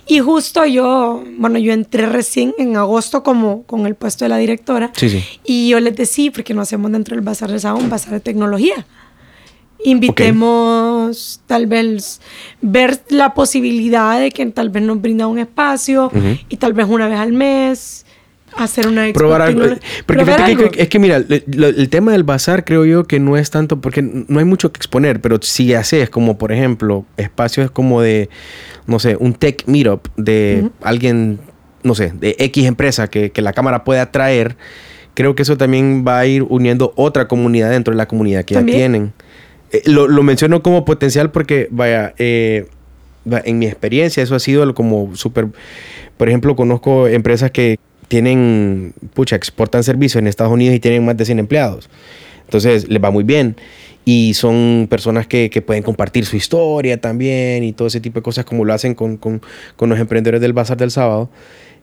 Y 0.07 0.21
justo 0.21 0.65
yo, 0.67 1.25
bueno, 1.39 1.59
yo 1.59 1.73
entré 1.73 2.07
recién 2.07 2.55
en 2.59 2.77
agosto 2.77 3.23
como 3.23 3.63
con 3.65 3.87
el 3.87 3.95
puesto 3.95 4.25
de 4.25 4.29
la 4.29 4.37
directora. 4.37 4.91
Sí, 4.95 5.09
sí. 5.09 5.25
Y 5.45 5.71
yo 5.71 5.81
les 5.81 5.97
decía, 5.97 6.31
porque 6.33 6.55
no 6.55 6.61
hacemos 6.61 6.93
dentro 6.93 7.17
del 7.17 7.25
bazar 7.25 7.51
de 7.51 7.59
sábado 7.59 7.83
un 7.83 7.91
bazar 7.91 8.13
de 8.13 8.21
tecnología 8.21 8.87
invitemos 9.83 11.41
tal 11.47 11.67
vez 11.67 12.21
ver 12.63 13.01
la 13.09 13.35
posibilidad 13.35 14.19
de 14.19 14.31
que 14.31 14.47
tal 14.47 14.71
vez 14.71 14.83
nos 14.83 15.01
brinda 15.01 15.27
un 15.27 15.39
espacio 15.39 16.11
y 16.49 16.57
tal 16.57 16.73
vez 16.73 16.87
una 16.89 17.09
vez 17.09 17.19
al 17.19 17.33
mes 17.33 18.05
hacer 18.57 18.87
una 18.87 19.13
probar 19.13 19.43
algo. 19.43 19.63
Porque 20.07 20.71
es 20.77 20.89
que 20.89 20.99
mira, 20.99 21.17
el 21.17 21.89
tema 21.91 22.13
del 22.13 22.25
bazar 22.25 22.65
creo 22.65 22.85
yo 22.85 23.05
que 23.05 23.21
no 23.21 23.37
es 23.37 23.51
tanto 23.51 23.81
porque 23.81 24.03
no 24.03 24.39
hay 24.39 24.45
mucho 24.45 24.73
que 24.73 24.79
exponer, 24.79 25.21
pero 25.21 25.39
si 25.43 25.75
haces 25.75 26.11
como 26.11 26.39
por 26.39 26.53
ejemplo 26.53 27.05
espacios 27.17 27.71
como 27.71 28.01
de, 28.01 28.29
no 28.87 28.99
sé, 28.99 29.17
un 29.19 29.35
tech 29.35 29.65
meetup 29.67 30.09
de 30.17 30.71
alguien, 30.83 31.41
no 31.83 31.95
sé, 31.95 32.13
de 32.15 32.37
X 32.39 32.67
empresa 32.67 33.09
que, 33.09 33.33
la 33.37 33.53
cámara 33.53 33.85
puede 33.85 34.01
atraer, 34.01 34.57
creo 35.15 35.35
que 35.35 35.43
eso 35.43 35.57
también 35.57 36.05
va 36.07 36.21
a 36.21 36.27
ir 36.27 36.43
uniendo 36.43 36.93
otra 36.97 37.29
comunidad 37.29 37.71
dentro 37.71 37.93
de 37.93 37.99
la 37.99 38.09
comunidad 38.09 38.45
que 38.45 38.55
ya 38.55 38.65
tienen. 38.65 39.13
Eh, 39.75 39.83
lo, 39.87 40.23
menciono 40.23 40.63
como 40.63 40.85
potencial 40.85 41.33
porque, 41.33 41.67
vaya, 41.73 42.15
eh, 42.19 42.69
en 43.45 43.59
mi 43.59 43.67
experiencia 43.67 44.23
eso 44.23 44.37
ha 44.37 44.39
sido 44.39 44.73
como 44.73 45.17
súper... 45.17 45.49
Por 46.17 46.29
ejemplo, 46.29 46.55
conozco 46.55 47.09
empresas 47.09 47.51
que 47.51 47.81
tienen, 48.07 48.95
pucha, 49.15 49.35
exportan 49.35 49.83
servicios 49.83 50.21
en 50.21 50.29
Estados 50.29 50.53
Unidos 50.53 50.77
y 50.77 50.81
tienen 50.81 51.05
más 51.05 51.17
de 51.17 51.25
100 51.25 51.41
empleados. 51.41 51.91
Entonces, 52.45 52.89
les 52.89 53.03
va 53.03 53.11
muy 53.11 53.25
bien. 53.25 53.57
Y 54.05 54.35
son 54.35 54.87
personas 54.89 55.27
que, 55.27 55.51
pueden 55.67 55.83
compartir 55.83 56.25
su 56.25 56.37
historia 56.37 57.01
también 57.01 57.65
y 57.65 57.73
todo 57.73 57.89
ese 57.89 57.99
tipo 57.99 58.21
de 58.21 58.23
cosas 58.23 58.45
como 58.45 58.65
lo 58.65 58.73
hacen 58.73 58.95
con, 58.95 59.17
con 59.17 59.41
los 59.89 59.99
emprendedores 59.99 60.41
del 60.41 60.53
Bazar 60.53 60.77
del 60.77 60.93
Sábado. 60.93 61.31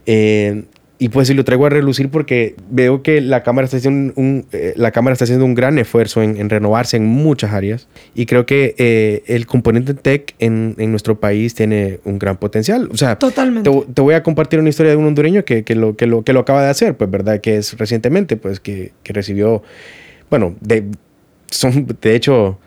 Eh, 0.06 0.64
y 1.02 1.10
pues 1.10 1.30
si 1.30 1.34
lo 1.34 1.43
traigo 1.43 1.66
a 1.66 1.70
relucir 1.72 2.10
porque 2.10 2.54
veo 2.70 3.02
que 3.02 3.22
la 3.22 3.41
cámara 3.41 3.66
está 3.66 3.78
haciendo 3.78 4.14
un, 4.18 4.45
eh, 4.52 4.74
la 4.76 4.91
cámara 4.91 5.14
está 5.14 5.24
haciendo 5.24 5.45
un 5.45 5.56
gran 5.56 5.80
esfuerzo 5.80 6.22
en, 6.22 6.47
renovarse 6.47 6.95
en 6.95 7.08
muchas 7.08 7.54
áreas 7.54 7.88
y 8.14 8.28
creo 8.28 8.45
que 8.45 8.76
eh, 8.78 9.24
el 9.26 9.47
componente 9.47 9.95
tech 9.95 10.36
en, 10.38 10.76
en, 10.78 10.91
nuestro 10.91 11.20
país 11.20 11.56
tiene 11.56 12.02
un 12.04 12.20
gran 12.20 12.38
potencial. 12.38 12.88
O 12.93 12.97
sea, 12.97 13.18
Totalmente. 13.18 13.68
Te, 13.95 14.02
voy 14.04 14.14
a 14.14 14.22
compartir 14.22 14.60
una 14.60 14.70
historia 14.70 14.91
de 14.91 14.97
un 14.97 15.08
hondureño 15.08 15.43
que, 15.43 15.64
que, 15.64 15.74
lo, 15.74 15.95
que, 15.95 16.06
lo, 16.06 16.24
que 16.24 16.34
lo 16.34 16.41
acaba 16.41 16.64
de 16.64 16.70
hacer, 16.70 16.95
pues 16.95 17.10
verdad 17.10 17.41
que 17.41 17.58
es 17.58 17.76
recientemente, 17.80 18.38
pues 18.38 18.60
que, 18.60 18.91
que 19.02 19.12
recibió, 19.12 19.64
bueno, 20.30 20.56
de, 20.62 20.86
son 21.49 21.88
de 21.99 22.16
hecho 22.16 22.60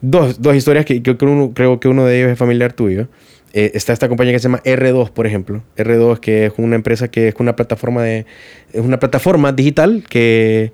dos, 0.00 0.40
dos 0.40 0.54
historias 0.54 0.84
que, 0.84 1.02
que 1.02 1.24
uno, 1.24 1.50
creo 1.52 1.80
que 1.80 1.88
uno 1.88 2.04
de 2.04 2.20
ellos 2.20 2.30
es 2.30 2.38
familiar 2.38 2.72
tuyo. 2.72 3.08
Eh, 3.52 3.72
está 3.74 3.92
esta 3.92 4.08
compañía 4.08 4.32
que 4.32 4.38
se 4.38 4.44
llama 4.44 4.62
R2, 4.64 5.10
por 5.10 5.26
ejemplo. 5.26 5.62
R2, 5.76 6.20
que 6.20 6.46
es 6.46 6.52
una 6.56 6.76
empresa 6.76 7.08
que 7.08 7.28
es 7.28 7.34
una 7.38 7.56
plataforma 7.56 8.02
de. 8.02 8.26
Es 8.72 8.80
una 8.80 8.98
plataforma 8.98 9.52
digital 9.52 10.04
que 10.08 10.72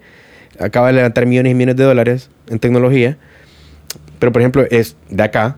acaba 0.58 0.88
de 0.88 0.94
levantar 0.94 1.26
millones 1.26 1.52
y 1.52 1.54
millones 1.54 1.76
de 1.76 1.84
dólares 1.84 2.30
en 2.48 2.58
tecnología. 2.58 3.16
Pero, 4.18 4.32
por 4.32 4.42
ejemplo, 4.42 4.64
es 4.70 4.96
de 5.08 5.22
acá. 5.22 5.56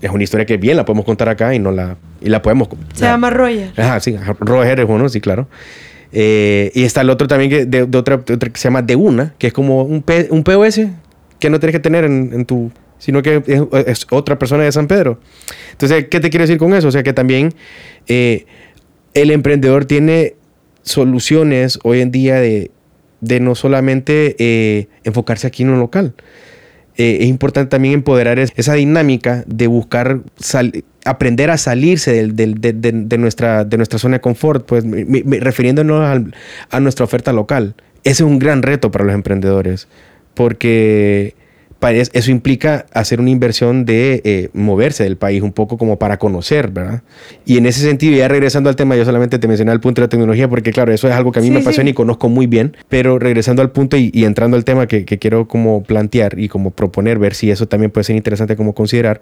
Es 0.00 0.10
una 0.10 0.22
historia 0.22 0.46
que 0.46 0.58
bien 0.58 0.76
la 0.76 0.84
podemos 0.84 1.04
contar 1.04 1.28
acá 1.28 1.54
y 1.54 1.58
no 1.58 1.72
la. 1.72 1.96
Y 2.20 2.28
la 2.28 2.42
podemos. 2.42 2.68
Se 2.92 3.04
llama 3.04 3.30
Roger. 3.30 3.72
Ajá, 3.76 4.00
sí. 4.00 4.16
Roger 4.40 4.80
es 4.80 4.86
uno, 4.88 5.08
sí, 5.08 5.20
claro. 5.20 5.48
Eh, 6.12 6.70
y 6.74 6.84
está 6.84 7.00
el 7.00 7.10
otro 7.10 7.28
también 7.28 7.50
que 7.50 7.66
de, 7.66 7.82
otra, 7.82 8.24
que 8.24 8.50
se 8.54 8.64
llama 8.64 8.82
De 8.82 8.96
Una, 8.96 9.34
que 9.38 9.48
es 9.48 9.52
como 9.52 9.82
un, 9.82 10.04
un 10.30 10.42
POS 10.42 10.80
que 11.38 11.50
no 11.50 11.60
tienes 11.60 11.72
que 11.74 11.80
tener 11.80 12.04
en, 12.04 12.30
en 12.32 12.46
tu 12.46 12.72
sino 12.98 13.22
que 13.22 13.42
es, 13.86 14.06
otra 14.10 14.38
persona 14.38 14.64
de 14.64 14.72
San 14.72 14.86
Pedro. 14.86 15.20
Entonces, 15.72 16.06
¿qué 16.10 16.20
te 16.20 16.30
quiero 16.30 16.44
decir 16.44 16.58
con 16.58 16.74
eso? 16.74 16.88
O 16.88 16.90
sea, 16.92 17.02
que 17.02 17.12
también 17.12 17.54
eh, 18.06 18.46
el 19.14 19.30
emprendedor 19.30 19.84
tiene 19.84 20.34
soluciones 20.82 21.78
hoy 21.84 22.00
en 22.00 22.10
día 22.10 22.40
de, 22.40 22.70
no 23.20 23.54
solamente 23.54 24.36
eh, 24.38 24.88
enfocarse 25.04 25.46
aquí 25.46 25.62
en 25.62 25.70
un 25.70 25.78
local. 25.78 26.14
Eh, 26.96 27.18
es 27.20 27.28
importante 27.28 27.70
también 27.70 27.94
empoderar 27.94 28.38
esa 28.40 28.74
dinámica 28.74 29.44
de 29.46 29.68
buscar 29.68 30.20
aprender 31.04 31.50
a 31.50 31.56
salirse 31.56 32.26
de, 32.26 33.18
nuestra, 33.18 33.64
de 33.64 33.76
nuestra 33.76 33.98
zona 34.00 34.16
de 34.16 34.20
confort, 34.20 34.66
pues 34.66 34.84
refiriéndonos 34.84 36.24
a 36.70 36.80
nuestra 36.80 37.04
oferta 37.04 37.32
local. 37.32 37.76
Ese 38.02 38.22
es 38.24 38.28
un 38.28 38.38
gran 38.38 38.62
reto 38.62 38.90
para 38.90 39.04
los 39.04 39.14
emprendedores, 39.14 39.86
porque 40.34 41.34
eso 41.80 42.30
implica 42.30 42.86
hacer 42.92 43.20
una 43.20 43.30
inversión 43.30 43.84
de 43.84 44.20
eh, 44.24 44.48
moverse 44.52 45.04
del 45.04 45.16
país 45.16 45.42
un 45.42 45.52
poco 45.52 45.78
como 45.78 45.98
para 45.98 46.18
conocer, 46.18 46.70
¿verdad? 46.70 47.02
Y 47.46 47.56
en 47.56 47.66
ese 47.66 47.80
sentido, 47.80 48.16
ya 48.16 48.26
regresando 48.26 48.68
al 48.68 48.76
tema, 48.76 48.96
yo 48.96 49.04
solamente 49.04 49.38
te 49.38 49.46
mencioné 49.46 49.72
el 49.72 49.80
punto 49.80 50.00
de 50.00 50.06
la 50.06 50.08
tecnología 50.08 50.48
porque 50.48 50.72
claro, 50.72 50.92
eso 50.92 51.08
es 51.08 51.14
algo 51.14 51.30
que 51.30 51.38
a 51.38 51.42
mí 51.42 51.50
me 51.50 51.60
apasiona 51.60 51.90
y 51.90 51.94
conozco 51.94 52.28
muy 52.28 52.46
bien, 52.46 52.76
pero 52.88 53.18
regresando 53.18 53.62
al 53.62 53.70
punto 53.70 53.96
y, 53.96 54.10
entrando 54.24 54.56
al 54.56 54.64
tema 54.64 54.86
que, 54.86 55.04
quiero 55.04 55.46
como 55.46 55.82
plantear 55.82 56.38
y 56.38 56.48
como 56.48 56.70
proponer, 56.70 57.18
ver 57.18 57.34
si 57.34 57.50
eso 57.50 57.66
también 57.68 57.90
puede 57.90 58.04
ser 58.04 58.16
interesante 58.16 58.56
como 58.56 58.74
considerar, 58.74 59.20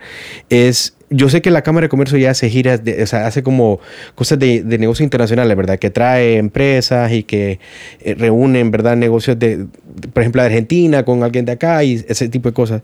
es 0.49 0.95
yo 1.09 1.29
sé 1.29 1.41
que 1.41 1.53
la 1.53 1.63
Cámara 1.63 1.85
de 1.85 1.89
Comercio 1.89 2.19
ya 2.19 2.31
hace 2.31 2.51
giras, 2.51 2.81
o 3.01 3.07
sea, 3.07 3.29
hace 3.29 3.45
como 3.45 3.79
cosas 4.17 4.41
de, 4.41 4.65
de 4.65 4.79
negocio 4.79 5.05
internacional, 5.05 5.55
¿verdad? 5.55 5.79
Que 5.79 5.89
trae 5.89 6.37
empresas 6.37 7.13
y 7.13 7.23
que 7.23 7.61
eh, 8.01 8.15
reúnen, 8.15 8.73
¿verdad? 8.73 8.97
Negocios 8.97 9.39
de, 9.39 9.67
por 10.13 10.23
ejemplo, 10.23 10.43
de 10.43 10.47
Argentina 10.47 11.05
con 11.05 11.23
alguien 11.23 11.45
de 11.45 11.53
acá 11.53 11.85
y 11.85 12.05
ese 12.09 12.29
tipo 12.29 12.46
de 12.49 12.55
cosas. 12.55 12.83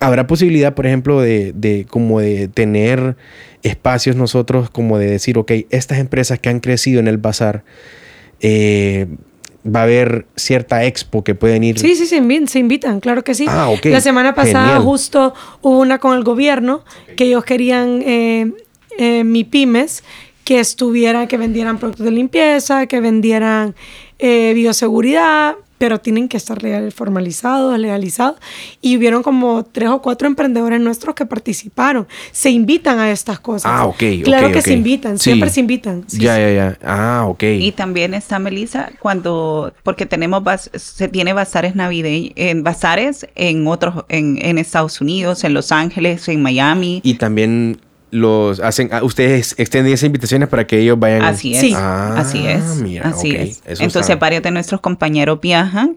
¿Habrá 0.00 0.26
posibilidad, 0.26 0.74
por 0.74 0.86
ejemplo, 0.86 1.20
de, 1.20 1.52
de 1.54 1.86
como 1.88 2.20
de 2.20 2.48
tener 2.48 3.16
espacios 3.64 4.14
nosotros 4.14 4.70
como 4.70 4.98
de 4.98 5.06
decir, 5.06 5.38
ok, 5.38 5.50
estas 5.70 5.98
empresas 5.98 6.38
que 6.38 6.50
han 6.50 6.60
crecido 6.60 7.00
en 7.00 7.08
el 7.08 7.16
bazar, 7.16 7.64
eh, 8.40 9.06
va 9.66 9.80
a 9.80 9.82
haber 9.84 10.26
cierta 10.36 10.84
expo 10.84 11.24
que 11.24 11.34
pueden 11.34 11.64
ir. 11.64 11.78
Sí, 11.78 11.96
sí, 11.96 12.06
se, 12.06 12.16
invitan, 12.58 13.00
claro 13.00 13.24
que 13.24 13.34
sí. 13.34 13.46
Ah. 13.48 13.74
La 13.84 14.02
semana 14.02 14.34
pasada 14.34 14.78
justo 14.80 15.34
hubo 15.62 15.80
una 15.80 15.98
con 15.98 16.16
el 16.16 16.22
gobierno 16.22 16.84
que 17.16 17.24
ellos 17.24 17.44
querían 17.44 18.02
eh, 18.04 18.52
eh, 18.98 19.24
mi 19.24 19.44
pymes 19.44 20.04
que 20.44 20.60
estuvieran, 20.60 21.26
que 21.26 21.38
vendieran 21.38 21.78
productos 21.78 22.04
de 22.04 22.12
limpieza, 22.12 22.86
que 22.86 23.00
vendieran 23.00 23.74
bioseguridad, 24.18 25.54
pero 25.78 26.00
tienen 26.00 26.28
que 26.28 26.36
estar 26.36 26.62
legal, 26.62 26.90
formalizados, 26.92 27.78
legalizados. 27.78 28.36
Y 28.80 28.96
hubieron 28.96 29.22
como 29.22 29.64
tres 29.64 29.88
o 29.88 30.00
cuatro 30.02 30.26
emprendedores 30.26 30.80
nuestros 30.80 31.14
que 31.14 31.26
participaron. 31.26 32.06
Se 32.32 32.50
invitan 32.50 32.98
a 32.98 33.10
estas 33.10 33.40
cosas. 33.40 33.70
Ah, 33.72 33.86
ok. 33.86 34.02
Claro 34.24 34.52
que 34.52 34.62
se 34.62 34.72
invitan, 34.72 35.18
siempre 35.18 35.50
se 35.50 35.60
invitan. 35.60 36.04
ya, 36.08 36.38
ya, 36.38 36.52
ya. 36.52 36.78
Ah, 36.84 37.24
ok. 37.26 37.42
Y 37.42 37.72
también 37.72 38.14
está 38.14 38.38
Melissa 38.38 38.90
cuando, 39.00 39.72
porque 39.82 40.06
tenemos, 40.06 40.42
se 40.74 41.08
tiene 41.08 41.32
bazares 41.32 41.74
navideños, 41.74 42.32
en 42.36 42.62
bazares 42.62 43.26
en 43.34 43.66
otros, 43.66 44.04
en, 44.08 44.38
en 44.40 44.58
Estados 44.58 45.00
Unidos, 45.00 45.44
en 45.44 45.54
Los 45.54 45.72
Ángeles, 45.72 46.28
en 46.28 46.42
Miami. 46.42 47.00
Y 47.04 47.14
también 47.14 47.80
los 48.10 48.60
hacen, 48.60 48.90
ah, 48.92 49.02
ustedes 49.02 49.54
extienden 49.58 49.92
esas 49.92 50.06
invitaciones 50.06 50.48
para 50.48 50.66
que 50.66 50.78
ellos 50.78 50.98
vayan. 50.98 51.22
Así 51.22 51.54
es. 51.54 51.74
Ah, 51.74 52.14
así 52.18 52.46
es. 52.46 52.62
así 53.02 53.34
es. 53.34 53.62
Entonces 53.80 54.18
varios 54.18 54.42
de 54.42 54.50
nuestros 54.50 54.80
compañeros 54.80 55.40
viajan. 55.40 55.96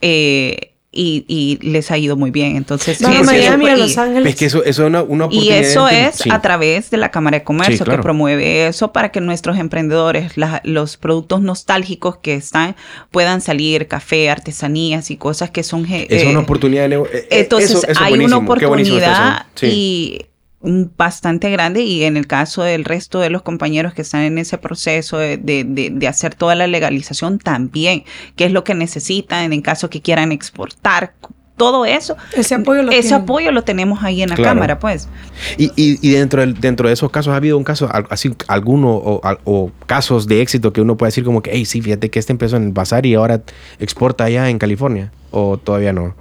Eh, 0.00 0.72
y, 0.96 1.58
les 1.62 1.90
ha 1.90 1.98
ido 1.98 2.16
muy 2.16 2.30
bien. 2.30 2.56
Entonces, 2.56 2.98
sí, 2.98 3.04
Miami, 3.04 3.68
a 3.68 3.76
Los 3.76 3.98
Ángeles. 3.98 4.30
Es 4.30 4.36
que 4.36 4.46
eso, 4.46 4.64
eso 4.64 4.82
es 4.82 4.88
una, 4.88 5.02
una 5.02 5.28
Y 5.30 5.50
eso 5.50 5.88
es 5.88 6.22
a 6.30 6.40
través 6.40 6.90
de 6.90 6.96
la 6.96 7.10
Cámara 7.10 7.38
de 7.38 7.44
Comercio 7.44 7.84
que 7.84 7.98
promueve 7.98 8.66
eso 8.66 8.92
para 8.92 9.10
que 9.10 9.20
nuestros 9.20 9.58
emprendedores, 9.58 10.32
los 10.64 10.96
productos 10.96 11.42
nostálgicos 11.42 12.16
que 12.18 12.34
están, 12.34 12.76
puedan 13.10 13.40
salir, 13.40 13.88
café, 13.88 14.30
artesanías 14.30 15.10
y 15.10 15.16
cosas 15.16 15.50
que 15.50 15.62
son... 15.62 15.86
es 15.88 16.24
una 16.24 16.40
oportunidad 16.40 16.82
de 16.82 16.88
negocio. 16.88 17.18
Eh, 17.18 17.26
entonces, 17.30 17.86
hay 18.00 18.14
una 18.18 18.38
oportunidad 18.38 19.46
y 19.62 20.26
bastante 20.60 21.50
grande 21.50 21.82
y 21.82 22.04
en 22.04 22.16
el 22.16 22.26
caso 22.26 22.62
del 22.62 22.84
resto 22.84 23.20
de 23.20 23.30
los 23.30 23.42
compañeros 23.42 23.94
que 23.94 24.02
están 24.02 24.22
en 24.22 24.38
ese 24.38 24.58
proceso 24.58 25.18
de, 25.18 25.38
de, 25.38 26.08
hacer 26.08 26.34
toda 26.34 26.54
la 26.54 26.66
legalización 26.66 27.38
también, 27.38 28.04
qué 28.36 28.46
es 28.46 28.52
lo 28.52 28.64
que 28.64 28.74
necesitan 28.74 29.52
en 29.52 29.62
caso 29.62 29.90
que 29.90 30.00
quieran 30.00 30.32
exportar, 30.32 31.14
todo 31.56 31.86
eso. 31.86 32.16
Ese 32.34 32.54
apoyo 32.54 32.82
lo, 32.82 32.92
ese 32.92 33.14
apoyo 33.14 33.50
lo 33.50 33.64
tenemos 33.64 34.02
ahí 34.02 34.22
en 34.22 34.28
la 34.28 34.36
Cámara, 34.36 34.78
pues. 34.78 35.08
Y, 35.56 35.72
y, 35.74 36.10
dentro, 36.10 36.42
del, 36.42 36.60
dentro 36.60 36.86
de 36.88 36.94
esos 36.94 37.10
casos, 37.10 37.32
¿ha 37.32 37.36
habido 37.36 37.56
un 37.56 37.64
caso, 37.64 37.88
así, 38.10 38.34
alguno 38.46 38.90
o, 38.90 39.20
o, 39.44 39.70
casos 39.86 40.26
de 40.26 40.42
éxito 40.42 40.72
que 40.72 40.82
uno 40.82 40.96
puede 40.96 41.08
decir 41.08 41.24
como 41.24 41.42
que, 41.42 41.50
hey, 41.52 41.64
sí, 41.64 41.80
fíjate 41.80 42.10
que 42.10 42.18
este 42.18 42.32
empezó 42.32 42.56
en 42.56 42.64
el 42.64 42.72
bazar 42.72 43.06
y 43.06 43.14
ahora 43.14 43.42
exporta 43.78 44.24
allá 44.24 44.50
en 44.50 44.58
California? 44.58 45.12
¿O 45.30 45.56
todavía 45.56 45.92
no? 45.92 46.14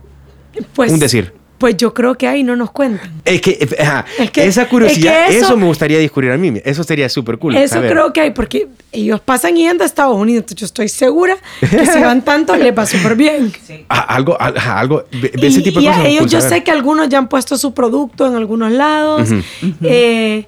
Pues, 0.73 0.91
un 0.91 0.99
decir. 0.99 1.33
Pues 1.57 1.77
yo 1.77 1.93
creo 1.93 2.15
que 2.15 2.27
ahí 2.27 2.43
no 2.43 2.55
nos 2.55 2.71
cuentan. 2.71 3.09
Es 3.23 3.41
que, 3.41 3.57
esa 4.35 4.67
curiosidad, 4.67 5.29
eso, 5.29 5.55
me 5.55 5.65
gustaría 5.65 5.97
descubrir 5.97 6.31
a 6.31 6.37
mí. 6.37 6.61
Eso 6.65 6.83
sería 6.83 7.07
súper 7.07 7.37
cool. 7.37 7.55
Eso 7.55 7.79
creo 7.81 8.11
que 8.11 8.21
hay, 8.21 8.31
porque 8.31 8.67
ellos 8.91 9.21
pasan 9.21 9.55
yendo 9.55 9.83
a 9.83 9.87
Estados 9.87 10.17
Unidos. 10.17 10.41
Entonces 10.41 10.59
yo 10.59 10.65
estoy 10.65 10.89
segura 10.89 11.37
que 11.61 11.85
si 11.85 11.99
van 11.99 12.21
tanto, 12.25 12.55
les 12.57 12.77
va 12.77 12.85
súper 12.85 13.15
bien. 13.15 13.53
Ah, 13.87 14.01
algo, 14.01 14.37
algo, 14.39 15.05
ese 15.11 15.61
tipo 15.61 15.79
de 15.79 15.87
cosas. 15.87 16.05
ellos, 16.05 16.31
yo 16.31 16.41
sé 16.41 16.63
que 16.63 16.71
algunos 16.71 17.07
ya 17.07 17.19
han 17.19 17.29
puesto 17.29 17.57
su 17.57 17.73
producto 17.73 18.27
en 18.27 18.35
algunos 18.35 18.71
lados. 18.71 19.29
Eh, 19.81 20.45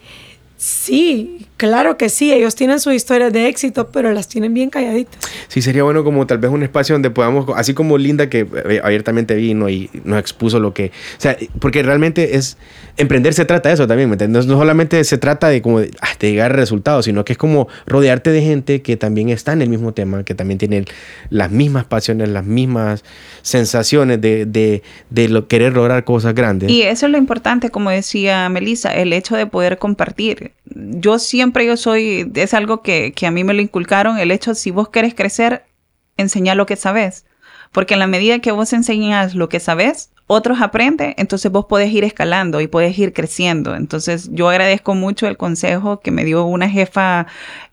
sí, 0.58 1.47
Claro 1.58 1.98
que 1.98 2.10
sí, 2.10 2.32
ellos 2.32 2.56
tienen 2.56 2.80
sus 2.80 2.94
historias 2.94 3.34
de 3.34 3.48
éxito, 3.48 3.90
pero 3.92 4.12
las 4.14 4.28
tienen 4.28 4.54
bien 4.54 4.70
calladitas. 4.70 5.18
Sí, 5.48 5.64
sería 5.64 5.82
bueno 5.82 6.04
como 6.04 6.28
tal 6.28 6.38
vez 6.38 6.52
un 6.52 6.62
espacio 6.62 6.94
donde 6.94 7.10
podamos, 7.10 7.48
así 7.56 7.74
como 7.74 7.98
Linda 7.98 8.30
que 8.30 8.48
eh, 8.70 8.80
abiertamente 8.84 9.34
vino 9.34 9.68
y 9.68 9.90
nos 10.04 10.20
expuso 10.20 10.60
lo 10.60 10.76
que, 10.76 10.92
o 11.18 11.20
sea, 11.22 11.36
porque 11.60 11.82
realmente 11.82 12.38
es, 12.38 12.58
emprender 12.98 13.34
se 13.34 13.46
trata 13.46 13.70
de 13.70 13.74
eso 13.74 13.88
también, 13.88 14.08
¿me 14.08 14.14
entiendes? 14.14 14.46
No 14.46 14.56
solamente 14.56 15.04
se 15.04 15.18
trata 15.18 15.50
de 15.50 15.64
como 15.64 15.80
ah, 15.80 16.10
de, 16.20 16.32
llegar 16.32 16.52
a 16.52 16.56
resultados, 16.56 17.06
sino 17.06 17.26
que 17.26 17.34
es 17.34 17.40
como 17.40 17.68
rodearte 17.88 18.32
de 18.32 18.44
gente 18.44 18.84
que 18.84 18.96
también 18.96 19.30
está 19.30 19.54
en 19.54 19.64
el 19.64 19.70
mismo 19.70 19.94
tema, 19.94 20.24
que 20.24 20.36
también 20.36 20.60
tiene 20.60 20.86
las 21.32 21.50
mismas 21.50 21.86
pasiones, 21.86 22.30
las 22.30 22.46
mismas 22.46 23.04
sensaciones 23.42 24.22
de, 24.22 24.46
de, 24.46 24.84
de 25.10 25.28
lo, 25.28 25.48
querer 25.48 25.74
lograr 25.74 26.04
cosas 26.04 26.36
grandes. 26.36 26.70
Y 26.70 26.84
eso 26.84 27.08
es 27.08 27.12
lo 27.12 27.18
importante, 27.18 27.72
como 27.72 27.90
decía 27.90 28.48
Melissa, 28.50 28.94
el 28.94 29.12
hecho 29.12 29.36
de 29.36 29.48
poder 29.48 29.80
compartir. 29.80 30.52
Yo 30.76 31.20
siempre 31.20 31.66
yo 31.66 31.78
soy, 31.78 32.32
es 32.36 32.54
algo 32.54 32.82
que, 32.82 33.14
que 33.14 33.28
a 33.28 33.32
mí 33.32 33.44
me 33.44 33.54
lo 33.54 33.62
inculcaron, 33.62 34.18
el 34.18 34.32
hecho, 34.32 34.56
si 34.56 34.72
vos 34.72 34.90
querés 34.90 35.14
crecer, 35.14 35.66
enseñar 36.18 36.58
lo 36.58 36.66
que 36.66 36.76
sabes. 36.76 37.26
Porque 37.72 37.94
en 37.94 38.00
la 38.00 38.08
medida 38.08 38.40
que 38.40 38.52
vos 38.52 38.74
enseñas 38.74 39.36
lo 39.36 39.50
que 39.50 39.60
sabes, 39.60 40.12
otros 40.28 40.62
aprenden, 40.62 41.14
entonces 41.18 41.52
vos 41.52 41.66
podés 41.66 41.92
ir 41.92 42.04
escalando 42.04 42.60
y 42.60 42.68
puedes 42.68 42.98
ir 43.00 43.14
creciendo. 43.14 43.76
Entonces 43.76 44.30
yo 44.32 44.50
agradezco 44.50 44.94
mucho 44.94 45.28
el 45.28 45.38
consejo 45.38 46.02
que 46.02 46.12
me 46.12 46.26
dio 46.26 46.46
una 46.46 46.70
jefa 46.70 47.28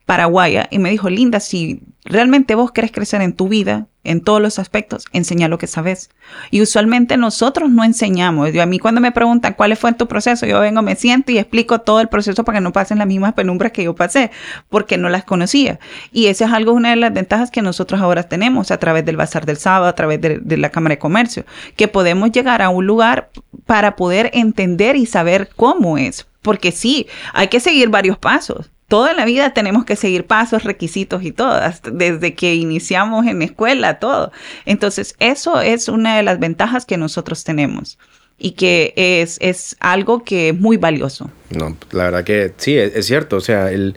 paraguaya 0.07 0.69
y 0.71 0.79
me 0.79 0.91
dijo, 0.91 1.11
Linda, 1.11 1.41
si 1.41 1.83
realmente 2.05 2.55
vos 2.55 2.71
querés 2.71 2.93
crecer 2.93 3.23
en 3.23 3.33
tu 3.33 3.49
vida, 3.49 3.89
en 4.05 4.21
todos 4.21 4.41
los 4.41 4.59
aspectos, 4.59 5.07
enseña 5.13 5.49
lo 5.49 5.59
que 5.59 5.67
sabes. 5.67 6.11
Y 6.51 6.61
usualmente 6.61 7.17
nosotros 7.17 7.71
no 7.71 7.85
enseñamos. 7.85 8.53
Yo, 8.53 8.63
a 8.63 8.67
mí 8.67 8.79
cuando 8.79 9.01
me 9.01 9.13
preguntan 9.13 9.55
cuál 9.55 9.77
fue 9.77 9.93
tu 9.95 10.07
proceso, 10.07 10.47
yo 10.47 10.61
vengo, 10.61 10.83
me 10.83 10.95
siento 10.95 11.33
y 11.33 11.39
explico 11.39 11.81
todo 11.81 12.01
el 12.01 12.09
proceso 12.09 12.45
para 12.45 12.59
que 12.59 12.63
no 12.63 12.73
pasen 12.73 12.99
las 12.99 13.07
mismas 13.07 13.33
penumbras 13.33 13.73
que 13.73 13.85
yo 13.85 13.95
pasé, 13.95 14.31
porque 14.69 14.99
no 14.99 15.09
las 15.09 15.25
conocía. 15.25 15.81
Y 16.13 16.27
esa 16.27 16.45
es 16.45 16.53
algo, 16.53 16.73
una 16.73 16.91
de 16.91 16.97
las 16.97 17.13
ventajas 17.13 17.51
que 17.51 17.63
nosotros 17.63 18.01
ahora 18.01 18.25
tenemos 18.25 18.71
a 18.71 18.79
través 18.79 19.05
del 19.05 19.17
Bazar 19.17 19.47
del 19.47 19.57
Sábado, 19.57 19.87
a 19.87 19.95
través 19.95 20.21
de, 20.21 20.39
de 20.39 20.57
la 20.57 20.71
Cámara 20.71 20.95
de 20.95 20.99
Comercio, 20.99 21.45
que 21.77 21.89
podemos 21.89 22.31
llegar 22.31 22.63
a 22.63 22.69
un 22.69 22.87
lugar 22.87 23.31
para 23.67 23.97
poder 23.97 24.31
entender 24.35 24.97
y 24.97 25.07
saber 25.07 25.49
cómo 25.57 25.99
es. 25.99 26.27
Porque 26.43 26.73
sí, 26.73 27.07
hay 27.33 27.49
que 27.49 27.59
seguir 27.59 27.89
varios 27.89 28.19
pasos 28.19 28.71
toda 28.89 29.15
la 29.15 29.25
vida 29.25 29.55
tenemos 29.55 29.85
que 29.85 29.97
seguir 29.97 30.27
pasos, 30.27 30.65
requisitos 30.65 31.23
y 31.25 31.33
todo, 31.33 31.59
desde 31.93 32.35
que 32.35 32.55
iniciamos 32.55 33.27
en 33.27 33.43
escuela, 33.43 33.99
todo. 33.99 34.33
Entonces, 34.67 35.15
eso 35.19 35.61
es 35.61 35.89
una 35.89 36.17
de 36.17 36.23
las 36.23 36.39
ventajas 36.39 36.85
que 36.85 36.97
nosotros 36.97 37.45
tenemos 37.45 37.99
y 38.39 38.53
que 38.53 38.93
es, 38.97 39.39
es 39.41 39.77
algo 39.81 40.25
que 40.25 40.51
es 40.51 40.59
muy 40.59 40.77
valioso. 40.77 41.31
No, 41.51 41.77
la 41.93 42.05
verdad 42.05 42.25
que 42.25 42.53
sí, 42.57 42.77
es, 42.77 43.07
cierto. 43.07 43.37
O 43.37 43.41
sea, 43.41 43.71
el, 43.71 43.97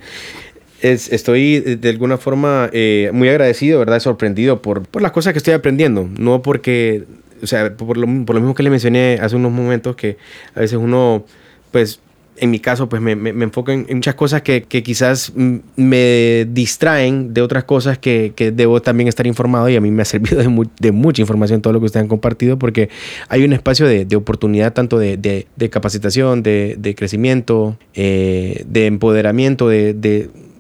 estoy 0.81 1.59
de 1.59 1.89
alguna 1.89 2.17
forma 2.17 2.69
eh, 2.71 3.09
muy 3.13 3.29
agradecido, 3.29 3.79
¿verdad? 3.79 3.99
Sorprendido 3.99 4.61
por, 4.61 4.83
por 4.83 5.01
las 5.01 5.11
cosas 5.11 5.33
que 5.33 5.39
estoy 5.39 5.53
aprendiendo. 5.53 6.07
No 6.17 6.41
porque, 6.41 7.03
o 7.41 7.47
sea, 7.47 7.75
por 7.75 7.97
lo, 7.97 8.07
por 8.25 8.35
lo 8.35 8.41
mismo 8.41 8.55
que 8.55 8.63
le 8.63 8.69
mencioné 8.69 9.19
hace 9.21 9.35
unos 9.35 9.51
momentos, 9.51 9.95
que 9.95 10.17
a 10.55 10.61
veces 10.61 10.77
uno, 10.77 11.25
pues, 11.71 11.99
en 12.39 12.51
mi 12.51 12.59
caso, 12.59 12.89
pues 12.89 13.01
me, 13.01 13.15
me, 13.15 13.43
enfoco 13.43 13.71
en, 13.71 13.85
muchas 13.89 14.15
cosas 14.15 14.41
que, 14.41 14.63
que, 14.63 14.83
quizás 14.83 15.33
me 15.35 16.45
distraen 16.49 17.33
de 17.33 17.41
otras 17.41 17.63
cosas 17.63 17.97
que, 17.97 18.33
que, 18.35 18.51
debo 18.51 18.81
también 18.81 19.07
estar 19.07 19.27
informado 19.27 19.69
y 19.69 19.75
a 19.75 19.81
mí 19.81 19.91
me 19.91 20.01
ha 20.01 20.05
servido 20.17 20.41
de, 20.41 20.67
de, 20.79 20.91
mucha 20.91 21.21
información 21.21 21.61
todo 21.61 21.73
lo 21.73 21.79
que 21.79 21.87
ustedes 21.87 22.03
han 22.03 22.09
compartido 22.09 22.57
porque 22.57 22.89
hay 23.29 23.43
un 23.43 23.53
espacio 23.53 23.87
de, 23.87 24.05
de 24.05 24.15
oportunidad 24.15 24.73
tanto 24.73 24.99
de, 24.99 25.17
de 25.17 25.69
capacitación, 25.69 26.43
de, 26.43 26.95
crecimiento, 26.97 27.77
eh, 27.93 28.63
de 28.67 28.85
empoderamiento, 28.85 29.67
de 29.69 29.93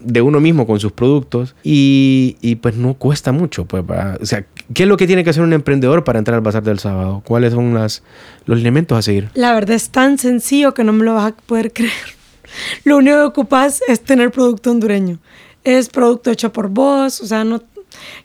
de 0.07 0.21
uno 0.21 0.39
mismo 0.39 0.65
con 0.65 0.79
sus 0.79 0.91
productos 0.91 1.55
y, 1.63 2.37
y 2.41 2.55
pues 2.55 2.75
no 2.75 2.93
cuesta 2.93 3.31
mucho. 3.31 3.65
Pues, 3.65 3.83
o 4.21 4.25
sea, 4.25 4.45
¿qué 4.73 4.83
es 4.83 4.89
lo 4.89 4.97
que 4.97 5.07
tiene 5.07 5.23
que 5.23 5.29
hacer 5.29 5.43
un 5.43 5.53
emprendedor 5.53 6.03
para 6.03 6.19
entrar 6.19 6.35
al 6.35 6.41
bazar 6.41 6.63
del 6.63 6.79
sábado? 6.79 7.21
¿Cuáles 7.25 7.53
son 7.53 7.73
las, 7.73 8.03
los 8.45 8.59
elementos 8.59 8.97
a 8.97 9.01
seguir? 9.01 9.29
La 9.33 9.53
verdad 9.53 9.75
es 9.75 9.89
tan 9.89 10.17
sencillo 10.17 10.73
que 10.73 10.83
no 10.83 10.93
me 10.93 11.05
lo 11.05 11.15
vas 11.15 11.31
a 11.31 11.35
poder 11.35 11.73
creer. 11.73 11.91
Lo 12.83 12.97
único 12.97 13.17
que 13.17 13.23
ocupas 13.23 13.81
es 13.87 14.01
tener 14.01 14.31
producto 14.31 14.71
hondureño. 14.71 15.19
Es 15.63 15.89
producto 15.89 16.31
hecho 16.31 16.53
por 16.53 16.69
vos, 16.69 17.19
o 17.19 17.27
sea, 17.27 17.43
no, 17.43 17.61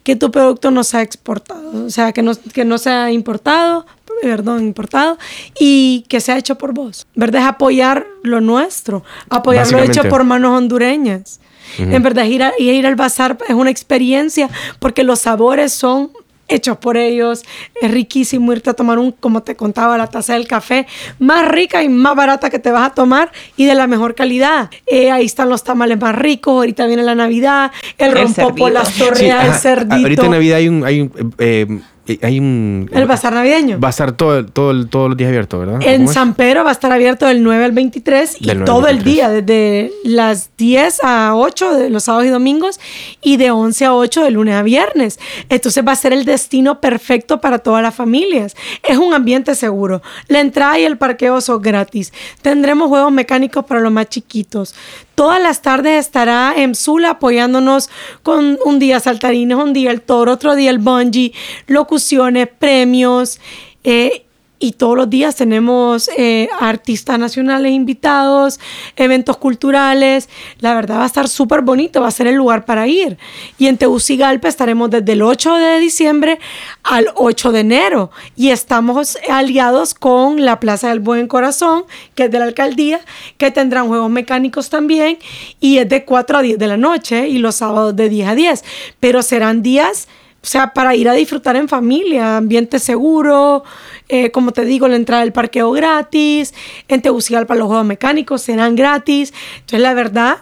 que 0.03 0.17
tu 0.17 0.31
producto 0.31 0.71
no 0.71 0.85
sea 0.85 1.03
exportado, 1.03 1.87
o 1.87 1.91
sea, 1.91 2.13
que 2.13 2.23
no, 2.23 2.33
que 2.53 2.65
no 2.65 2.79
sea 2.79 3.11
importado, 3.11 3.87
perdón, 4.21 4.63
importado, 4.63 5.19
y 5.59 6.05
que 6.09 6.21
sea 6.21 6.39
hecho 6.39 6.57
por 6.57 6.73
vos. 6.73 7.07
¿Verdad? 7.15 7.43
Es 7.43 7.49
apoyar 7.49 8.07
lo 8.23 8.41
nuestro, 8.41 9.03
apoyar 9.29 9.71
lo 9.71 9.81
hecho 9.81 10.05
por 10.09 10.25
manos 10.25 10.57
hondureñas. 10.57 11.41
En 11.79 12.03
verdad, 12.03 12.25
ir, 12.25 12.43
a, 12.43 12.53
ir 12.59 12.87
al 12.87 12.97
bazar 12.97 13.39
es 13.49 13.55
una 13.55 13.71
experiencia 13.71 14.51
porque 14.79 15.05
los 15.05 15.21
sabores 15.21 15.73
son 15.73 16.11
hechos 16.49 16.77
por 16.77 16.97
ellos. 16.97 17.45
Es 17.81 17.91
riquísimo 17.91 18.53
irte 18.53 18.71
a 18.71 18.75
tomar 18.75 18.99
un, 18.99 19.13
como 19.13 19.43
te 19.43 19.57
contaba, 19.57 19.97
la 19.99 20.07
taza 20.07 20.35
del 20.35 20.47
café 20.47 20.87
más 21.19 21.49
rica 21.49 21.83
y 21.83 21.89
más 21.89 22.15
barata 22.15 22.51
que 22.51 22.59
te 22.59 22.71
vas 22.71 22.91
a 22.91 22.95
tomar 22.95 23.33
y 23.57 23.67
de 23.67 23.75
la 23.75 23.87
mejor 23.87 24.15
calidad. 24.15 24.71
Eh, 24.87 25.11
ahí 25.11 25.27
están 25.27 25.49
los 25.49 25.65
tamales 25.65 26.01
más 26.01 26.15
ricos. 26.15 26.55
Ahorita 26.55 26.87
viene 26.87 27.03
la 27.03 27.15
Navidad, 27.15 27.73
el, 27.99 28.13
rompopo, 28.13 28.69
las 28.69 28.93
torreas, 28.95 29.47
el 29.47 29.55
cerdito. 29.55 29.95
Ahorita 29.95 30.25
en 30.25 30.31
Navidad 30.31 30.59
hay 30.59 30.69
un, 30.69 30.85
hay 30.85 31.01
un 31.01 31.13
eh, 31.39 31.67
eh, 31.69 31.81
hay 32.21 32.41
un... 32.41 32.91
El 32.93 33.07
bazar 33.07 33.33
navideño. 33.33 33.79
Va 33.79 33.89
a 33.89 33.91
estar 33.91 34.13
todo, 34.13 34.45
todo, 34.45 34.87
todos 34.87 35.11
los 35.11 35.17
días 35.17 35.29
abierto, 35.29 35.59
¿verdad? 35.61 35.81
En 35.83 36.09
San 36.09 36.35
Pedro 36.35 36.65
va 36.65 36.71
a 36.71 36.73
estar 36.73 36.91
abierto 36.91 37.27
del 37.27 37.43
9 37.43 37.65
al 37.65 37.73
23 37.73 38.37
y 38.41 38.55
todo 38.65 38.89
el 38.89 39.05
día, 39.05 39.29
desde 39.29 39.93
las 40.05 40.51
10 40.57 41.05
a 41.05 41.37
8 41.37 41.75
de 41.75 41.91
los 41.91 42.05
sábados 42.05 42.27
y 42.27 42.31
domingos 42.31 42.81
y 43.21 43.37
de 43.37 43.53
11 43.53 43.85
a 43.85 43.95
8 43.95 44.25
de 44.25 44.31
lunes 44.33 44.55
a 44.55 44.63
viernes. 44.63 45.21
Entonces 45.49 45.85
va 45.87 45.93
a 45.93 45.97
ser 45.97 46.13
el 46.13 46.25
destino 46.25 46.81
perfecto 46.81 47.41
para 47.41 47.61
todas 47.61 47.83
las 47.83 47.95
familias. 47.95 48.57
Es 48.83 48.99
un 48.99 49.15
ambiente 49.15 49.55
seguro. 49.55 50.03
La 50.27 50.41
entrada 50.41 50.79
y 50.79 50.85
el 50.85 50.99
parqueo 50.99 51.41
son 51.41 51.63
gratis. 51.63 52.13
Tendremos 52.43 52.89
juegos 52.89 53.13
mecánicos 53.13 53.65
para 53.65 53.81
los 53.81 53.93
más 53.93 54.09
chiquitos. 54.09 54.75
Todas 55.15 55.41
las 55.43 55.63
tardes 55.63 56.01
estará 56.07 56.55
en 56.57 56.75
Zula 56.75 57.11
apoyándonos 57.11 57.91
con 58.23 58.59
un 58.65 58.79
día 58.79 59.01
saltarines, 59.01 59.57
un 59.57 59.73
día 59.73 59.91
el 59.91 60.01
toro, 60.01 60.33
otro 60.33 60.55
día 60.55 60.71
el 60.71 60.79
bungee, 60.79 61.33
locuciones, 61.67 62.49
premios. 62.49 63.39
Eh, 63.85 64.22
y 64.63 64.71
todos 64.71 64.97
los 64.97 65.11
días 65.11 65.35
tenemos 65.35 66.09
eh, 66.17 66.49
artistas 66.61 67.19
nacionales 67.19 67.73
invitados, 67.73 68.61
eventos 68.95 69.37
culturales. 69.37 70.29
La 70.61 70.73
verdad 70.73 70.99
va 70.99 71.03
a 71.03 71.07
estar 71.07 71.27
súper 71.27 71.63
bonito, 71.63 72.01
va 72.01 72.07
a 72.07 72.13
ser 72.13 72.29
el 72.29 72.37
lugar 72.37 72.65
para 72.65 72.87
ir. 72.87 73.19
Y 73.59 73.67
en 73.67 73.77
Tegucigalpa 73.77 74.47
estaremos 74.47 74.89
desde 74.89 75.15
el 75.15 75.23
8 75.23 75.57
de 75.57 75.81
diciembre 75.81 76.39
al 76.85 77.09
8 77.17 77.51
de 77.51 77.61
enero 77.61 78.13
y 78.37 78.51
estamos 78.51 79.19
aliados 79.29 79.95
con 79.95 80.45
la 80.45 80.61
Plaza 80.61 80.91
del 80.91 81.01
Buen 81.01 81.27
Corazón, 81.27 81.85
que 82.15 82.27
es 82.27 82.31
de 82.31 82.39
la 82.39 82.45
alcaldía, 82.45 83.01
que 83.39 83.51
tendrán 83.51 83.89
juegos 83.89 84.11
mecánicos 84.11 84.71
también 84.71 85.19
y 85.59 85.79
es 85.79 85.89
de 85.89 86.05
4 86.05 86.39
a 86.39 86.43
10 86.43 86.59
de 86.61 86.67
la 86.69 86.77
noche 86.77 87.27
y 87.27 87.39
los 87.39 87.57
sábados 87.57 87.97
de 87.97 88.09
10 88.09 88.29
a 88.29 88.35
10. 88.37 88.65
Pero 89.01 89.23
serán 89.23 89.63
días 89.65 90.07
o 90.43 90.47
sea, 90.47 90.73
para 90.73 90.97
ir 90.97 91.09
a 91.09 91.13
disfrutar 91.13 91.55
en 91.55 91.69
familia, 91.69 92.37
ambiente 92.37 92.81
seguro, 92.81 93.63
eh, 94.09 94.33
como 94.33 94.51
te 94.51 94.65
digo, 94.65 94.89
la 94.89 94.97
entrada 94.97 95.23
del 95.23 95.33
parqueo 95.33 95.71
gratis, 95.71 96.53
en 96.89 97.01
Tegucigalpa 97.01 97.55
los 97.55 97.69
juegos 97.69 97.87
mecánicos 97.87 98.43
serán 98.43 98.75
gratis. 98.75 99.33
Entonces, 99.55 99.81
la 99.81 99.95
verdad, 99.95 100.39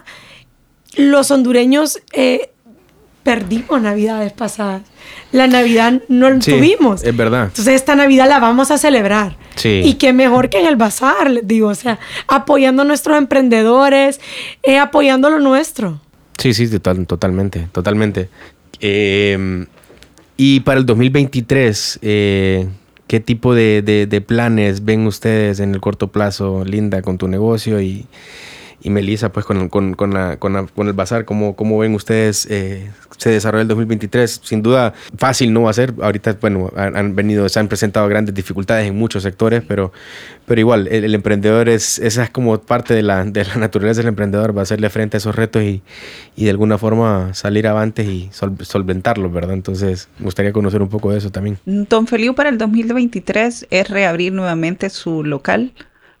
los 0.95 1.29
hondureños 1.29 2.01
eh, 2.13 2.49
perdimos 3.21 3.79
navidades 3.79 4.33
pasadas. 4.33 4.81
La 5.31 5.45
Navidad 5.45 6.01
no 6.07 6.31
la 6.31 6.39
tuvimos. 6.39 7.03
Es 7.03 7.15
verdad. 7.15 7.45
Entonces, 7.45 7.75
esta 7.75 7.95
Navidad 7.95 8.27
la 8.27 8.39
vamos 8.39 8.71
a 8.71 8.79
celebrar. 8.79 9.37
Sí. 9.55 9.81
Y 9.85 9.93
qué 9.95 10.13
mejor 10.13 10.49
que 10.49 10.59
en 10.59 10.65
el 10.65 10.77
bazar, 10.77 11.29
les 11.29 11.47
digo, 11.47 11.67
o 11.67 11.75
sea, 11.75 11.99
apoyando 12.27 12.81
a 12.81 12.85
nuestros 12.85 13.19
emprendedores, 13.19 14.19
eh, 14.63 14.79
apoyando 14.79 15.29
lo 15.29 15.39
nuestro. 15.39 16.01
Sí, 16.39 16.55
sí, 16.55 16.67
total, 16.67 17.05
totalmente, 17.05 17.67
totalmente. 17.71 18.29
Eh, 18.79 19.67
y 20.43 20.61
para 20.61 20.79
el 20.79 20.87
2023, 20.87 21.99
eh, 22.01 22.67
¿qué 23.05 23.19
tipo 23.19 23.53
de, 23.53 24.23
planes 24.25 24.83
ven 24.83 25.05
ustedes 25.05 25.59
en 25.59 25.75
el 25.75 25.81
corto 25.81 26.07
plazo, 26.07 26.65
Linda, 26.65 27.03
con 27.03 27.19
tu 27.19 27.27
negocio 27.27 27.79
y, 27.79 28.07
y 28.81 28.89
Melissa, 28.89 29.31
pues 29.31 29.45
con, 29.45 29.69
con, 29.69 29.93
con, 29.93 30.13
la, 30.13 30.37
con, 30.37 30.55
el 30.55 30.93
bazar? 30.93 31.25
¿Cómo, 31.25 31.55
cómo 31.55 31.77
ven 31.77 31.93
ustedes 31.93 32.47
eh, 32.49 32.89
se 33.21 33.29
desarrolla 33.29 33.61
el 33.61 33.67
2023. 33.67 34.41
Sin 34.43 34.63
duda, 34.63 34.93
fácil 35.15 35.53
no 35.53 35.63
va 35.63 35.69
a 35.69 35.73
ser. 35.73 35.93
Ahorita, 36.01 36.37
bueno, 36.41 36.71
han, 36.75 37.15
venido, 37.15 37.47
se 37.49 37.59
han 37.59 37.67
presentado 37.67 38.07
grandes 38.07 38.33
dificultades 38.33 38.87
en 38.87 38.97
muchos 38.97 39.21
sectores, 39.21 39.61
pero, 39.67 39.91
pero 40.47 40.59
igual, 40.59 40.87
el, 40.87 41.13
emprendedor 41.13 41.69
es, 41.69 41.99
esa 41.99 42.23
es 42.23 42.29
como 42.31 42.59
parte 42.59 42.95
de 42.95 43.03
la, 43.03 43.23
de 43.23 43.45
la 43.45 43.55
naturaleza 43.57 43.99
del 43.99 44.07
emprendedor, 44.07 44.57
va 44.57 44.61
a 44.61 44.63
hacerle 44.63 44.89
frente 44.89 45.17
a 45.17 45.19
esos 45.19 45.35
retos 45.35 45.61
y, 45.61 45.83
y 46.35 46.45
de 46.45 46.49
alguna 46.49 46.79
forma 46.79 47.35
salir 47.35 47.67
avantes 47.67 48.07
y 48.07 48.31
solventarlos, 48.31 49.31
¿verdad? 49.31 49.53
Entonces, 49.53 50.09
me 50.17 50.25
gustaría 50.25 50.51
conocer 50.51 50.81
un 50.81 50.89
poco 50.89 51.11
de 51.11 51.19
eso 51.19 51.29
también. 51.29 51.59
Don 51.65 52.07
Feliu 52.07 52.33
para 52.33 52.49
el 52.49 52.57
2023 52.57 53.67
es 53.69 53.89
reabrir 53.89 54.33
nuevamente 54.33 54.89
su 54.89 55.23
local, 55.23 55.73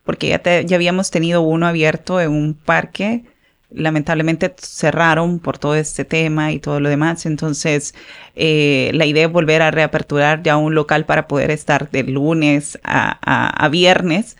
porque 0.03 0.27
ya, 0.27 0.61
ya 0.61 0.75
habíamos 0.75 1.11
tenido 1.11 1.41
uno 1.41 1.67
abierto 1.67 2.19
en 2.21 2.31
un 2.31 2.53
parque 2.53 3.25
lamentablemente 3.71 4.53
cerraron 4.57 5.39
por 5.39 5.57
todo 5.57 5.75
este 5.75 6.05
tema 6.05 6.51
y 6.51 6.59
todo 6.59 6.79
lo 6.79 6.89
demás. 6.89 7.25
Entonces, 7.25 7.95
eh, 8.35 8.91
la 8.93 9.05
idea 9.05 9.25
es 9.25 9.31
volver 9.31 9.61
a 9.61 9.71
reaperturar 9.71 10.43
ya 10.43 10.57
un 10.57 10.75
local 10.75 11.05
para 11.05 11.27
poder 11.27 11.51
estar 11.51 11.89
de 11.89 12.03
lunes 12.03 12.79
a, 12.83 13.67
viernes, 13.71 14.37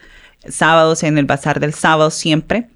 sábados 0.47 1.03
en 1.03 1.17
el 1.17 1.25
bazar 1.25 1.59
del 1.59 1.73
sábado 1.73 2.11
siempre. 2.11 2.67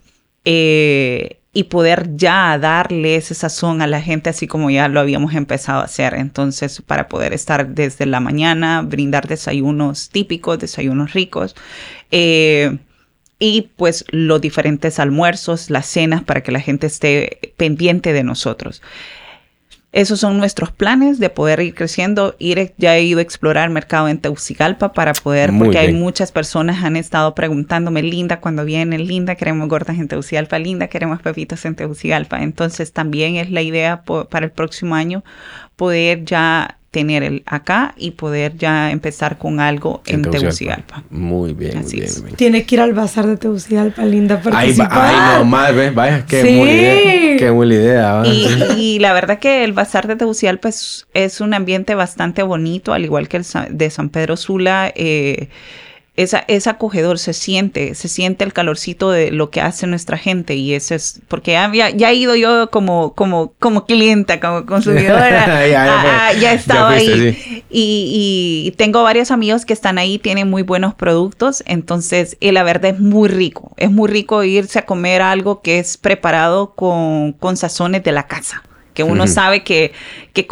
Eh, 0.45 1.39
y 1.55 1.63
poder 1.63 2.17
ya 2.17 2.59
darle 2.59 3.15
ese 3.15 3.33
sazón 3.33 3.81
a 3.81 3.87
la 3.87 4.01
gente 4.01 4.29
así 4.29 4.45
como 4.45 4.69
ya 4.69 4.89
lo 4.89 4.99
habíamos 4.99 5.33
empezado 5.35 5.79
a 5.79 5.85
hacer. 5.85 6.13
Entonces, 6.13 6.81
para 6.85 7.07
poder 7.07 7.31
estar 7.31 7.69
desde 7.69 8.05
la 8.05 8.19
mañana, 8.19 8.81
brindar 8.81 9.25
desayunos 9.29 10.09
típicos, 10.09 10.59
desayunos 10.59 11.13
ricos. 11.13 11.55
Eh, 12.17 12.77
y 13.39 13.71
pues 13.75 14.05
los 14.09 14.39
diferentes 14.39 14.99
almuerzos, 14.99 15.69
las 15.69 15.85
cenas 15.85 16.23
para 16.23 16.41
que 16.41 16.53
la 16.53 16.61
gente 16.61 16.87
esté 16.87 17.53
pendiente 17.57 18.13
de 18.13 18.23
nosotros. 18.23 18.81
Esos 19.91 20.21
son 20.21 20.37
nuestros 20.37 20.71
planes 20.71 21.19
de 21.19 21.29
poder 21.29 21.59
ir 21.59 21.73
creciendo. 21.73 22.35
Ir, 22.39 22.73
ya 22.77 22.95
he 22.95 23.03
ido 23.03 23.19
a 23.19 23.21
explorar 23.21 23.69
mercado 23.69 24.07
en 24.07 24.19
Teucigalpa 24.19 24.93
para 24.93 25.13
poder, 25.13 25.51
porque 25.57 25.77
hay 25.77 25.93
muchas 25.93 26.31
personas 26.31 26.83
han 26.83 26.95
estado 26.95 27.35
preguntándome, 27.35 28.01
Linda, 28.01 28.39
cuando 28.39 28.63
viene, 28.63 28.97
Linda, 28.97 29.35
queremos 29.35 29.67
gordas 29.67 29.97
en 29.97 30.07
Teucigalpa, 30.07 30.59
Linda, 30.59 30.87
queremos 30.87 31.21
pepitos 31.21 31.65
en 31.65 31.75
Teucigalpa. 31.75 32.41
Entonces 32.41 32.93
también 32.93 33.35
es 33.35 33.51
la 33.51 33.61
idea 33.61 34.03
para 34.03 34.45
el 34.45 34.51
próximo 34.51 34.95
año 34.95 35.23
poder 35.75 36.23
ya 36.23 36.77
tener 36.95 37.23
el 37.23 37.43
acá 37.45 37.93
y 37.97 38.11
poder 38.11 38.55
ya 38.55 38.89
empezar 38.89 39.37
con 39.37 39.59
algo 39.59 40.01
en, 40.05 40.21
Tegucigalpa. 40.21 41.03
Muy 41.09 41.51
bien, 41.53 41.81
muy 41.81 41.91
bien, 41.91 42.35
Tienes 42.37 42.65
que 42.65 42.75
ir 42.75 42.79
al 42.79 42.93
bazar 42.93 43.27
de 43.27 43.35
Tegucigalpa, 43.35 44.05
linda, 44.05 44.41
participar. 44.41 44.89
Ay, 44.93 45.15
ay 45.17 45.39
no, 45.39 45.43
más, 45.43 45.93
vaya, 45.93 46.25
qué 46.25 46.41
buena 46.41 46.71
idea. 46.71 47.37
Qué 47.37 47.49
buena 47.49 47.73
idea. 47.73 48.23
Y, 48.77 48.99
la 48.99 49.11
verdad 49.11 49.39
que 49.39 49.65
el 49.65 49.73
bazar 49.73 50.07
de 50.07 50.15
Tegucigalpa 50.15 50.69
es, 50.69 51.05
es, 51.13 51.41
un 51.41 51.53
ambiente 51.53 51.95
bastante 51.95 52.43
bonito, 52.43 52.93
al 52.93 53.03
igual 53.03 53.27
que 53.27 53.35
el 53.35 53.45
de 53.71 53.89
San 53.89 54.07
Pedro 54.07 54.37
Sula. 54.37 54.89
Eh, 54.95 55.49
es, 56.17 56.67
acogedor, 56.67 57.19
se 57.19 57.33
siente, 57.33 57.93
se 57.93 58.07
siente 58.07 58.45
el 58.45 58.53
calorcito 58.53 59.11
de 59.11 59.31
lo 59.31 59.49
que 59.49 59.59
hace 59.59 59.85
nuestra 59.85 60.17
gente 60.17 60.55
y 60.55 60.73
eso 60.73 60.95
es, 60.95 61.21
porque 61.27 61.51
ya, 61.51 61.89
ya, 61.89 62.11
he 62.11 62.15
ido 62.15 62.35
yo 62.35 62.69
como, 62.69 63.13
como, 63.13 63.53
como 63.59 63.85
clienta, 63.85 64.39
como 64.39 64.65
consumidora, 64.65 65.67
ya, 65.69 66.33
he 66.53 66.55
estado 66.55 66.87
ahí. 66.87 67.63
y, 67.69 68.73
tengo 68.77 69.03
varios 69.03 69.29
amigos 69.31 69.65
que 69.65 69.73
están 69.73 69.97
ahí, 69.97 70.17
tienen 70.17 70.49
muy 70.49 70.61
buenos 70.63 70.93
productos, 70.93 71.63
entonces 71.65 72.37
la 72.39 72.63
verdad 72.63 72.91
es 72.91 72.99
muy 72.99 73.27
rico, 73.27 73.73
es 73.75 73.91
muy 73.91 74.09
rico 74.09 74.43
irse 74.43 74.79
a 74.79 74.85
comer 74.85 75.21
algo 75.21 75.61
que 75.61 75.79
es 75.79 75.97
preparado 75.97 76.75
con, 76.75 77.33
con 77.33 77.57
sazones 77.57 78.03
de 78.03 78.13
la 78.13 78.27
casa, 78.27 78.63
que 78.93 79.03
uno 79.03 79.27
sabe 79.27 79.63
que, 79.63 79.91
que, 80.31 80.47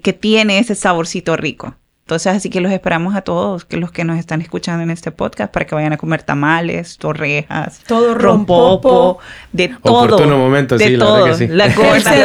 que 0.00 0.12
tiene 0.14 0.58
ese 0.58 0.74
saborcito 0.74 1.36
rico. 1.36 1.74
Entonces, 2.04 2.34
así 2.34 2.50
que 2.50 2.60
los 2.60 2.70
esperamos 2.70 3.16
a 3.16 3.22
todos, 3.22 3.64
que 3.64 3.78
los 3.78 3.90
que 3.90 4.04
nos 4.04 4.18
están 4.18 4.42
escuchando 4.42 4.82
en 4.82 4.90
este 4.90 5.10
podcast, 5.10 5.50
para 5.50 5.64
que 5.64 5.74
vayan 5.74 5.94
a 5.94 5.96
comer 5.96 6.22
tamales, 6.22 6.98
torrejas, 6.98 7.80
todo 7.86 8.14
rompopo, 8.14 9.20
de 9.52 9.68
todo. 9.82 10.36
momento, 10.36 10.76
de 10.76 10.86
sí, 10.86 10.98
todo. 10.98 11.26
La, 11.26 11.32
que 11.32 11.38
sí. 11.38 11.46
la 11.48 11.68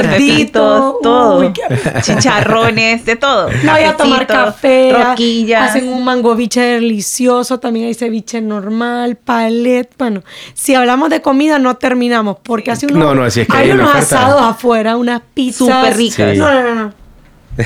los 0.03 1.01
todo. 1.01 1.53
Chicharrones, 2.01 3.05
de 3.05 3.15
todo. 3.15 3.47
No 3.63 3.71
voy 3.71 3.83
a 3.83 3.95
tomar 3.95 4.27
café. 4.27 4.91
Roquillas. 4.91 5.69
Hacen 5.69 5.87
un 5.87 6.03
mango 6.03 6.35
biche 6.35 6.59
delicioso, 6.59 7.61
también 7.61 7.85
hay 7.85 7.93
ceviche 7.93 8.41
normal, 8.41 9.15
palet. 9.15 9.89
Bueno, 9.97 10.23
si 10.55 10.75
hablamos 10.75 11.09
de 11.09 11.21
comida 11.21 11.57
no 11.57 11.77
terminamos, 11.77 12.35
porque 12.43 12.71
hace 12.71 12.85
unos, 12.85 12.97
no, 12.97 13.15
no, 13.15 13.23
así 13.23 13.39
es 13.39 13.47
que 13.47 13.55
hay, 13.55 13.71
unos 13.71 13.95
asados 13.95 14.41
afuera, 14.41 14.97
unas 14.97 15.21
pizzas. 15.33 15.69
Súper 15.69 15.95
ricas. 15.95 16.37
No, 16.37 16.51
no, 16.51 16.75
no. 16.75 17.08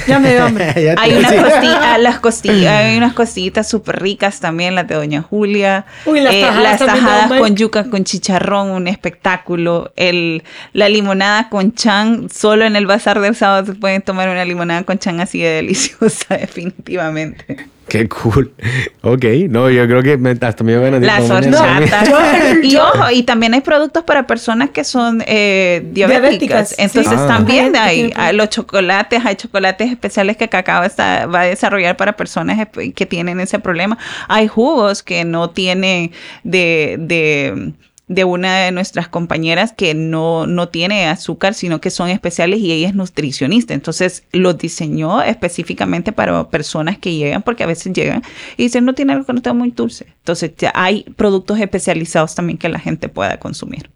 Ya 0.07 0.19
me 0.19 0.31
dio 0.31 0.43
hambre. 0.45 0.95
hay, 0.97 1.13
unas 1.13 1.33
costillas, 1.33 1.99
las 1.99 2.19
costillas, 2.19 2.73
hay 2.73 2.97
unas 2.97 3.13
costillitas 3.13 3.69
súper 3.69 4.01
ricas 4.01 4.39
también, 4.39 4.75
las 4.75 4.87
de 4.87 4.95
Doña 4.95 5.21
Julia. 5.21 5.85
Uy, 6.05 6.21
las 6.21 6.33
tajadas, 6.33 6.59
eh, 6.59 6.63
las 6.63 6.79
tajadas 6.79 7.39
con 7.39 7.55
yuca, 7.55 7.89
con 7.89 8.03
chicharrón, 8.03 8.71
un 8.71 8.87
espectáculo. 8.87 9.91
El, 9.95 10.43
la 10.73 10.89
limonada 10.89 11.49
con 11.49 11.73
chan, 11.73 12.29
solo 12.29 12.65
en 12.65 12.75
el 12.75 12.85
bazar 12.85 13.19
del 13.19 13.35
sábado 13.35 13.65
se 13.65 13.73
pueden 13.73 14.01
tomar 14.01 14.29
una 14.29 14.45
limonada 14.45 14.83
con 14.83 14.99
chan 14.99 15.19
así 15.19 15.41
de 15.41 15.49
deliciosa, 15.49 16.37
definitivamente. 16.37 17.67
Qué 17.93 18.09
cool. 18.09 18.51
Ok, 19.05 19.25
no, 19.49 19.69
yo 19.69 19.85
creo 19.85 20.01
que 20.01 20.17
hasta 20.41 20.63
me 20.63 20.77
van 20.77 20.93
a 20.93 20.99
Las 20.99 21.29
horchatas. 21.29 22.09
y 22.63 22.77
ojo, 22.77 23.11
y 23.11 23.23
también 23.23 23.53
hay 23.53 23.59
productos 23.59 24.03
para 24.05 24.25
personas 24.25 24.69
que 24.69 24.85
son 24.85 25.21
eh, 25.27 25.85
diabéticas. 25.91 26.73
Entonces 26.79 27.19
ah. 27.19 27.27
también 27.27 27.75
hay, 27.75 28.13
los 28.33 28.49
chocolates, 28.49 29.23
hay 29.25 29.35
chocolates 29.35 29.91
especiales 29.91 30.37
que 30.37 30.47
Cacao 30.47 30.85
está, 30.85 31.25
va 31.25 31.41
a 31.41 31.45
desarrollar 31.45 31.97
para 31.97 32.15
personas 32.15 32.65
que 32.95 33.05
tienen 33.05 33.41
ese 33.41 33.59
problema. 33.59 33.97
Hay 34.29 34.47
jugos 34.47 35.03
que 35.03 35.25
no 35.25 35.49
tienen 35.49 36.11
de, 36.43 36.95
de 36.97 37.73
de 38.07 38.25
una 38.25 38.59
de 38.59 38.71
nuestras 38.71 39.07
compañeras 39.07 39.71
que 39.71 39.93
no, 39.93 40.45
no 40.45 40.67
tiene 40.67 41.07
azúcar, 41.07 41.53
sino 41.53 41.79
que 41.79 41.89
son 41.89 42.09
especiales 42.09 42.59
y 42.59 42.71
ella 42.71 42.89
es 42.89 42.95
nutricionista. 42.95 43.73
Entonces 43.73 44.23
los 44.31 44.57
diseñó 44.57 45.21
específicamente 45.21 46.11
para 46.11 46.49
personas 46.49 46.97
que 46.97 47.15
llegan, 47.15 47.43
porque 47.43 47.63
a 47.63 47.67
veces 47.67 47.93
llegan 47.93 48.21
y 48.57 48.63
dicen, 48.63 48.83
no 48.85 48.93
tiene 48.93 49.13
algo 49.13 49.25
que 49.25 49.33
no 49.33 49.37
está 49.37 49.53
muy 49.53 49.71
dulce. 49.71 50.07
Entonces 50.17 50.51
ya 50.57 50.71
hay 50.75 51.03
productos 51.15 51.59
especializados 51.59 52.35
también 52.35 52.57
que 52.57 52.69
la 52.69 52.79
gente 52.79 53.07
pueda 53.07 53.37
consumir. 53.37 53.89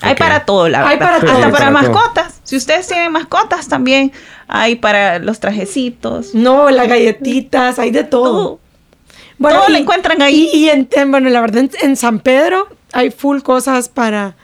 Hay 0.00 0.14
para 0.14 0.44
todo, 0.44 0.68
la 0.68 0.78
verdad. 0.84 0.92
Hay 0.92 0.98
para 0.98 1.16
Hasta 1.16 1.50
para, 1.50 1.70
mascotas. 1.70 2.40
Si 2.44 2.56
ustedes 2.56 2.86
tienen 2.86 3.10
mascotas 3.10 3.66
también, 3.66 4.12
hay 4.46 4.76
para 4.76 5.18
los 5.18 5.40
trajecitos. 5.40 6.34
No, 6.34 6.70
las 6.70 6.86
galletitas, 6.86 7.80
hay 7.80 7.90
de 7.90 8.04
todo. 8.04 8.60
Bueno, 9.38 9.58
todo 9.58 9.70
lo 9.70 9.76
encuentran 9.76 10.22
ahí. 10.22 10.50
Y, 10.52 10.68
en, 10.68 10.88
bueno, 11.10 11.30
la 11.30 11.40
verdad, 11.40 11.68
en 11.82 11.96
San 11.96 12.20
Pedro 12.20 12.68
hay 12.98 13.12
full 13.12 13.42
cosas 13.42 13.88
para 13.88 14.34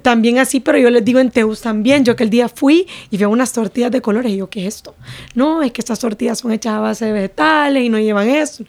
también 0.00 0.38
así, 0.38 0.60
pero 0.60 0.78
yo 0.78 0.90
les 0.90 1.04
digo 1.04 1.20
en 1.20 1.30
Teus 1.30 1.60
también. 1.60 2.04
Yo 2.04 2.16
que 2.16 2.24
el 2.24 2.30
día 2.30 2.48
fui 2.48 2.86
y 3.10 3.16
vi 3.16 3.24
unas 3.24 3.52
tortillas 3.52 3.90
de 3.90 4.00
colores 4.00 4.32
y 4.32 4.36
yo, 4.36 4.48
¿qué 4.48 4.66
es 4.66 4.76
esto? 4.76 4.94
No, 5.34 5.62
es 5.62 5.72
que 5.72 5.80
estas 5.80 5.98
tortillas 5.98 6.38
son 6.38 6.52
hechas 6.52 6.74
a 6.74 6.80
base 6.80 7.06
de 7.06 7.12
vegetales 7.12 7.82
y 7.82 7.88
no 7.88 7.98
llevan 7.98 8.28
eso. 8.28 8.64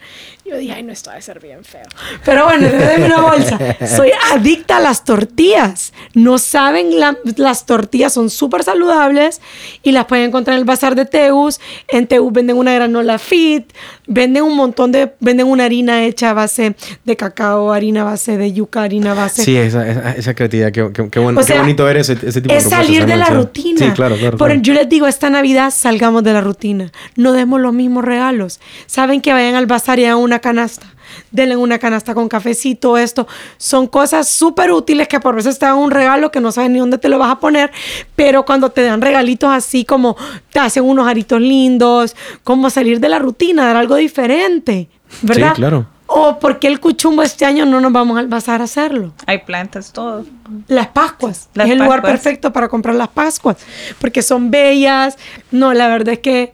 Yo 0.45 0.57
dije, 0.57 0.73
ay, 0.73 0.83
no, 0.83 0.91
esto 0.91 1.09
debe 1.09 1.21
ser 1.21 1.39
bien 1.39 1.63
feo. 1.63 1.85
Pero 2.25 2.45
bueno, 2.45 2.67
déme 2.67 3.05
una 3.05 3.21
bolsa. 3.21 3.57
Soy 3.87 4.11
adicta 4.33 4.77
a 4.77 4.79
las 4.81 5.05
tortillas. 5.05 5.93
No 6.13 6.37
saben, 6.37 6.89
las 7.37 7.65
tortillas 7.65 8.13
son 8.13 8.29
súper 8.29 8.63
saludables 8.63 9.41
y 9.83 9.93
las 9.93 10.05
pueden 10.05 10.25
encontrar 10.25 10.55
en 10.55 10.59
el 10.59 10.65
bazar 10.65 10.95
de 10.95 11.05
Teus. 11.05 11.61
En 11.87 12.07
Teus 12.07 12.31
venden 12.33 12.57
una 12.57 12.73
granola 12.73 13.19
fit, 13.19 13.71
venden 14.05 14.43
un 14.43 14.55
montón 14.55 14.91
de, 14.91 15.13
venden 15.19 15.47
una 15.47 15.65
harina 15.65 16.03
hecha 16.03 16.31
a 16.31 16.33
base 16.33 16.75
de 17.05 17.15
cacao, 17.15 17.71
harina 17.71 18.03
base 18.03 18.37
de 18.37 18.51
yuca, 18.51 18.83
harina 18.83 19.13
base. 19.13 19.43
Sí, 19.43 19.55
esa, 19.55 20.13
esa, 20.15 20.33
creatividad, 20.33 20.71
qué, 21.13 21.57
bonito 21.57 21.85
ver 21.85 21.97
ese, 21.97 22.13
ese 22.13 22.41
tipo 22.41 22.53
es 22.53 22.63
salir 22.63 23.05
de 23.05 23.17
la 23.17 23.27
rutina. 23.27 23.79
Sí, 23.79 23.91
claro, 23.91 24.15
claro, 24.17 24.37
Por, 24.37 24.61
Yo 24.61 24.73
les 24.73 24.89
digo, 24.89 25.07
esta 25.07 25.29
Navidad 25.29 25.71
salgamos 25.71 26.23
de 26.23 26.33
la 26.33 26.41
rutina. 26.41 26.91
No 27.15 27.33
demos 27.33 27.61
los 27.61 27.73
mismos 27.73 28.03
regalos. 28.03 28.59
Saben 28.87 29.21
que 29.21 29.31
vayan 29.31 29.55
al 29.55 29.65
bazar 29.65 29.99
y 29.99 30.05
hagan 30.05 30.17
una 30.17 30.39
canasta. 30.39 30.87
Denle 31.31 31.55
una 31.55 31.77
canasta 31.77 32.15
con 32.15 32.27
cafecito, 32.27 32.97
esto. 32.97 33.27
Son 33.57 33.87
cosas 33.87 34.27
súper 34.27 34.71
útiles 34.71 35.07
que 35.07 35.19
por 35.19 35.35
veces 35.35 35.59
te 35.59 35.65
dan 35.65 35.77
un 35.77 35.91
regalo 35.91 36.31
que 36.31 36.39
no 36.39 36.51
sabes 36.51 36.71
ni 36.71 36.79
dónde 36.79 36.97
te 36.97 37.09
lo 37.09 37.19
vas 37.19 37.31
a 37.31 37.39
poner, 37.39 37.71
pero 38.15 38.45
cuando 38.45 38.69
te 38.69 38.81
dan 38.81 39.01
regalitos 39.01 39.49
así 39.51 39.85
como 39.85 40.17
te 40.51 40.59
hacen 40.59 40.83
unos 40.83 41.07
aritos 41.07 41.39
lindos, 41.39 42.15
como 42.43 42.69
salir 42.69 42.99
de 42.99 43.09
la 43.09 43.19
rutina, 43.19 43.65
dar 43.65 43.77
algo 43.77 43.95
diferente, 43.95 44.89
¿verdad? 45.21 45.49
Sí, 45.49 45.55
claro. 45.55 45.85
O 46.05 46.39
porque 46.39 46.67
el 46.67 46.79
cuchumbo 46.79 47.23
este 47.23 47.45
año 47.45 47.65
no 47.65 47.79
nos 47.79 47.91
vamos 47.91 48.17
al 48.17 48.27
bazar 48.27 48.61
a 48.61 48.65
hacerlo. 48.65 49.13
Hay 49.25 49.39
plantas, 49.39 49.91
todo. 49.93 50.25
Las 50.67 50.87
Pascuas. 50.87 51.49
es 51.55 51.69
el 51.69 51.79
lugar 51.79 52.01
perfecto 52.01 52.51
para 52.53 52.67
comprar 52.67 52.95
las 52.95 53.07
Pascuas. 53.07 53.57
Porque 53.99 54.21
son 54.21 54.51
bellas. 54.51 55.17
No, 55.51 55.73
la 55.73 55.87
verdad 55.87 56.13
es 56.15 56.19
que 56.19 56.53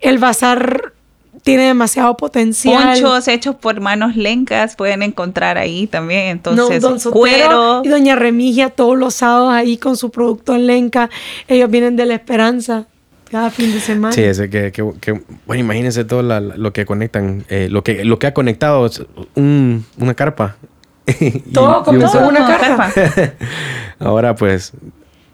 el 0.00 0.18
bazar 0.18 0.94
tiene 1.42 1.64
demasiado 1.64 2.16
potencial. 2.16 3.00
Ponchos 3.00 3.28
hechos 3.28 3.54
por 3.56 3.80
manos 3.80 4.16
lencas 4.16 4.76
pueden 4.76 5.02
encontrar 5.02 5.58
ahí 5.58 5.86
también. 5.86 6.26
Entonces, 6.28 6.82
don 6.82 6.98
cuero. 6.98 7.82
y 7.84 7.88
doña 7.88 8.16
Remigia 8.16 8.70
todos 8.70 8.98
los 8.98 9.14
sábados 9.14 9.52
ahí 9.52 9.76
con 9.76 9.96
su 9.96 10.10
producto 10.10 10.54
en 10.54 10.66
lenca. 10.66 11.10
Ellos 11.48 11.70
vienen 11.70 11.96
de 11.96 12.06
la 12.06 12.14
esperanza 12.14 12.86
cada 13.30 13.50
fin 13.50 13.72
de 13.72 13.80
semana. 13.80 14.12
Sí, 14.12 14.22
ese 14.22 14.50
que, 14.50 14.72
que, 14.72 15.22
bueno, 15.46 15.60
imagínense 15.60 16.04
todo 16.04 16.22
lo 16.22 16.72
que 16.72 16.84
conectan, 16.84 17.44
eh, 17.48 17.68
lo 17.70 17.84
que 17.84 18.04
lo 18.04 18.18
que 18.18 18.26
ha 18.26 18.34
conectado 18.34 18.86
es 18.86 19.02
un, 19.34 19.84
una 19.98 20.14
carpa. 20.14 20.56
todo 21.52 21.84
como 21.84 21.98
una 22.28 22.46
carpa. 22.46 22.90
Ahora 23.98 24.34
pues 24.34 24.72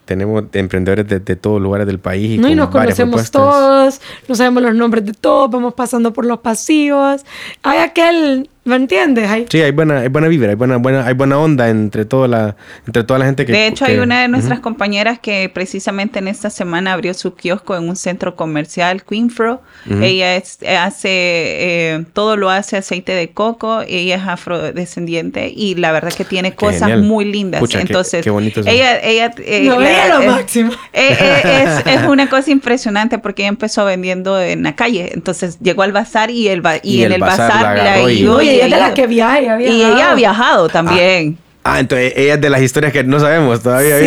tenemos 0.04 0.44
emprendedores 0.52 1.06
de, 1.08 1.20
de 1.20 1.36
todos 1.36 1.60
lugares 1.60 1.86
del 1.86 1.98
país. 1.98 2.36
Y 2.36 2.38
no, 2.38 2.48
y 2.48 2.54
nos 2.54 2.68
conocemos 2.68 3.30
todos, 3.30 4.00
no 4.28 4.34
sabemos 4.34 4.62
los 4.62 4.74
nombres 4.74 5.04
de 5.04 5.12
todos, 5.12 5.50
vamos 5.50 5.74
pasando 5.74 6.12
por 6.12 6.26
los 6.26 6.40
pasillos. 6.40 7.24
Hay 7.62 7.78
aquel 7.78 8.48
¿Me 8.66 8.74
entiendes? 8.74 9.30
Sí, 9.48 9.62
hay 9.62 9.70
buena, 9.70 10.00
hay 10.00 10.08
buena 10.08 10.26
vibra, 10.26 10.50
hay 10.50 10.56
buena, 10.56 10.78
buena, 10.78 11.06
hay 11.06 11.14
buena 11.14 11.38
onda 11.38 11.68
entre 11.68 12.04
toda 12.04 12.26
la, 12.26 12.56
entre 12.84 13.04
toda 13.04 13.20
la 13.20 13.26
gente 13.26 13.46
que... 13.46 13.52
De 13.52 13.68
hecho, 13.68 13.84
hay 13.84 13.98
una 13.98 14.22
de 14.22 14.28
nuestras 14.28 14.58
compañeras 14.58 15.20
que 15.20 15.48
precisamente 15.54 16.18
en 16.18 16.26
esta 16.26 16.50
semana 16.50 16.92
abrió 16.92 17.14
su 17.14 17.36
kiosco 17.36 17.76
en 17.76 17.88
un 17.88 17.94
centro 17.94 18.34
comercial, 18.34 19.04
Queenfro. 19.04 19.62
Ella 19.88 20.36
hace, 20.36 21.08
eh, 21.08 22.04
todo 22.12 22.36
lo 22.36 22.50
hace 22.50 22.76
aceite 22.76 23.12
de 23.12 23.30
coco, 23.30 23.82
ella 23.86 24.16
es 24.16 24.22
afrodescendiente 24.26 25.52
y 25.54 25.76
la 25.76 25.92
verdad 25.92 26.12
que 26.12 26.24
tiene 26.24 26.54
cosas 26.56 26.98
muy 26.98 27.24
lindas. 27.24 27.62
Entonces, 27.72 28.24
qué, 28.24 28.30
bonito 28.30 28.62
ella, 28.66 28.98
ella, 29.00 29.32
eh, 29.38 29.62
lo 29.62 29.80
es, 29.80 30.26
máximo. 30.26 30.72
Eh, 30.92 31.82
es, 31.86 32.02
una 32.08 32.28
cosa 32.28 32.50
impresionante 32.50 33.18
porque 33.18 33.42
ella 33.42 33.50
empezó 33.50 33.84
vendiendo 33.84 34.40
en 34.40 34.62
la 34.62 34.74
calle. 34.74 35.10
Entonces 35.12 35.58
llegó 35.60 35.82
al 35.82 35.92
bazar 35.92 36.30
y, 36.30 36.48
el 36.48 36.62
y, 36.82 37.02
en 37.02 37.12
el 37.12 37.20
bazar, 37.20 37.76
la, 37.76 38.02
ella 38.56 38.64
es 38.66 38.70
de 38.70 38.78
las 38.78 38.92
que 38.92 39.06
viaja, 39.06 39.38
ella 39.38 39.60
Y 39.60 39.82
ella 39.82 40.10
ha 40.10 40.14
viajado 40.14 40.68
también. 40.68 41.38
Ah, 41.64 41.74
ah, 41.74 41.80
entonces 41.80 42.12
ella 42.16 42.34
es 42.34 42.40
de 42.40 42.50
las 42.50 42.62
historias 42.62 42.92
que 42.92 43.04
no 43.04 43.18
sabemos 43.20 43.62
todavía. 43.62 43.98
Sí. 43.98 44.04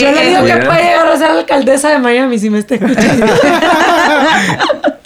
Yo 0.00 0.12
le 0.12 0.28
digo 0.28 0.44
que 0.44 0.56
puede 0.56 0.82
llegar 0.82 1.06
a 1.06 1.16
ser 1.16 1.30
alcaldesa 1.30 1.90
de 1.90 1.98
Miami 1.98 2.38
si 2.38 2.50
me 2.50 2.58
está 2.58 2.74
escuchando. 2.74 3.26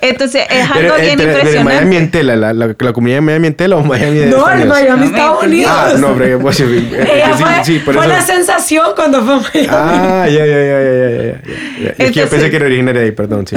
Entonces 0.00 0.42
es 0.50 0.70
algo 0.70 0.96
bien 0.96 1.12
impresionante. 1.12 1.50
De 1.50 1.64
Miami 1.64 1.96
en 1.96 2.10
tela, 2.10 2.36
la, 2.36 2.52
la, 2.52 2.74
la, 2.78 2.92
comunidad 2.92 3.18
de 3.18 3.20
Miami 3.22 3.46
en 3.48 3.54
tela 3.54 3.76
o 3.76 3.84
Miami 3.84 4.18
de 4.18 4.26
No, 4.26 4.50
en 4.50 4.68
Miami, 4.68 5.06
Estados 5.06 5.44
Unidos. 5.44 5.72
Ah, 5.74 5.94
no, 5.98 6.14
pero 6.16 6.38
pues, 6.40 6.56
sí, 6.56 6.64
Ella 6.64 7.36
fue, 7.36 7.64
sí, 7.64 7.78
por 7.80 7.94
fue 7.94 8.04
eso. 8.04 8.14
la 8.14 8.22
sensación 8.22 8.86
cuando 8.94 9.22
fue 9.24 9.34
a 9.34 9.38
Miami. 9.38 9.68
Ah, 9.70 10.26
ya, 10.28 10.46
ya, 10.46 10.46
ya, 10.46 10.82
ya, 10.82 11.22
ya. 11.22 11.42
ya. 11.82 11.94
es 11.98 12.12
que 12.12 12.20
yo 12.20 12.28
pensé 12.28 12.50
que 12.50 12.56
era 12.56 12.66
originaria 12.66 13.00
de 13.00 13.06
ahí, 13.06 13.12
perdón. 13.12 13.46
Sí, 13.46 13.56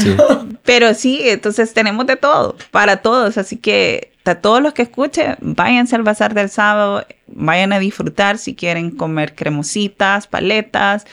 sí. 0.00 0.16
Pero 0.64 0.94
sí, 0.94 1.20
entonces 1.24 1.72
tenemos 1.72 2.06
de 2.06 2.16
todo, 2.16 2.56
para 2.70 2.98
todos, 2.98 3.38
así 3.38 3.56
que 3.56 4.12
a 4.30 4.40
todos 4.40 4.62
los 4.62 4.72
que 4.72 4.82
escuchen, 4.82 5.36
váyanse 5.40 5.96
al 5.96 6.02
bazar 6.02 6.34
del 6.34 6.48
sábado, 6.48 7.04
vayan 7.26 7.72
a 7.72 7.78
disfrutar 7.78 8.38
si 8.38 8.54
quieren 8.54 8.90
comer 8.90 9.34
cremositas, 9.34 10.26
paletas, 10.26 11.04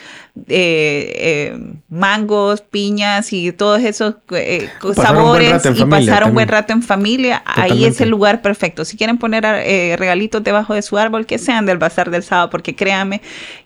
eh, 0.48 1.12
eh, 1.16 1.58
mangos, 1.88 2.60
piñas 2.60 3.32
y 3.32 3.52
todos 3.52 3.82
esos 3.82 4.16
eh, 4.30 4.68
sabores 4.94 5.62
y 5.74 5.84
pasar 5.84 6.24
un 6.24 6.34
buen 6.34 6.48
rato 6.48 6.72
en 6.72 6.82
familia. 6.82 7.42
Ahí 7.44 7.84
es 7.84 8.00
el 8.00 8.08
lugar 8.08 8.42
perfecto. 8.42 8.84
Si 8.84 8.96
quieren 8.96 9.18
poner 9.18 9.44
regalitos 9.98 10.42
debajo 10.42 10.74
de 10.74 10.82
su 10.82 10.98
árbol, 10.98 11.26
que 11.26 11.38
sean 11.38 11.66
del 11.66 11.78
bazar 11.78 12.10
del 12.10 12.22
sábado, 12.22 12.50
porque 12.50 12.74
créanme 12.74 13.20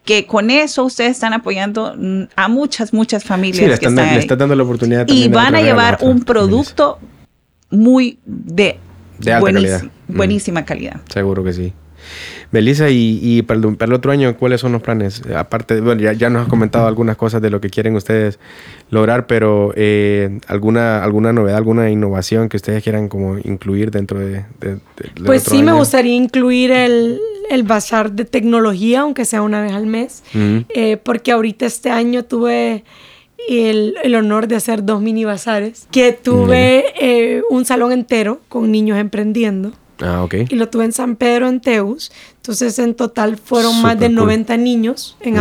que 0.04 0.26
con 0.26 0.50
eso 0.50 0.84
ustedes 0.84 1.12
están 1.12 1.32
apoyando 1.32 1.96
a 2.36 2.48
muchas, 2.48 2.92
muchas 2.92 3.24
familias. 3.24 3.66
le 3.66 3.74
están, 3.74 4.38
dando 4.38 4.54
la 4.54 4.62
oportunidad. 4.62 5.06
Y 5.08 5.28
van 5.28 5.54
a 5.54 5.62
llevar 5.62 5.98
un 6.00 6.22
producto 6.24 6.98
muy 7.72 8.18
de, 8.24 8.78
de 9.18 9.32
alta 9.32 9.52
calidad. 9.52 9.82
Buenísima 10.08 10.64
calidad. 10.64 11.00
Seguro 11.08 11.44
que 11.44 11.52
sí. 11.52 11.72
Melissa, 12.50 12.90
y, 12.90 13.42
para, 13.42 13.58
el, 13.58 13.92
otro 13.94 14.12
año, 14.12 14.36
¿cuáles 14.36 14.60
son 14.60 14.72
los 14.72 14.82
planes? 14.82 15.22
Aparte, 15.34 15.80
bueno, 15.80 16.02
ya, 16.12 16.28
nos 16.28 16.42
has 16.42 16.48
comentado 16.48 16.86
algunas 16.86 17.16
cosas 17.16 17.40
de 17.40 17.48
lo 17.48 17.62
que 17.62 17.70
quieren 17.70 17.96
ustedes 17.96 18.38
lograr, 18.90 19.26
pero 19.26 19.72
eh, 19.74 20.38
¿alguna, 20.48 21.02
¿alguna 21.02 21.32
novedad, 21.32 21.56
alguna 21.56 21.90
innovación 21.90 22.50
que 22.50 22.58
ustedes 22.58 22.82
quieran 22.82 23.08
como 23.08 23.38
incluir 23.38 23.90
dentro 23.90 24.18
de... 24.18 24.44
pues 25.24 25.44
sí, 25.44 25.62
me 25.62 25.72
gustaría 25.72 26.14
incluir 26.14 26.72
el, 26.72 27.18
bazar 27.64 28.12
de 28.12 28.26
tecnología, 28.26 29.00
aunque 29.00 29.24
sea 29.24 29.40
una 29.40 29.62
vez 29.62 29.72
al 29.72 29.86
mes, 29.86 30.22
eh, 30.34 30.98
porque 31.02 31.32
ahorita 31.32 31.64
este 31.66 31.90
año 31.90 32.24
tuve... 32.24 32.84
El, 33.48 34.14
honor 34.14 34.48
de 34.48 34.56
hacer 34.56 34.84
dos 34.84 35.00
mini 35.00 35.24
bazares, 35.24 35.86
que 35.90 36.12
tuve 36.12 36.84
eh, 37.00 37.42
un 37.50 37.64
salón 37.64 37.92
entero 37.92 38.40
con 38.48 38.70
niños 38.70 38.98
emprendiendo. 38.98 39.72
Ah, 40.00 40.22
ok. 40.24 40.34
Y 40.48 40.54
lo 40.56 40.68
tuve 40.68 40.84
en 40.84 40.92
San 40.92 41.16
Pedro, 41.16 41.48
en 41.48 41.60
Teus. 41.60 42.12
Entonces, 42.36 42.78
en 42.78 42.94
total 42.94 43.36
fueron 43.36 43.80
más 43.82 43.98
de 43.98 44.08
90 44.08 44.56
niños. 44.56 45.16
En 45.20 45.38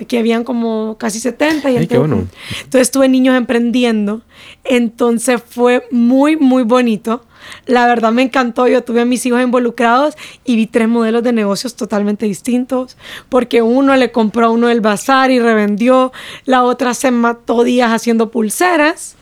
Aquí 0.00 0.16
habían 0.16 0.44
como 0.44 0.96
casi 0.98 1.20
70. 1.20 1.70
Y 1.70 1.76
Ay, 1.76 1.86
qué 1.86 1.98
bueno. 1.98 2.26
Entonces, 2.64 2.90
tuve 2.90 3.08
niños 3.08 3.36
emprendiendo. 3.36 4.22
Entonces, 4.64 5.42
fue 5.46 5.86
muy, 5.90 6.36
muy 6.36 6.62
bonito. 6.62 7.22
La 7.66 7.86
verdad 7.86 8.12
me 8.12 8.22
encantó, 8.22 8.68
yo 8.68 8.82
tuve 8.82 9.02
a 9.02 9.04
mis 9.04 9.24
hijos 9.26 9.42
involucrados 9.42 10.14
y 10.44 10.56
vi 10.56 10.66
tres 10.66 10.88
modelos 10.88 11.22
de 11.22 11.32
negocios 11.32 11.76
totalmente 11.76 12.26
distintos, 12.26 12.96
porque 13.28 13.62
uno 13.62 13.96
le 13.96 14.12
compró 14.12 14.46
a 14.46 14.50
uno 14.50 14.68
el 14.68 14.80
bazar 14.80 15.30
y 15.30 15.38
revendió, 15.38 16.12
la 16.44 16.64
otra 16.64 16.94
se 16.94 17.10
mató 17.10 17.64
días 17.64 17.90
haciendo 17.90 18.30
pulseras 18.30 19.16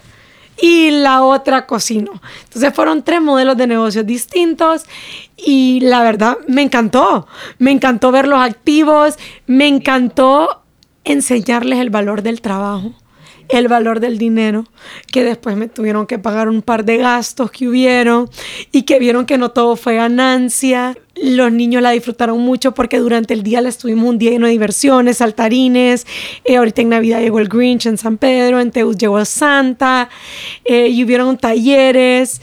y 0.61 0.91
la 0.91 1.23
otra 1.23 1.67
cocinó. 1.67 2.21
Entonces 2.45 2.75
fueron 2.75 3.03
tres 3.03 3.21
modelos 3.21 3.57
de 3.57 3.67
negocios 3.67 4.07
distintos 4.07 4.85
y 5.37 5.81
la 5.81 6.03
verdad 6.03 6.39
me 6.49 6.63
encantó. 6.63 7.27
Me 7.59 7.71
encantó 7.71 8.11
verlos 8.11 8.41
activos, 8.41 9.17
me 9.47 9.69
encantó 9.69 10.63
enseñarles 11.05 11.79
el 11.79 11.91
valor 11.91 12.23
del 12.23 12.41
trabajo 12.41 12.93
el 13.49 13.69
valor 13.69 14.01
del 14.01 14.19
dinero, 14.19 14.65
que 15.11 15.25
después 15.25 15.57
me 15.57 15.69
tuvieron 15.69 16.07
que 16.07 16.19
pagar 16.19 16.49
un 16.49 16.63
par 16.63 16.85
de 16.85 16.99
gastos 16.99 17.51
que 17.51 17.69
hubieron 17.69 18.29
y 18.73 18.83
que 18.83 18.99
vieron 18.99 19.27
que 19.27 19.39
no 19.39 19.51
todo 19.51 19.77
fue 19.77 19.97
ganancia. 19.97 20.97
Los 21.15 21.51
niños 21.51 21.83
la 21.83 21.91
disfrutaron 21.91 22.41
mucho 22.41 22.75
porque 22.75 22.99
durante 22.99 23.35
el 23.35 23.43
día 23.43 23.61
les 23.61 23.79
tuvimos 23.79 24.09
un 24.09 24.19
día 24.19 24.31
lleno 24.31 24.47
de 24.47 24.53
diversiones, 24.53 25.19
saltarines. 25.19 26.07
Eh, 26.45 26.57
ahorita 26.57 26.83
en 26.83 26.91
Navidad 26.91 27.21
llegó 27.21 27.41
el 27.41 27.49
Grinch 27.49 27.87
en 27.87 27.99
San 27.99 28.19
Pedro, 28.19 28.61
en 28.61 28.71
Teus 28.71 28.97
llegó 28.97 29.25
Santa, 29.25 30.11
eh, 30.65 30.89
y 30.89 31.03
hubieron 31.03 31.37
talleres 31.37 32.41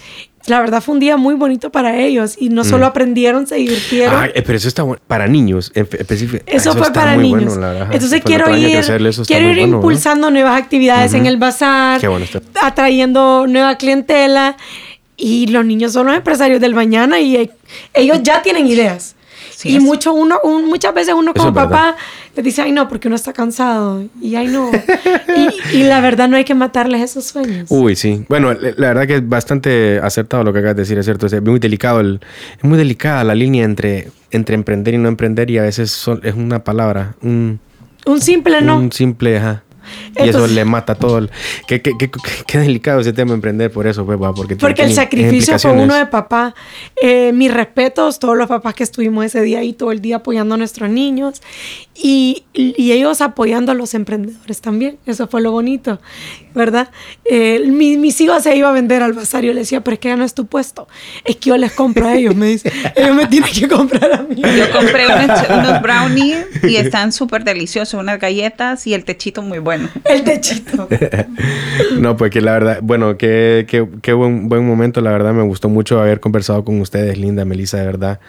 la 0.47 0.59
verdad 0.59 0.81
fue 0.81 0.93
un 0.93 0.99
día 0.99 1.17
muy 1.17 1.35
bonito 1.35 1.71
para 1.71 1.97
ellos 1.97 2.35
y 2.39 2.49
no 2.49 2.63
solo 2.63 2.85
mm. 2.85 2.89
aprendieron, 2.89 3.47
se 3.47 3.55
divirtieron. 3.55 4.15
Ah, 4.15 4.29
pero 4.33 4.57
eso 4.57 4.67
está 4.67 4.83
bueno. 4.83 5.01
Para 5.07 5.27
niños, 5.27 5.71
específico. 5.73 6.43
Eso, 6.47 6.73
fue 6.73 6.91
para 6.93 7.15
niños. 7.17 7.57
Entonces 7.91 8.21
quiero 8.23 8.55
ir, 8.55 8.79
quiero 9.25 9.49
ir 9.49 9.57
impulsando 9.57 10.29
nuevas 10.31 10.61
actividades 10.61 11.13
en 11.13 11.25
el 11.25 11.37
bazar, 11.37 12.01
atrayendo 12.61 13.47
nueva 13.47 13.77
clientela. 13.77 14.57
Y 15.17 15.47
los 15.47 15.65
niños 15.65 15.93
son 15.93 16.07
los 16.07 16.15
empresarios 16.15 16.59
del 16.59 16.75
mañana 16.75 17.21
y 17.21 17.49
ellos 17.93 18.19
ya 18.21 18.41
tienen 18.41 18.67
ideas. 18.67 19.15
Y 19.63 19.79
mucho 19.79 20.13
uno, 20.13 20.39
muchas 20.65 20.93
veces 20.93 21.13
uno 21.13 21.33
como 21.33 21.53
papá 21.53 21.95
le 22.35 22.43
dice, 22.43 22.61
ay 22.61 22.71
no, 22.71 22.87
porque 22.87 23.07
uno 23.07 23.15
está 23.15 23.33
cansado. 23.33 24.03
Y 24.21 24.35
ay 24.35 24.47
no. 24.47 24.69
y, 25.73 25.83
la 25.83 26.01
verdad 26.01 26.27
no 26.27 26.35
hay 26.35 26.43
que 26.43 26.55
matarles 26.55 27.01
esos 27.01 27.25
sueños. 27.25 27.67
Uy, 27.69 27.95
sí. 27.95 28.25
Bueno, 28.27 28.53
la 28.53 28.87
verdad 28.89 29.07
que 29.07 29.15
es 29.15 29.27
bastante 29.27 29.99
acertado 29.99 30.43
lo 30.43 30.51
que 30.51 30.59
acabas 30.59 30.75
de 30.75 30.81
decir, 30.81 30.97
es 30.97 31.05
cierto. 31.05 31.27
Es 31.27 31.41
muy 31.41 31.59
delicado, 31.59 32.01
el, 32.01 32.19
es 32.57 32.63
muy 32.63 32.77
delicada 32.77 33.23
la 33.23 33.35
línea 33.35 33.63
entre, 33.63 34.09
entre 34.31 34.55
emprender 34.55 34.93
y 34.93 34.97
no 34.97 35.07
emprender 35.07 35.49
y 35.49 35.57
a 35.57 35.63
veces 35.63 36.07
es 36.23 36.35
una 36.35 36.63
palabra, 36.63 37.15
un... 37.21 37.59
Un 38.05 38.21
simple 38.21 38.61
no. 38.61 38.77
Un 38.77 38.91
simple, 38.91 39.37
ajá 39.37 39.63
y 40.23 40.29
eso 40.29 40.47
le 40.47 40.65
mata 40.65 40.95
todo. 40.95 41.17
El, 41.17 41.31
qué, 41.67 41.81
qué, 41.81 41.95
qué, 42.47 42.57
delicado 42.57 42.99
ese 42.99 43.13
tema 43.13 43.33
emprender 43.33 43.71
por 43.71 43.87
eso, 43.87 44.05
pues, 44.05 44.17
porque, 44.35 44.55
porque 44.55 44.83
el 44.83 44.93
sacrificio 44.93 45.57
fue 45.59 45.71
uno 45.71 45.95
de 45.95 46.05
papá. 46.05 46.55
Eh, 47.01 47.31
mis 47.33 47.53
respetos, 47.53 48.19
todos 48.19 48.37
los 48.37 48.47
papás 48.47 48.73
que 48.73 48.83
estuvimos 48.83 49.25
ese 49.25 49.41
día 49.41 49.59
ahí 49.59 49.73
todo 49.73 49.91
el 49.91 50.01
día 50.01 50.17
apoyando 50.17 50.55
a 50.55 50.57
nuestros 50.57 50.89
niños 50.89 51.41
y, 51.95 52.43
y 52.53 52.91
ellos 52.91 53.21
apoyando 53.21 53.71
a 53.71 53.75
los 53.75 53.93
emprendedores 53.93 54.61
también. 54.61 54.97
Eso 55.05 55.27
fue 55.27 55.41
lo 55.41 55.51
bonito, 55.51 55.99
¿verdad? 56.53 56.89
Eh, 57.25 57.63
mi, 57.67 57.97
mis 57.97 58.19
hijos 58.21 58.43
se 58.43 58.55
iban 58.55 58.71
a 58.71 58.73
vender 58.73 59.03
al 59.03 59.13
bazar 59.13 59.43
y 59.43 59.47
yo 59.47 59.53
les 59.53 59.63
decía, 59.63 59.81
pero 59.81 59.95
es 59.95 59.99
que 59.99 60.09
ya 60.09 60.15
no 60.15 60.23
es 60.23 60.33
tu 60.33 60.45
puesto. 60.45 60.87
Es 61.23 61.35
que 61.37 61.49
yo 61.49 61.57
les 61.57 61.71
compro 61.71 62.07
a 62.07 62.15
ellos, 62.15 62.35
me 62.35 62.47
dice. 62.47 62.71
ellos 62.95 63.15
me 63.15 63.27
tienen 63.27 63.51
que 63.51 63.67
comprar 63.67 64.13
a 64.13 64.23
mí. 64.23 64.35
Yo 64.35 64.71
compré 64.71 65.05
unos, 65.07 65.39
unos 65.49 65.81
brownies 65.81 66.45
y 66.63 66.75
están 66.75 67.11
súper 67.11 67.43
deliciosos, 67.43 67.99
unas 67.99 68.19
galletas 68.19 68.87
y 68.87 68.93
el 68.93 69.05
techito 69.05 69.41
muy 69.41 69.59
bueno. 69.59 69.89
El 70.05 70.23
techito. 70.23 70.87
no, 71.99 72.15
pues 72.15 72.31
que 72.31 72.41
la 72.41 72.53
verdad, 72.53 72.79
bueno, 72.81 73.17
qué, 73.17 73.65
qué, 73.67 73.87
qué 74.01 74.13
buen, 74.13 74.49
buen 74.49 74.65
momento, 74.65 75.01
la 75.01 75.11
verdad 75.11 75.33
me 75.33 75.43
gustó 75.43 75.67
mucho 75.69 75.99
haber 75.99 76.19
conversado 76.19 76.63
con 76.63 76.79
ustedes, 76.79 77.17
Linda, 77.17 77.43
Melissa, 77.45 77.77
de 77.77 77.85
verdad. 77.85 78.19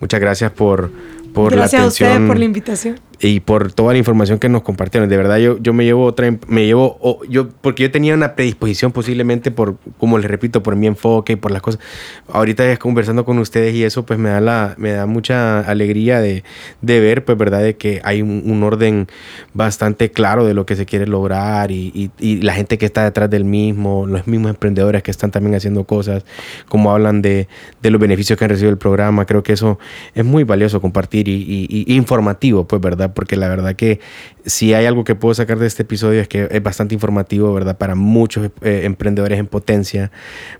Muchas 0.00 0.20
gracias 0.20 0.50
por, 0.52 0.90
por 1.32 1.52
gracias 1.52 1.72
la 1.72 1.86
atención. 1.86 2.08
a 2.08 2.12
ustedes 2.12 2.28
por 2.28 2.38
la 2.38 2.44
invitación 2.44 3.00
y 3.20 3.40
por 3.40 3.72
toda 3.72 3.92
la 3.92 3.98
información 3.98 4.38
que 4.38 4.48
nos 4.48 4.62
compartieron. 4.62 5.08
De 5.08 5.16
verdad, 5.16 5.38
yo, 5.38 5.58
yo 5.58 5.72
me 5.72 5.84
llevo 5.84 6.04
otra, 6.04 6.34
me 6.46 6.66
llevo, 6.66 7.20
yo, 7.28 7.48
porque 7.48 7.84
yo 7.84 7.90
tenía 7.90 8.14
una 8.14 8.34
predisposición 8.34 8.92
posiblemente 8.92 9.50
por, 9.50 9.76
como 9.98 10.18
les 10.18 10.30
repito, 10.30 10.62
por 10.62 10.76
mi 10.76 10.86
enfoque 10.86 11.34
y 11.34 11.36
por 11.36 11.50
las 11.50 11.62
cosas. 11.62 11.80
Ahorita 12.28 12.76
conversando 12.78 13.24
con 13.24 13.38
ustedes 13.38 13.74
y 13.74 13.84
eso, 13.84 14.04
pues 14.04 14.18
me 14.18 14.30
da 14.30 14.40
la, 14.40 14.74
me 14.78 14.92
da 14.92 15.06
mucha 15.06 15.60
alegría 15.60 16.20
de, 16.20 16.44
de 16.80 17.00
ver, 17.00 17.24
pues, 17.24 17.38
verdad, 17.38 17.62
de 17.62 17.76
que 17.76 18.00
hay 18.04 18.22
un, 18.22 18.62
orden 18.64 19.08
bastante 19.52 20.10
claro 20.10 20.46
de 20.46 20.54
lo 20.54 20.64
que 20.64 20.74
se 20.74 20.86
quiere 20.86 21.06
lograr 21.06 21.70
y, 21.70 22.10
y, 22.18 22.36
la 22.40 22.54
gente 22.54 22.78
que 22.78 22.86
está 22.86 23.04
detrás 23.04 23.28
del 23.28 23.44
mismo, 23.44 24.06
los 24.06 24.26
mismos 24.26 24.50
emprendedores 24.50 25.02
que 25.02 25.10
están 25.10 25.30
también 25.30 25.54
haciendo 25.54 25.84
cosas, 25.84 26.24
como 26.68 26.92
hablan 26.92 27.20
de, 27.20 27.48
de 27.82 27.90
los 27.90 28.00
beneficios 28.00 28.38
que 28.38 28.44
han 28.44 28.50
recibido 28.50 28.70
el 28.70 28.78
programa. 28.78 29.26
Creo 29.26 29.42
que 29.42 29.52
eso 29.52 29.78
es 30.14 30.24
muy 30.24 30.44
valioso 30.44 30.80
compartir 30.80 31.28
y, 31.28 31.66
y 31.68 31.94
informativo, 31.94 32.66
pues, 32.66 32.80
verdad 32.80 33.03
porque 33.12 33.36
la 33.36 33.48
verdad 33.48 33.76
que 33.76 34.00
si 34.46 34.72
hay 34.72 34.86
algo 34.86 35.04
que 35.04 35.14
puedo 35.14 35.34
sacar 35.34 35.58
de 35.58 35.66
este 35.66 35.82
episodio 35.82 36.20
es 36.20 36.28
que 36.28 36.48
es 36.50 36.62
bastante 36.62 36.94
informativo, 36.94 37.52
¿verdad? 37.52 37.76
Para 37.76 37.94
muchos 37.94 38.50
eh, 38.62 38.82
emprendedores 38.84 39.38
en 39.38 39.46
potencia, 39.46 40.10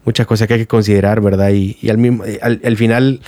muchas 0.05 0.27
cosas 0.27 0.49
que 0.49 0.55
hay 0.55 0.61
que 0.61 0.67
considerar, 0.67 1.21
¿verdad? 1.21 1.51
Y, 1.51 1.89
al, 1.89 1.99
mismo, 1.99 2.25
eh, 2.25 2.39
al, 2.43 2.77
final 2.77 3.21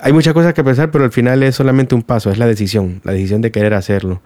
hay 0.00 0.12
muchas 0.12 0.34
cosas 0.34 0.54
que 0.54 0.62
pensar, 0.62 0.90
pero 0.90 1.04
al 1.04 1.12
final 1.12 1.42
es 1.42 1.54
solamente 1.54 1.94
un 1.94 2.02
paso, 2.02 2.30
es 2.30 2.38
la 2.38 2.46
decisión, 2.46 3.00
la 3.04 3.12
decisión 3.12 3.40
de 3.40 3.50
querer 3.50 3.74
hacerlo. 3.74 4.20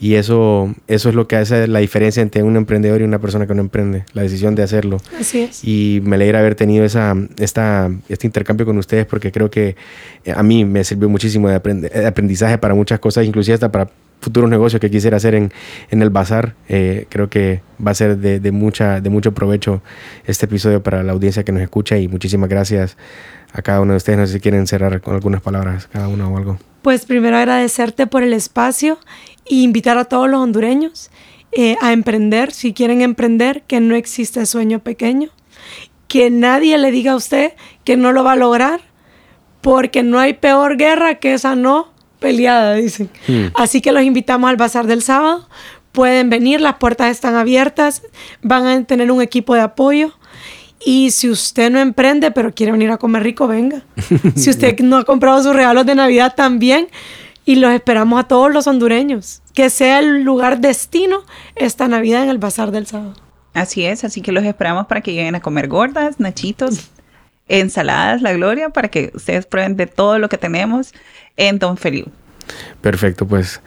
Y 0.00 0.14
eso, 0.14 0.74
eso 0.88 1.10
es 1.10 1.14
lo 1.14 1.28
que 1.28 1.36
hace 1.36 1.66
la 1.66 1.78
diferencia 1.80 2.22
entre 2.22 2.42
un 2.42 2.56
emprendedor 2.56 3.02
y 3.02 3.04
una 3.04 3.18
persona 3.18 3.46
que 3.46 3.54
no 3.54 3.60
emprende, 3.60 4.04
la 4.14 4.22
decisión 4.22 4.54
de 4.54 4.62
hacerlo. 4.62 4.96
Así 5.18 5.42
es. 5.42 5.62
Y 5.62 6.00
me 6.02 6.16
alegra 6.16 6.38
haber 6.38 6.54
tenido 6.54 6.86
esa, 6.86 7.14
esta, 7.38 7.90
este 8.08 8.26
intercambio 8.26 8.64
con 8.64 8.78
ustedes 8.78 9.04
porque 9.04 9.30
creo 9.30 9.50
que 9.50 9.76
eh, 10.24 10.32
a 10.34 10.42
mí 10.42 10.64
me 10.64 10.84
sirvió 10.84 11.10
muchísimo 11.10 11.50
de 11.50 12.06
aprendizaje 12.06 12.56
para 12.56 12.74
muchas 12.74 12.98
cosas, 12.98 13.26
inclusive 13.26 13.54
hasta 13.54 13.70
para 13.70 13.90
futuros 14.20 14.48
negocios 14.48 14.80
que 14.80 14.90
quisiera 14.90 15.16
hacer 15.16 15.34
en, 15.34 15.52
en 15.90 16.02
el 16.02 16.10
bazar. 16.10 16.54
Eh, 16.68 17.06
creo 17.08 17.28
que 17.28 17.60
va 17.84 17.90
a 17.90 17.94
ser 17.94 18.16
de, 18.18 18.40
de, 18.40 18.52
mucha, 18.52 19.00
de 19.00 19.10
mucho 19.10 19.32
provecho 19.32 19.82
este 20.26 20.46
episodio 20.46 20.82
para 20.82 21.02
la 21.02 21.12
audiencia 21.12 21.44
que 21.44 21.52
nos 21.52 21.62
escucha 21.62 21.98
y 21.98 22.08
muchísimas 22.08 22.48
gracias 22.48 22.96
a 23.52 23.62
cada 23.62 23.80
uno 23.80 23.92
de 23.92 23.98
ustedes. 23.98 24.18
No 24.18 24.26
sé 24.26 24.34
si 24.34 24.40
quieren 24.40 24.66
cerrar 24.66 25.00
con 25.00 25.14
algunas 25.14 25.42
palabras, 25.42 25.88
cada 25.92 26.08
uno 26.08 26.32
o 26.32 26.36
algo. 26.36 26.58
Pues 26.82 27.04
primero 27.04 27.36
agradecerte 27.36 28.06
por 28.06 28.22
el 28.22 28.32
espacio 28.32 28.98
y 29.50 29.64
invitar 29.64 29.98
a 29.98 30.04
todos 30.04 30.30
los 30.30 30.40
hondureños 30.40 31.10
eh, 31.50 31.76
a 31.80 31.92
emprender, 31.92 32.52
si 32.52 32.72
quieren 32.72 33.02
emprender, 33.02 33.62
que 33.62 33.80
no 33.80 33.96
existe 33.96 34.46
sueño 34.46 34.78
pequeño, 34.78 35.30
que 36.06 36.30
nadie 36.30 36.78
le 36.78 36.92
diga 36.92 37.12
a 37.12 37.16
usted 37.16 37.52
que 37.82 37.96
no 37.96 38.12
lo 38.12 38.22
va 38.22 38.32
a 38.32 38.36
lograr, 38.36 38.80
porque 39.60 40.04
no 40.04 40.20
hay 40.20 40.34
peor 40.34 40.76
guerra 40.76 41.16
que 41.16 41.34
esa 41.34 41.56
no 41.56 41.92
peleada, 42.20 42.74
dicen. 42.74 43.10
Hmm. 43.26 43.46
Así 43.54 43.80
que 43.80 43.90
los 43.90 44.04
invitamos 44.04 44.48
al 44.48 44.56
bazar 44.56 44.86
del 44.86 45.02
sábado. 45.02 45.48
Pueden 45.90 46.30
venir, 46.30 46.60
las 46.60 46.76
puertas 46.76 47.10
están 47.10 47.34
abiertas, 47.34 48.02
van 48.42 48.66
a 48.68 48.84
tener 48.84 49.10
un 49.10 49.20
equipo 49.20 49.54
de 49.54 49.62
apoyo. 49.62 50.12
Y 50.86 51.10
si 51.10 51.28
usted 51.28 51.70
no 51.70 51.80
emprende, 51.80 52.30
pero 52.30 52.54
quiere 52.54 52.70
venir 52.70 52.92
a 52.92 52.98
comer 52.98 53.24
rico, 53.24 53.48
venga. 53.48 53.82
si 54.36 54.48
usted 54.50 54.78
no 54.78 54.98
ha 54.98 55.04
comprado 55.04 55.42
sus 55.42 55.56
regalos 55.56 55.84
de 55.86 55.96
Navidad, 55.96 56.34
también 56.36 56.86
y 57.50 57.56
los 57.56 57.72
esperamos 57.72 58.20
a 58.20 58.28
todos 58.28 58.52
los 58.52 58.68
hondureños. 58.68 59.42
Que 59.54 59.70
sea 59.70 59.98
el 59.98 60.22
lugar 60.22 60.60
destino 60.60 61.24
esta 61.56 61.88
Navidad 61.88 62.22
en 62.22 62.28
el 62.28 62.38
Bazar 62.38 62.70
del 62.70 62.86
Sábado. 62.86 63.14
Así 63.54 63.84
es, 63.84 64.04
así 64.04 64.22
que 64.22 64.30
los 64.30 64.44
esperamos 64.44 64.86
para 64.86 65.00
que 65.00 65.14
lleguen 65.14 65.34
a 65.34 65.40
comer 65.40 65.66
gordas, 65.66 66.20
nachitos, 66.20 66.90
ensaladas, 67.48 68.22
la 68.22 68.32
gloria, 68.34 68.68
para 68.68 68.86
que 68.86 69.10
ustedes 69.14 69.46
prueben 69.46 69.76
de 69.76 69.88
todo 69.88 70.20
lo 70.20 70.28
que 70.28 70.38
tenemos 70.38 70.94
en 71.36 71.58
Don 71.58 71.76
Feliu. 71.76 72.06
Perfecto, 72.82 73.26
pues 73.26 73.60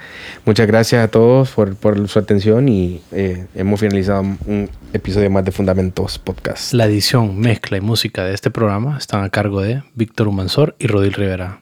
muchas 0.46 0.66
gracias 0.66 1.04
a 1.04 1.10
todos 1.10 1.52
por, 1.52 1.76
por 1.76 2.08
su 2.08 2.20
atención 2.20 2.70
y 2.70 3.02
eh, 3.12 3.48
hemos 3.54 3.82
finalizado 3.82 4.22
un 4.22 4.70
episodio 4.94 5.30
más 5.30 5.44
de 5.44 5.52
Fundamentos 5.52 6.20
Podcast. 6.20 6.72
La 6.72 6.86
edición, 6.86 7.38
mezcla 7.38 7.76
y 7.76 7.82
música 7.82 8.24
de 8.24 8.34
este 8.34 8.50
programa 8.50 8.98
están 8.98 9.26
a 9.26 9.30
cargo 9.30 9.62
de 9.62 9.84
Víctor 9.94 10.30
Humansor 10.30 10.74
y 10.80 10.88
Rodil 10.88 11.12
Rivera. 11.12 11.60